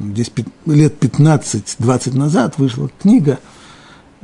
здесь 0.00 0.32
лет 0.66 0.94
15-20 1.00 2.16
назад 2.16 2.58
вышла 2.58 2.90
книга 3.00 3.38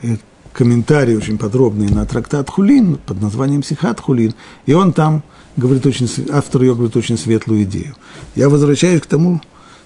э, 0.03 0.17
комментарий 0.53 1.17
очень 1.17 1.39
подробный 1.39 1.89
на 1.89 2.05
трактат 2.05 2.51
Хулин 2.51 2.99
под 3.07 3.21
названием 3.23 3.63
Сихат 3.63 4.01
Хулин, 4.01 4.35
и 4.65 4.73
он 4.73 4.93
там 4.93 5.23
говорит 5.57 5.87
очень, 5.87 6.09
автор 6.31 6.63
ее 6.63 6.75
говорит 6.75 6.97
очень 6.97 7.19
светлую 7.19 7.65
идею. 7.65 7.95
Я 8.35 8.49
возвращаюсь 8.49 9.01
к 9.01 9.07
тому, 9.07 9.41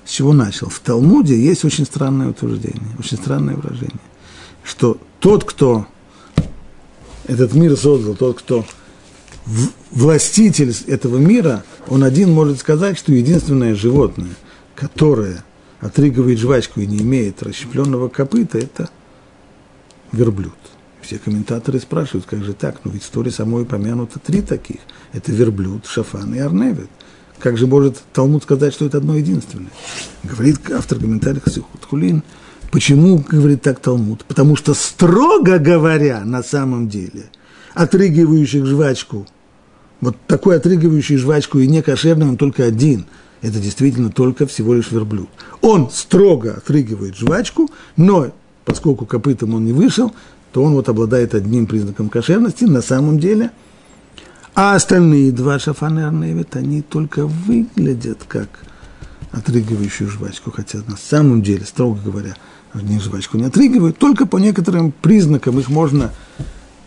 с 0.05 0.11
чего 0.11 0.33
начал. 0.33 0.68
В 0.68 0.81
Талмуде 0.81 1.39
есть 1.39 1.64
очень 1.64 1.85
странное 1.85 2.29
утверждение, 2.29 2.97
очень 2.99 3.16
странное 3.16 3.55
выражение, 3.55 4.01
что 4.64 4.99
тот, 5.21 5.45
кто 5.45 5.87
этот 7.27 7.55
мир 7.55 7.77
создал, 7.77 8.14
тот, 8.14 8.39
кто 8.39 8.64
властитель 9.91 10.75
этого 10.87 11.18
мира, 11.18 11.64
он 11.89 12.05
один 12.05 12.33
может 12.33 12.59
сказать, 12.59 12.99
что 12.99 13.12
единственное 13.12 13.75
животное, 13.75 14.35
которое 14.75 15.45
отрыгивает 15.81 16.39
жвачку 16.39 16.81
и 16.81 16.87
не 16.87 16.99
имеет 16.99 17.43
расщепленного 17.43 18.09
копыта, 18.09 18.59
это 18.59 18.91
верблюд. 20.12 20.53
Все 21.11 21.18
комментаторы 21.18 21.80
спрашивают, 21.80 22.24
как 22.24 22.44
же 22.44 22.52
так? 22.52 22.82
Ну 22.84 22.92
ведь 22.92 23.02
в 23.02 23.06
истории 23.06 23.30
самой 23.30 23.64
упомянуто 23.64 24.20
три 24.20 24.42
таких. 24.42 24.76
Это 25.12 25.32
верблюд, 25.32 25.84
шафан 25.84 26.32
и 26.36 26.38
арневит. 26.38 26.88
Как 27.40 27.58
же 27.58 27.66
может 27.66 28.00
Талмуд 28.12 28.44
сказать, 28.44 28.72
что 28.72 28.86
это 28.86 28.98
одно 28.98 29.16
единственное? 29.16 29.72
Говорит 30.22 30.61
автор 30.70 31.00
комментариев 31.00 31.42
Хулин. 31.88 32.22
Почему 32.70 33.18
говорит 33.28 33.61
так 33.61 33.80
Талмуд? 33.80 34.24
Потому 34.24 34.54
что, 34.54 34.72
строго 34.72 35.58
говоря, 35.58 36.24
на 36.24 36.44
самом 36.44 36.88
деле, 36.88 37.24
отрыгивающих 37.74 38.64
жвачку, 38.64 39.26
вот 40.00 40.16
такой 40.28 40.58
отрыгивающий 40.58 41.16
жвачку 41.16 41.58
и 41.58 41.66
не 41.66 41.82
кошерный, 41.82 42.28
он 42.28 42.36
только 42.36 42.62
один. 42.62 43.06
Это 43.42 43.58
действительно 43.58 44.11
только 44.11 44.46
всего 44.46 44.74
лишь 44.74 44.92
верблюд. 44.92 45.28
Он 45.61 45.90
строго 45.90 46.52
отрыгивает 46.52 47.16
жвачку, 47.16 47.68
но 47.96 48.30
поскольку 48.64 49.06
копытом 49.06 49.54
он 49.54 49.64
не 49.64 49.72
вышел, 49.72 50.12
то 50.53 50.62
он 50.62 50.74
вот 50.74 50.88
обладает 50.88 51.34
одним 51.34 51.66
признаком 51.66 52.09
кошерности 52.09 52.64
на 52.64 52.82
самом 52.82 53.18
деле. 53.18 53.51
А 54.55 54.74
остальные 54.74 55.32
два 55.32 55.59
шафана 55.59 56.09
арневит, 56.09 56.57
они 56.57 56.82
только 56.82 57.26
выглядят 57.26 58.24
как 58.26 58.48
отрыгивающую 59.30 60.11
жвачку, 60.11 60.51
хотя 60.51 60.78
на 60.88 60.96
самом 60.96 61.42
деле, 61.42 61.64
строго 61.64 62.01
говоря, 62.05 62.34
они 62.72 62.98
жвачку 62.98 63.36
не 63.36 63.44
отрыгивают, 63.44 63.98
только 63.98 64.26
по 64.26 64.38
некоторым 64.38 64.92
признакам 64.92 65.59
их 65.61 65.68
можно 65.68 66.11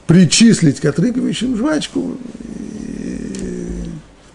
причислить 0.07 0.82
к 0.82 0.86
отрыгивающим 0.86 1.55
жвачку. 1.55 2.18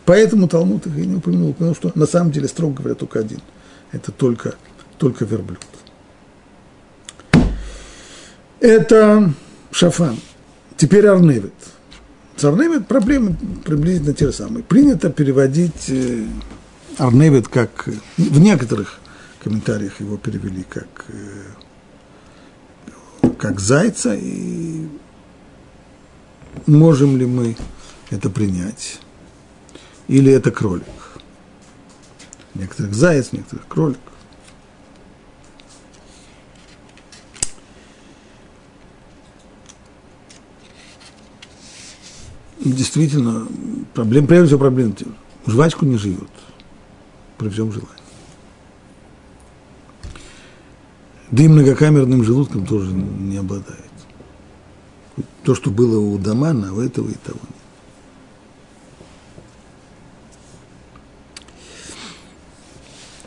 Поэтому 0.07 0.49
Талмуд 0.49 0.87
их 0.87 0.97
и 0.97 1.07
не 1.07 1.17
упомянул, 1.17 1.53
потому 1.53 1.75
что 1.75 1.93
на 1.95 2.07
самом 2.07 2.33
деле, 2.33 2.49
строго 2.49 2.77
говоря, 2.77 2.95
только 2.95 3.21
один. 3.21 3.41
Это 3.93 4.11
только, 4.11 4.55
только 4.97 5.27
верблюд. 5.27 5.61
Это 8.61 9.33
шафан. 9.71 10.17
Теперь 10.77 11.07
арневит. 11.07 11.55
С 12.37 12.45
арневит 12.45 12.87
проблемы 12.87 13.37
приблизительно 13.65 14.15
те 14.15 14.27
же 14.27 14.33
самые. 14.33 14.63
Принято 14.63 15.11
переводить 15.11 15.89
э, 15.89 16.25
арневит 16.99 17.49
как... 17.49 17.89
В 18.17 18.39
некоторых 18.39 19.01
комментариях 19.43 20.01
его 20.01 20.17
перевели 20.17 20.65
как, 20.69 21.07
э, 21.09 21.45
как 23.39 23.61
зайца. 23.61 24.15
И 24.15 24.87
можем 26.67 27.17
ли 27.17 27.27
мы 27.27 27.57
это 28.11 28.31
принять? 28.31 29.01
Или 30.09 30.33
это 30.33 30.51
кролик? 30.51 30.85
Некоторых 32.55 32.95
заяц, 32.95 33.33
некоторых 33.33 33.67
кролик. 33.69 33.99
Действительно, 42.73 43.47
проблем, 43.95 44.27
прежде 44.27 44.49
всего 44.49 44.61
проблема, 44.61 44.95
жвачку 45.47 45.85
не 45.85 45.97
живет 45.97 46.31
при 47.37 47.49
всем 47.49 47.73
желании. 47.73 47.93
Да 51.31 51.43
и 51.43 51.49
многокамерным 51.49 52.25
желудком 52.25 52.67
тоже 52.67 52.91
не 52.93 53.37
обладает. 53.37 53.85
То, 55.43 55.55
что 55.55 55.71
было 55.71 55.99
у 55.99 56.19
Дамана, 56.19 56.75
у 56.75 56.81
этого 56.81 57.09
и 57.09 57.15
того 57.15 57.39
нет. 57.43 57.59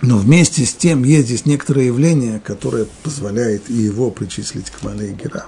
Но 0.02 0.18
вместе 0.18 0.66
с 0.66 0.74
тем 0.74 1.04
есть 1.04 1.28
здесь 1.28 1.46
некоторое 1.46 1.86
явление, 1.86 2.40
которое 2.40 2.88
позволяет 3.04 3.70
и 3.70 3.74
его 3.74 4.10
причислить 4.10 4.72
к 4.72 4.82
Мале 4.82 5.14
Гера. 5.14 5.46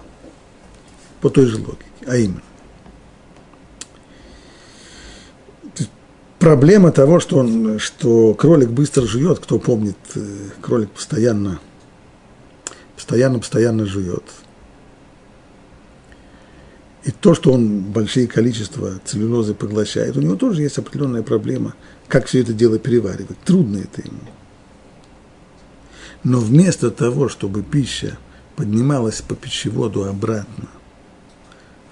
По 1.22 1.30
той 1.30 1.48
же 1.48 1.58
логике. 1.58 1.86
А 2.06 2.18
именно. 2.18 2.42
Проблема 6.44 6.92
того, 6.92 7.22
что, 7.22 7.38
он, 7.38 7.80
что 7.80 8.34
кролик 8.34 8.70
быстро 8.70 9.06
жует, 9.06 9.40
кто 9.40 9.60
помнит, 9.60 9.96
э, 10.16 10.50
кролик 10.62 10.90
постоянно, 10.92 11.62
постоянно, 12.98 13.40
постоянно 13.40 13.86
жует. 13.86 14.24
И 17.06 17.12
то, 17.12 17.34
что 17.34 17.54
он 17.54 17.80
большие 17.80 18.28
количества 18.28 19.00
целлюлозы 19.06 19.54
поглощает, 19.54 20.18
у 20.18 20.22
него 20.22 20.36
тоже 20.36 20.64
есть 20.64 20.78
определенная 20.78 21.24
проблема, 21.24 21.76
как 22.10 22.26
все 22.26 22.42
это 22.42 22.52
дело 22.52 22.78
переваривать. 22.78 23.40
Трудно 23.46 23.78
это 23.78 24.02
ему. 24.02 24.20
Но 26.26 26.40
вместо 26.40 26.92
того, 26.92 27.30
чтобы 27.30 27.64
пища 27.64 28.18
поднималась 28.58 29.22
по 29.22 29.36
пищеводу 29.36 30.04
обратно 30.04 30.68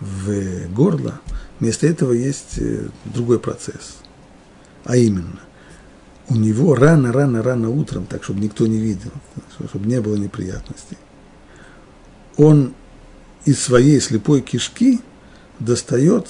в 0.01 0.67
горло, 0.73 1.21
вместо 1.61 1.87
этого 1.87 2.11
есть 2.11 2.57
э, 2.57 2.89
другой 3.05 3.39
процесс. 3.39 4.00
А 4.85 4.97
именно, 4.97 5.39
у 6.29 6.35
него 6.35 6.75
рано-рано-рано 6.75 7.69
утром, 7.69 8.05
так, 8.05 8.23
чтобы 8.23 8.39
никто 8.39 8.65
не 8.67 8.79
видел, 8.79 9.11
чтобы 9.69 9.87
не 9.87 10.01
было 10.01 10.15
неприятностей, 10.15 10.97
он 12.37 12.73
из 13.45 13.61
своей 13.61 13.99
слепой 13.99 14.41
кишки 14.41 15.01
достает 15.59 16.27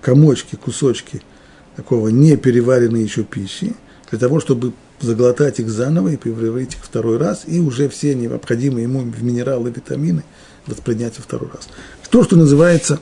комочки, 0.00 0.56
кусочки 0.56 1.22
такого 1.76 2.08
непереваренной 2.08 3.02
еще 3.02 3.22
пищи, 3.22 3.74
для 4.10 4.18
того, 4.18 4.40
чтобы 4.40 4.72
заглотать 5.00 5.58
их 5.58 5.70
заново 5.70 6.08
и 6.08 6.16
превратить 6.16 6.74
их 6.74 6.84
второй 6.84 7.16
раз, 7.16 7.42
и 7.46 7.60
уже 7.60 7.88
все 7.88 8.14
необходимые 8.14 8.84
ему 8.84 9.02
минералы, 9.02 9.70
витамины 9.70 10.22
воспринять 10.66 11.16
во 11.16 11.22
второй 11.22 11.50
раз. 11.50 11.68
То, 12.10 12.22
что 12.22 12.36
называется 12.36 13.00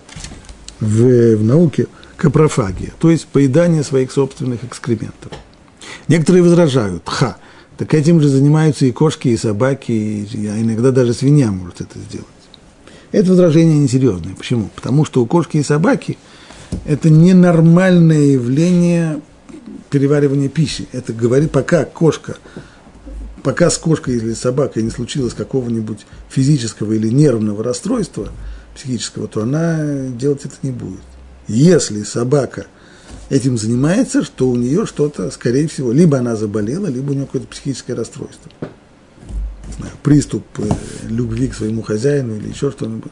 в, 0.78 1.36
в 1.36 1.44
науке 1.44 1.88
капрофагия, 2.20 2.92
то 2.98 3.10
есть 3.10 3.26
поедание 3.26 3.82
своих 3.82 4.12
собственных 4.12 4.62
экскрементов. 4.62 5.32
Некоторые 6.06 6.42
возражают, 6.42 7.02
ха, 7.06 7.38
так 7.78 7.94
этим 7.94 8.20
же 8.20 8.28
занимаются 8.28 8.84
и 8.84 8.92
кошки, 8.92 9.28
и 9.28 9.38
собаки, 9.38 9.90
и, 9.90 10.46
а 10.46 10.60
иногда 10.60 10.90
даже 10.90 11.14
свинья 11.14 11.50
может 11.50 11.80
это 11.80 11.98
сделать. 11.98 12.26
Это 13.10 13.30
возражение 13.30 13.78
несерьезное. 13.78 14.34
Почему? 14.34 14.68
Потому 14.76 15.06
что 15.06 15.22
у 15.22 15.26
кошки 15.26 15.56
и 15.56 15.62
собаки 15.62 16.18
это 16.84 17.08
ненормальное 17.08 18.32
явление 18.32 19.22
переваривания 19.88 20.50
пищи. 20.50 20.88
Это 20.92 21.14
говорит, 21.14 21.50
пока 21.50 21.86
кошка, 21.86 22.36
пока 23.42 23.70
с 23.70 23.78
кошкой 23.78 24.16
или 24.16 24.34
собакой 24.34 24.82
не 24.82 24.90
случилось 24.90 25.32
какого-нибудь 25.32 26.00
физического 26.28 26.92
или 26.92 27.08
нервного 27.08 27.64
расстройства 27.64 28.28
психического, 28.74 29.26
то 29.26 29.42
она 29.42 30.06
делать 30.10 30.44
это 30.44 30.54
не 30.62 30.70
будет. 30.70 31.00
Если 31.50 32.04
собака 32.04 32.66
этим 33.28 33.58
занимается, 33.58 34.22
что 34.22 34.48
у 34.48 34.54
нее 34.54 34.86
что-то, 34.86 35.32
скорее 35.32 35.66
всего, 35.66 35.90
либо 35.90 36.18
она 36.18 36.36
заболела, 36.36 36.86
либо 36.86 37.10
у 37.10 37.14
нее 37.14 37.26
какое-то 37.26 37.48
психическое 37.48 37.94
расстройство. 37.94 38.52
Знаю, 39.76 39.92
приступ 40.04 40.44
э, 40.58 40.62
любви 41.08 41.48
к 41.48 41.54
своему 41.54 41.82
хозяину 41.82 42.36
или 42.36 42.50
еще 42.50 42.70
что-нибудь. 42.70 43.10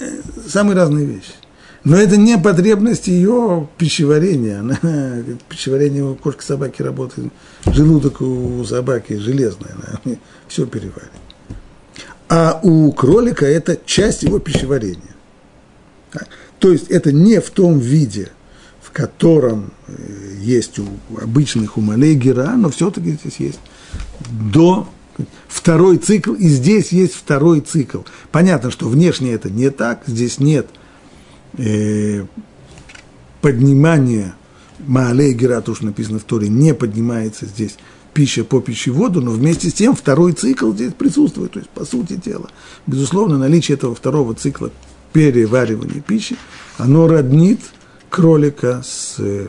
Э, 0.00 0.20
самые 0.48 0.74
разные 0.74 1.06
вещи. 1.06 1.32
Но 1.84 1.96
это 1.96 2.16
не 2.16 2.36
потребность 2.38 3.06
ее 3.06 3.68
пищеварения. 3.78 4.58
Она, 4.58 4.76
пищеварение 5.48 6.02
у 6.02 6.16
кошки 6.16 6.42
собаки 6.42 6.82
работает. 6.82 7.32
Желудок 7.66 8.20
у 8.20 8.64
собаки 8.64 9.12
железный, 9.12 9.70
она 9.76 10.16
все 10.48 10.66
переваривает. 10.66 11.12
А 12.28 12.58
у 12.64 12.90
кролика 12.90 13.46
это 13.46 13.78
часть 13.86 14.24
его 14.24 14.40
пищеварения. 14.40 15.14
То 16.58 16.72
есть 16.72 16.88
это 16.88 17.12
не 17.12 17.40
в 17.40 17.50
том 17.50 17.78
виде, 17.78 18.30
в 18.80 18.90
котором 18.90 19.72
э, 19.86 19.92
есть 20.40 20.78
у 20.78 20.86
обычных 21.20 21.76
у 21.78 21.80
Малейгера, 21.80 22.54
но 22.56 22.70
все-таки 22.70 23.12
здесь 23.12 23.36
есть 23.38 23.60
до 24.30 24.88
второй 25.48 25.98
цикл, 25.98 26.32
и 26.34 26.48
здесь 26.48 26.92
есть 26.92 27.14
второй 27.14 27.60
цикл. 27.60 28.00
Понятно, 28.30 28.70
что 28.70 28.88
внешне 28.88 29.32
это 29.32 29.50
не 29.50 29.70
так, 29.70 30.02
здесь 30.06 30.38
нет 30.38 30.68
э, 31.56 32.24
поднимания 33.40 34.34
Маалей 34.86 35.32
Гера, 35.32 35.60
то, 35.60 35.74
что 35.74 35.86
написано 35.86 36.18
в 36.18 36.24
Торе, 36.24 36.48
не 36.48 36.74
поднимается 36.74 37.46
здесь 37.46 37.76
пища 38.14 38.44
по 38.44 38.60
пищеводу, 38.60 39.20
но 39.20 39.30
вместе 39.30 39.70
с 39.70 39.74
тем 39.74 39.94
второй 39.94 40.32
цикл 40.32 40.72
здесь 40.72 40.92
присутствует, 40.92 41.52
то 41.52 41.58
есть 41.60 41.70
по 41.70 41.84
сути 41.84 42.14
дела. 42.14 42.50
Безусловно, 42.86 43.38
наличие 43.38 43.76
этого 43.76 43.94
второго 43.94 44.34
цикла 44.34 44.70
переваривания 45.12 46.00
пищи, 46.00 46.36
оно 46.76 47.06
роднит 47.06 47.60
кролика 48.10 48.82
с, 48.84 49.16
э, 49.18 49.46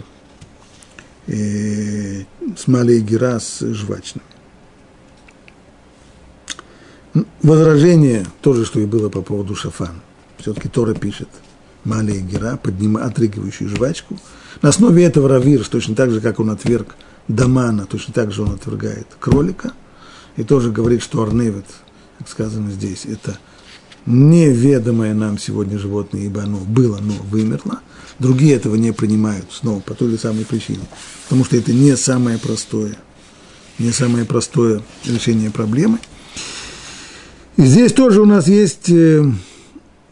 с 1.27 2.67
Малей 2.67 3.01
Гера, 3.01 3.39
с 3.39 3.61
жвачными. 3.61 4.25
Возражение, 7.41 8.25
тоже, 8.41 8.65
что 8.65 8.79
и 8.79 8.85
было 8.85 9.09
по 9.09 9.21
поводу 9.21 9.55
шафан. 9.55 10.01
Все-таки 10.37 10.67
Тора 10.67 10.93
пишет– 10.93 11.29
Малия 11.83 12.19
Гера, 12.19 12.57
поднима, 12.57 13.03
отрыгивающую 13.03 13.69
жвачку. 13.69 14.17
На 14.61 14.69
основе 14.69 15.03
этого 15.03 15.29
Равирс, 15.29 15.69
точно 15.69 15.95
так 15.95 16.11
же, 16.11 16.21
как 16.21 16.39
он 16.39 16.49
отверг 16.49 16.95
Дамана, 17.27 17.85
точно 17.85 18.13
так 18.13 18.31
же 18.31 18.43
он 18.43 18.53
отвергает 18.53 19.07
кролика. 19.19 19.71
И 20.35 20.43
тоже 20.43 20.71
говорит, 20.71 21.01
что 21.01 21.21
Арневит, 21.21 21.65
как 22.17 22.27
сказано 22.27 22.71
здесь, 22.71 23.05
это 23.05 23.37
неведомое 24.05 25.13
нам 25.13 25.37
сегодня 25.37 25.77
животное, 25.77 26.21
ибо 26.21 26.43
оно 26.43 26.57
было, 26.57 26.99
но 27.01 27.13
вымерло. 27.29 27.81
Другие 28.19 28.55
этого 28.55 28.75
не 28.75 28.91
принимают, 28.91 29.45
снова 29.51 29.79
по 29.79 29.93
той 29.93 30.09
же 30.11 30.17
самой 30.17 30.45
причине. 30.45 30.83
Потому 31.23 31.45
что 31.45 31.55
это 31.55 31.71
не 31.73 31.95
самое 31.95 32.37
простое, 32.37 32.97
не 33.77 33.91
самое 33.91 34.25
простое 34.25 34.81
решение 35.05 35.51
проблемы. 35.51 35.99
И 37.55 37.63
здесь 37.63 37.93
тоже 37.93 38.21
у 38.21 38.25
нас 38.25 38.47
есть 38.47 38.89
э, 38.89 39.23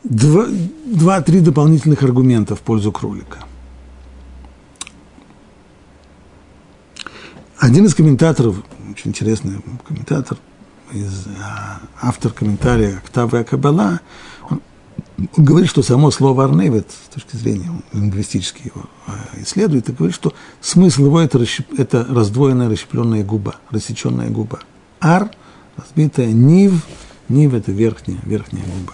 два-три 0.04 1.40
дополнительных 1.40 2.04
аргумента 2.04 2.56
в 2.56 2.62
пользу 2.62 2.92
кролика. 2.92 3.40
Один 7.58 7.86
из 7.86 7.96
комментаторов, 7.96 8.64
очень 8.92 9.10
интересный 9.10 9.62
комментатор, 9.86 10.38
из, 10.94 11.28
а, 11.42 11.80
автор 12.02 12.32
комментария 12.32 12.98
Октавы 12.98 13.40
Акабала, 13.40 14.02
он, 14.50 14.62
говорит, 15.36 15.70
что 15.70 15.82
само 15.82 16.12
слово 16.12 16.46
«арневет», 16.46 16.90
с 16.90 17.14
точки 17.14 17.36
зрения 17.36 17.72
лингвистически 17.94 18.72
его 18.74 18.86
а, 19.06 19.14
исследует, 19.42 19.90
и 19.90 19.92
говорит, 19.92 20.16
что 20.16 20.34
смысл 20.62 21.06
его 21.06 21.20
это,– 21.20 21.44
это 21.78 22.06
раздвоенная 22.10 22.70
расщепленная 22.70 23.24
губа, 23.24 23.56
рассеченная 23.70 24.30
губа. 24.30 24.60
«Ар»– 25.00 25.30
разбитая, 25.78 26.32
«нив», 26.32 26.86
«нив»– 27.30 27.54
это 27.56 27.72
верхняя, 27.72 28.20
верхняя 28.24 28.66
губа. 28.66 28.94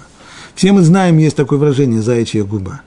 Все 0.55 0.71
мы 0.71 0.83
знаем, 0.83 1.17
есть 1.17 1.35
такое 1.35 1.59
выражение 1.59 2.01
«заячья 2.01 2.43
губа». 2.43 2.81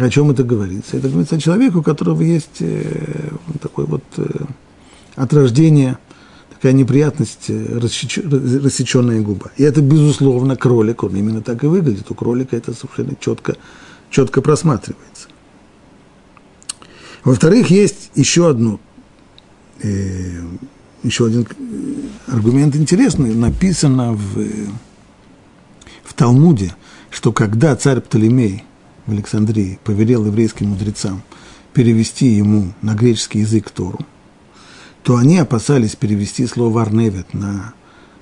О 0.00 0.08
чем 0.08 0.30
это 0.30 0.42
говорится? 0.42 0.96
Это 0.96 1.08
говорится 1.08 1.36
о 1.36 1.40
человеке, 1.40 1.76
у 1.76 1.82
которого 1.82 2.22
есть 2.22 2.60
э, 2.60 3.28
такой 3.60 3.84
вот 3.84 4.02
э, 4.16 4.24
от 5.16 5.32
рождения 5.34 5.98
такая 6.62 6.74
неприятность, 6.74 7.46
э, 7.48 7.78
рассеченная 7.80 9.20
губа. 9.20 9.50
И 9.56 9.64
это, 9.64 9.82
безусловно, 9.82 10.54
кролик, 10.54 11.02
он 11.02 11.16
именно 11.16 11.42
так 11.42 11.64
и 11.64 11.66
выглядит. 11.66 12.08
У 12.08 12.14
кролика 12.14 12.56
это 12.56 12.72
совершенно 12.72 13.16
четко, 13.18 13.56
четко 14.10 14.40
просматривается. 14.42 15.26
Во-вторых, 17.24 17.70
есть 17.70 18.12
еще 18.14 18.48
одно, 18.48 18.78
э, 19.82 20.40
еще 21.02 21.26
один 21.26 21.48
аргумент 22.28 22.76
интересный, 22.76 23.34
написано 23.34 24.12
в, 24.12 24.46
в 26.04 26.14
Талмуде, 26.14 26.76
что 27.10 27.32
когда 27.32 27.74
царь 27.74 28.00
Птолемей 28.00 28.62
в 29.06 29.10
Александрии 29.10 29.80
повелел 29.82 30.26
еврейским 30.26 30.68
мудрецам 30.68 31.24
перевести 31.72 32.26
ему 32.26 32.72
на 32.82 32.94
греческий 32.94 33.40
язык 33.40 33.70
Тору, 33.70 33.98
то 35.02 35.16
они 35.16 35.38
опасались 35.38 35.96
перевести 35.96 36.46
слово 36.46 36.82
«арневет» 36.82 37.34
на 37.34 37.74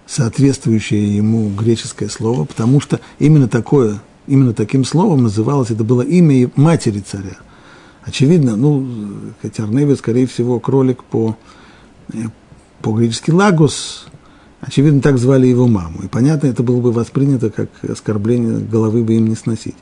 соответствующее 0.07 1.17
ему 1.17 1.51
греческое 1.51 2.09
слово, 2.09 2.45
потому 2.45 2.81
что 2.81 3.01
именно 3.19 3.49
такое 3.49 4.01
именно 4.31 4.55
таким 4.55 4.85
словом 4.85 5.25
называлось, 5.25 5.71
это 5.71 5.83
было 5.85 6.03
имя 6.03 6.51
матери 6.55 7.01
царя. 7.01 7.37
Очевидно, 8.03 8.57
ну, 8.57 8.87
хотя 9.43 9.65
Арневе, 9.65 9.97
скорее 9.97 10.27
всего, 10.27 10.61
кролик 10.61 11.03
по, 11.05 11.37
э, 12.13 12.17
по-гречески 12.81 13.31
лагос, 13.31 14.07
очевидно, 14.61 15.01
так 15.01 15.19
звали 15.19 15.49
его 15.49 15.67
маму. 15.67 16.03
И 16.05 16.09
понятно, 16.09 16.47
это 16.47 16.63
было 16.63 16.81
бы 16.81 16.93
воспринято 16.93 17.51
как 17.51 17.69
оскорбление, 17.83 18.59
головы 18.59 19.03
бы 19.03 19.15
им 19.15 19.27
не 19.27 19.35
сносить. 19.35 19.77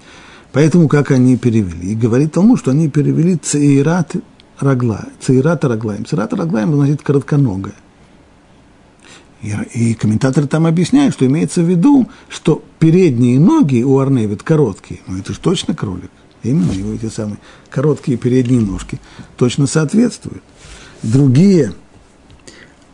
Поэтому 0.53 0.89
как 0.89 1.11
они 1.11 1.37
перевели? 1.37 1.93
И 1.93 1.95
говорит 1.95 2.33
тому, 2.33 2.57
что 2.57 2.71
они 2.71 2.89
перевели 2.89 3.37
цейрат 3.37 4.17
рагла, 4.61 5.07
цейрат 5.21 5.65
раглаем. 5.65 6.05
Цейрат 6.05 6.33
раглаем 6.33 6.75
значит 6.75 7.03
коротконогая. 7.03 7.75
И, 9.43 9.55
и 9.75 9.95
комментаторы 9.95 10.47
там 10.47 10.67
объясняют, 10.67 11.15
что 11.15 11.27
имеется 11.27 11.63
в 11.63 11.71
виду, 11.71 12.09
что 12.29 12.63
передние 12.79 13.39
ноги 13.39 13.83
у 13.83 13.99
Арневит 13.99 14.43
короткие. 14.43 15.01
Ну, 15.07 15.19
это 15.19 15.33
же 15.33 15.39
точно 15.39 15.75
кролик. 15.75 16.11
Именно 16.43 16.73
его 16.73 16.93
эти 16.93 17.09
самые 17.09 17.39
короткие 17.71 18.17
передние 18.17 18.61
ножки 18.61 19.01
точно 19.37 19.67
соответствуют. 19.67 20.43
Другие, 21.03 21.73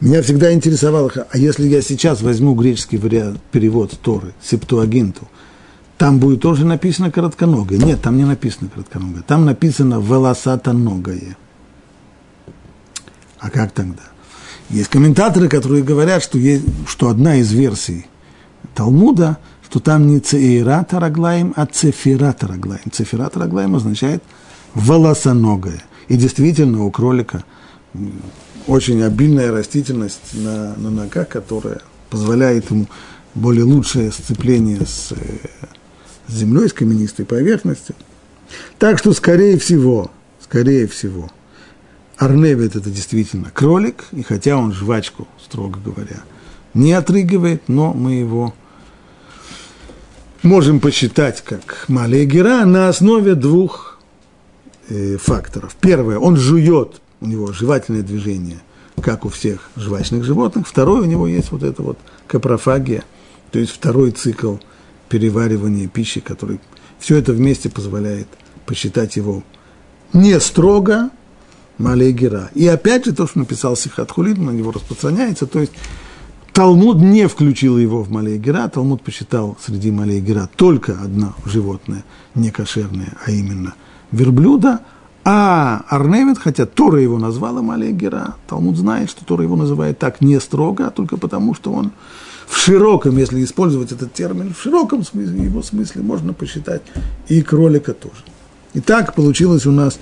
меня 0.01 0.23
всегда 0.23 0.53
интересовало, 0.53 1.11
а 1.31 1.39
если 1.39 1.67
я 1.67 1.81
сейчас 1.81 2.21
возьму 2.21 2.55
греческий 2.55 2.99
вариант, 2.99 3.41
перевод 3.51 3.99
Торы, 4.03 4.35
Септуагинту, 4.43 5.29
там 5.97 6.19
будет 6.19 6.41
тоже 6.41 6.67
написано 6.67 7.11
коротконогое. 7.11 7.79
Нет, 7.79 8.03
там 8.03 8.17
не 8.17 8.25
написано 8.25 8.69
коротконогое. 8.69 9.23
Там 9.23 9.45
написано 9.45 10.01
волосатоногое. 10.01 11.37
А 13.45 13.51
как 13.51 13.73
тогда? 13.73 14.03
Есть 14.71 14.89
комментаторы, 14.89 15.51
которые 15.51 15.83
говорят, 15.83 16.23
что, 16.23 16.39
есть, 16.39 16.65
что 16.89 17.11
одна 17.11 17.37
из 17.37 17.53
версий 17.53 18.07
Талмуда, 18.75 19.37
что 19.63 19.81
там 19.81 20.07
не 20.07 20.19
цеира 20.19 20.87
тараглаем, 20.89 21.53
а 21.55 21.67
цефира 21.67 22.33
тараглаем. 22.33 22.91
Цефира 22.91 23.29
тараглаем 23.29 23.75
означает 23.75 24.23
волосоногое. 24.73 25.85
И 26.09 26.17
действительно 26.17 26.85
у 26.85 26.91
кролика 26.91 27.45
очень 28.67 29.03
обильная 29.03 29.53
растительность 29.53 30.33
на, 30.33 30.75
на 30.77 30.89
ногах, 30.89 31.29
которая 31.29 31.83
позволяет 32.09 32.71
ему 32.71 32.87
более 33.35 33.65
лучшее 33.65 34.11
сцепление 34.11 34.87
с, 34.87 35.13
э, 35.13 35.17
с 36.29 36.33
землей, 36.33 36.69
с 36.69 36.73
каменистой 36.73 37.27
поверхностью. 37.27 37.95
Так 38.79 38.99
что, 38.99 39.13
скорее 39.13 39.59
всего, 39.59 40.11
скорее 40.41 40.87
всего– 40.89 41.31
Арневит– 42.17 42.77
это 42.77 42.91
действительно 42.91 43.51
кролик, 43.51 44.05
и 44.13 44.23
хотя 44.23 44.57
он 44.57 44.73
жвачку, 44.73 45.27
строго 45.43 45.79
говоря, 45.81 46.23
не 46.73 46.93
отрыгивает, 46.93 47.69
но 47.69 47.93
мы 47.93 48.15
его 48.15 48.55
можем 50.43 50.81
посчитать 50.81 51.43
как 51.43 51.87
малая 51.89 52.25
гера 52.25 52.65
на 52.65 52.89
основе 52.89 53.35
двух 53.35 53.99
э, 54.89 55.17
факторов. 55.17 55.77
Первое, 55.81 56.19
он 56.19 56.37
жует, 56.37 57.01
у 57.21 57.27
него 57.27 57.53
жевательное 57.53 58.03
движение, 58.03 58.59
как 59.01 59.25
у 59.25 59.29
всех 59.29 59.71
жвачных 59.77 60.25
животных. 60.25 60.69
Второе, 60.69 61.03
у 61.03 61.07
него 61.07 61.27
есть 61.27 61.51
вот 61.51 61.63
эта 61.63 61.83
вот 61.83 61.99
капрофагия, 62.27 63.05
то 63.51 63.59
есть 63.59 63.73
второй 63.73 64.13
цикл 64.13 64.57
переваривания 65.09 65.89
пищи, 65.89 66.21
который 66.21 66.61
все 66.99 67.17
это 67.17 67.33
вместе 67.33 67.71
позволяет 67.71 68.29
посчитать 68.67 69.17
его 69.17 69.43
не 70.13 70.39
строго, 70.41 71.11
Малегера. 71.79 72.51
И 72.55 72.67
опять 72.67 73.05
же 73.05 73.13
то, 73.13 73.27
что 73.27 73.41
написал 73.41 73.77
Сихат 73.77 74.11
Хулин, 74.11 74.45
на 74.45 74.51
него 74.51 74.71
распространяется, 74.71 75.47
то 75.47 75.61
есть 75.61 75.73
Талмуд 76.53 76.99
не 76.99 77.27
включил 77.27 77.79
его 77.79 78.05
в 78.05 78.11
Малегера, 78.11 78.69
Талмуд 78.69 79.03
посчитал 79.03 79.57
среди 79.65 79.91
Малегера 79.91 80.49
только 80.55 80.93
одно 80.93 81.35
животное 81.45 82.05
некошерное, 82.37 83.15
а 83.27 83.33
именно 83.33 83.75
верблюда, 84.13 84.81
а 85.25 85.85
Арневит, 85.89 86.39
хотя 86.39 86.67
Тора 86.67 87.01
его 87.01 87.19
назвала 87.19 87.63
Малегера, 87.63 88.37
Талмуд 88.47 88.77
знает, 88.77 89.11
что 89.11 89.25
Тора 89.25 89.43
его 89.43 89.57
называет 89.57 89.99
так 89.99 90.21
не 90.21 90.39
строго, 90.39 90.87
а 90.87 90.91
только 90.91 91.17
потому, 91.17 91.55
что 91.55 91.73
он 91.73 91.93
в 92.47 92.59
широком, 92.59 93.17
если 93.17 93.43
использовать 93.43 93.91
этот 93.91 94.13
термин, 94.13 94.55
в 94.55 94.63
широком 94.63 95.03
смысле, 95.03 95.43
его 95.43 95.63
смысле 95.63 96.03
можно 96.03 96.35
посчитать 96.35 96.83
и 97.29 97.43
кролика 97.43 97.95
тоже. 97.95 98.23
И 98.75 98.81
так 98.81 99.15
получилось 99.15 99.67
у 99.67 99.73
нас 99.73 99.99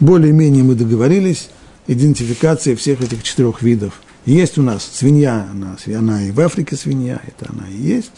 более-менее 0.00 0.64
мы 0.64 0.74
договорились, 0.74 1.50
идентификация 1.86 2.74
всех 2.76 3.02
этих 3.02 3.22
четырех 3.22 3.62
видов. 3.62 4.00
Есть 4.26 4.58
у 4.58 4.62
нас 4.62 4.88
свинья, 4.92 5.48
она, 5.50 5.76
она 5.96 6.22
и 6.22 6.30
в 6.30 6.40
Африке 6.40 6.76
свинья, 6.76 7.20
это 7.26 7.52
она 7.52 7.68
и 7.68 7.76
есть. 7.76 8.12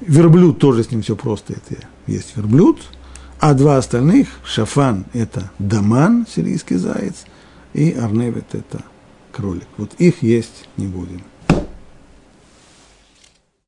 Верблюд 0.00 0.58
тоже 0.58 0.84
с 0.84 0.90
ним 0.90 1.02
все 1.02 1.16
просто, 1.16 1.54
это 1.54 1.82
есть 2.06 2.36
верблюд. 2.36 2.80
А 3.40 3.54
два 3.54 3.76
остальных, 3.76 4.28
шафан– 4.44 5.04
это 5.12 5.50
даман, 5.58 6.26
сирийский 6.28 6.76
заяц, 6.76 7.24
и 7.72 7.92
арневет– 7.92 8.46
это 8.52 8.82
кролик. 9.32 9.68
Вот 9.76 9.92
их 9.98 10.22
есть 10.22 10.68
не 10.76 10.86
будем. 10.86 11.22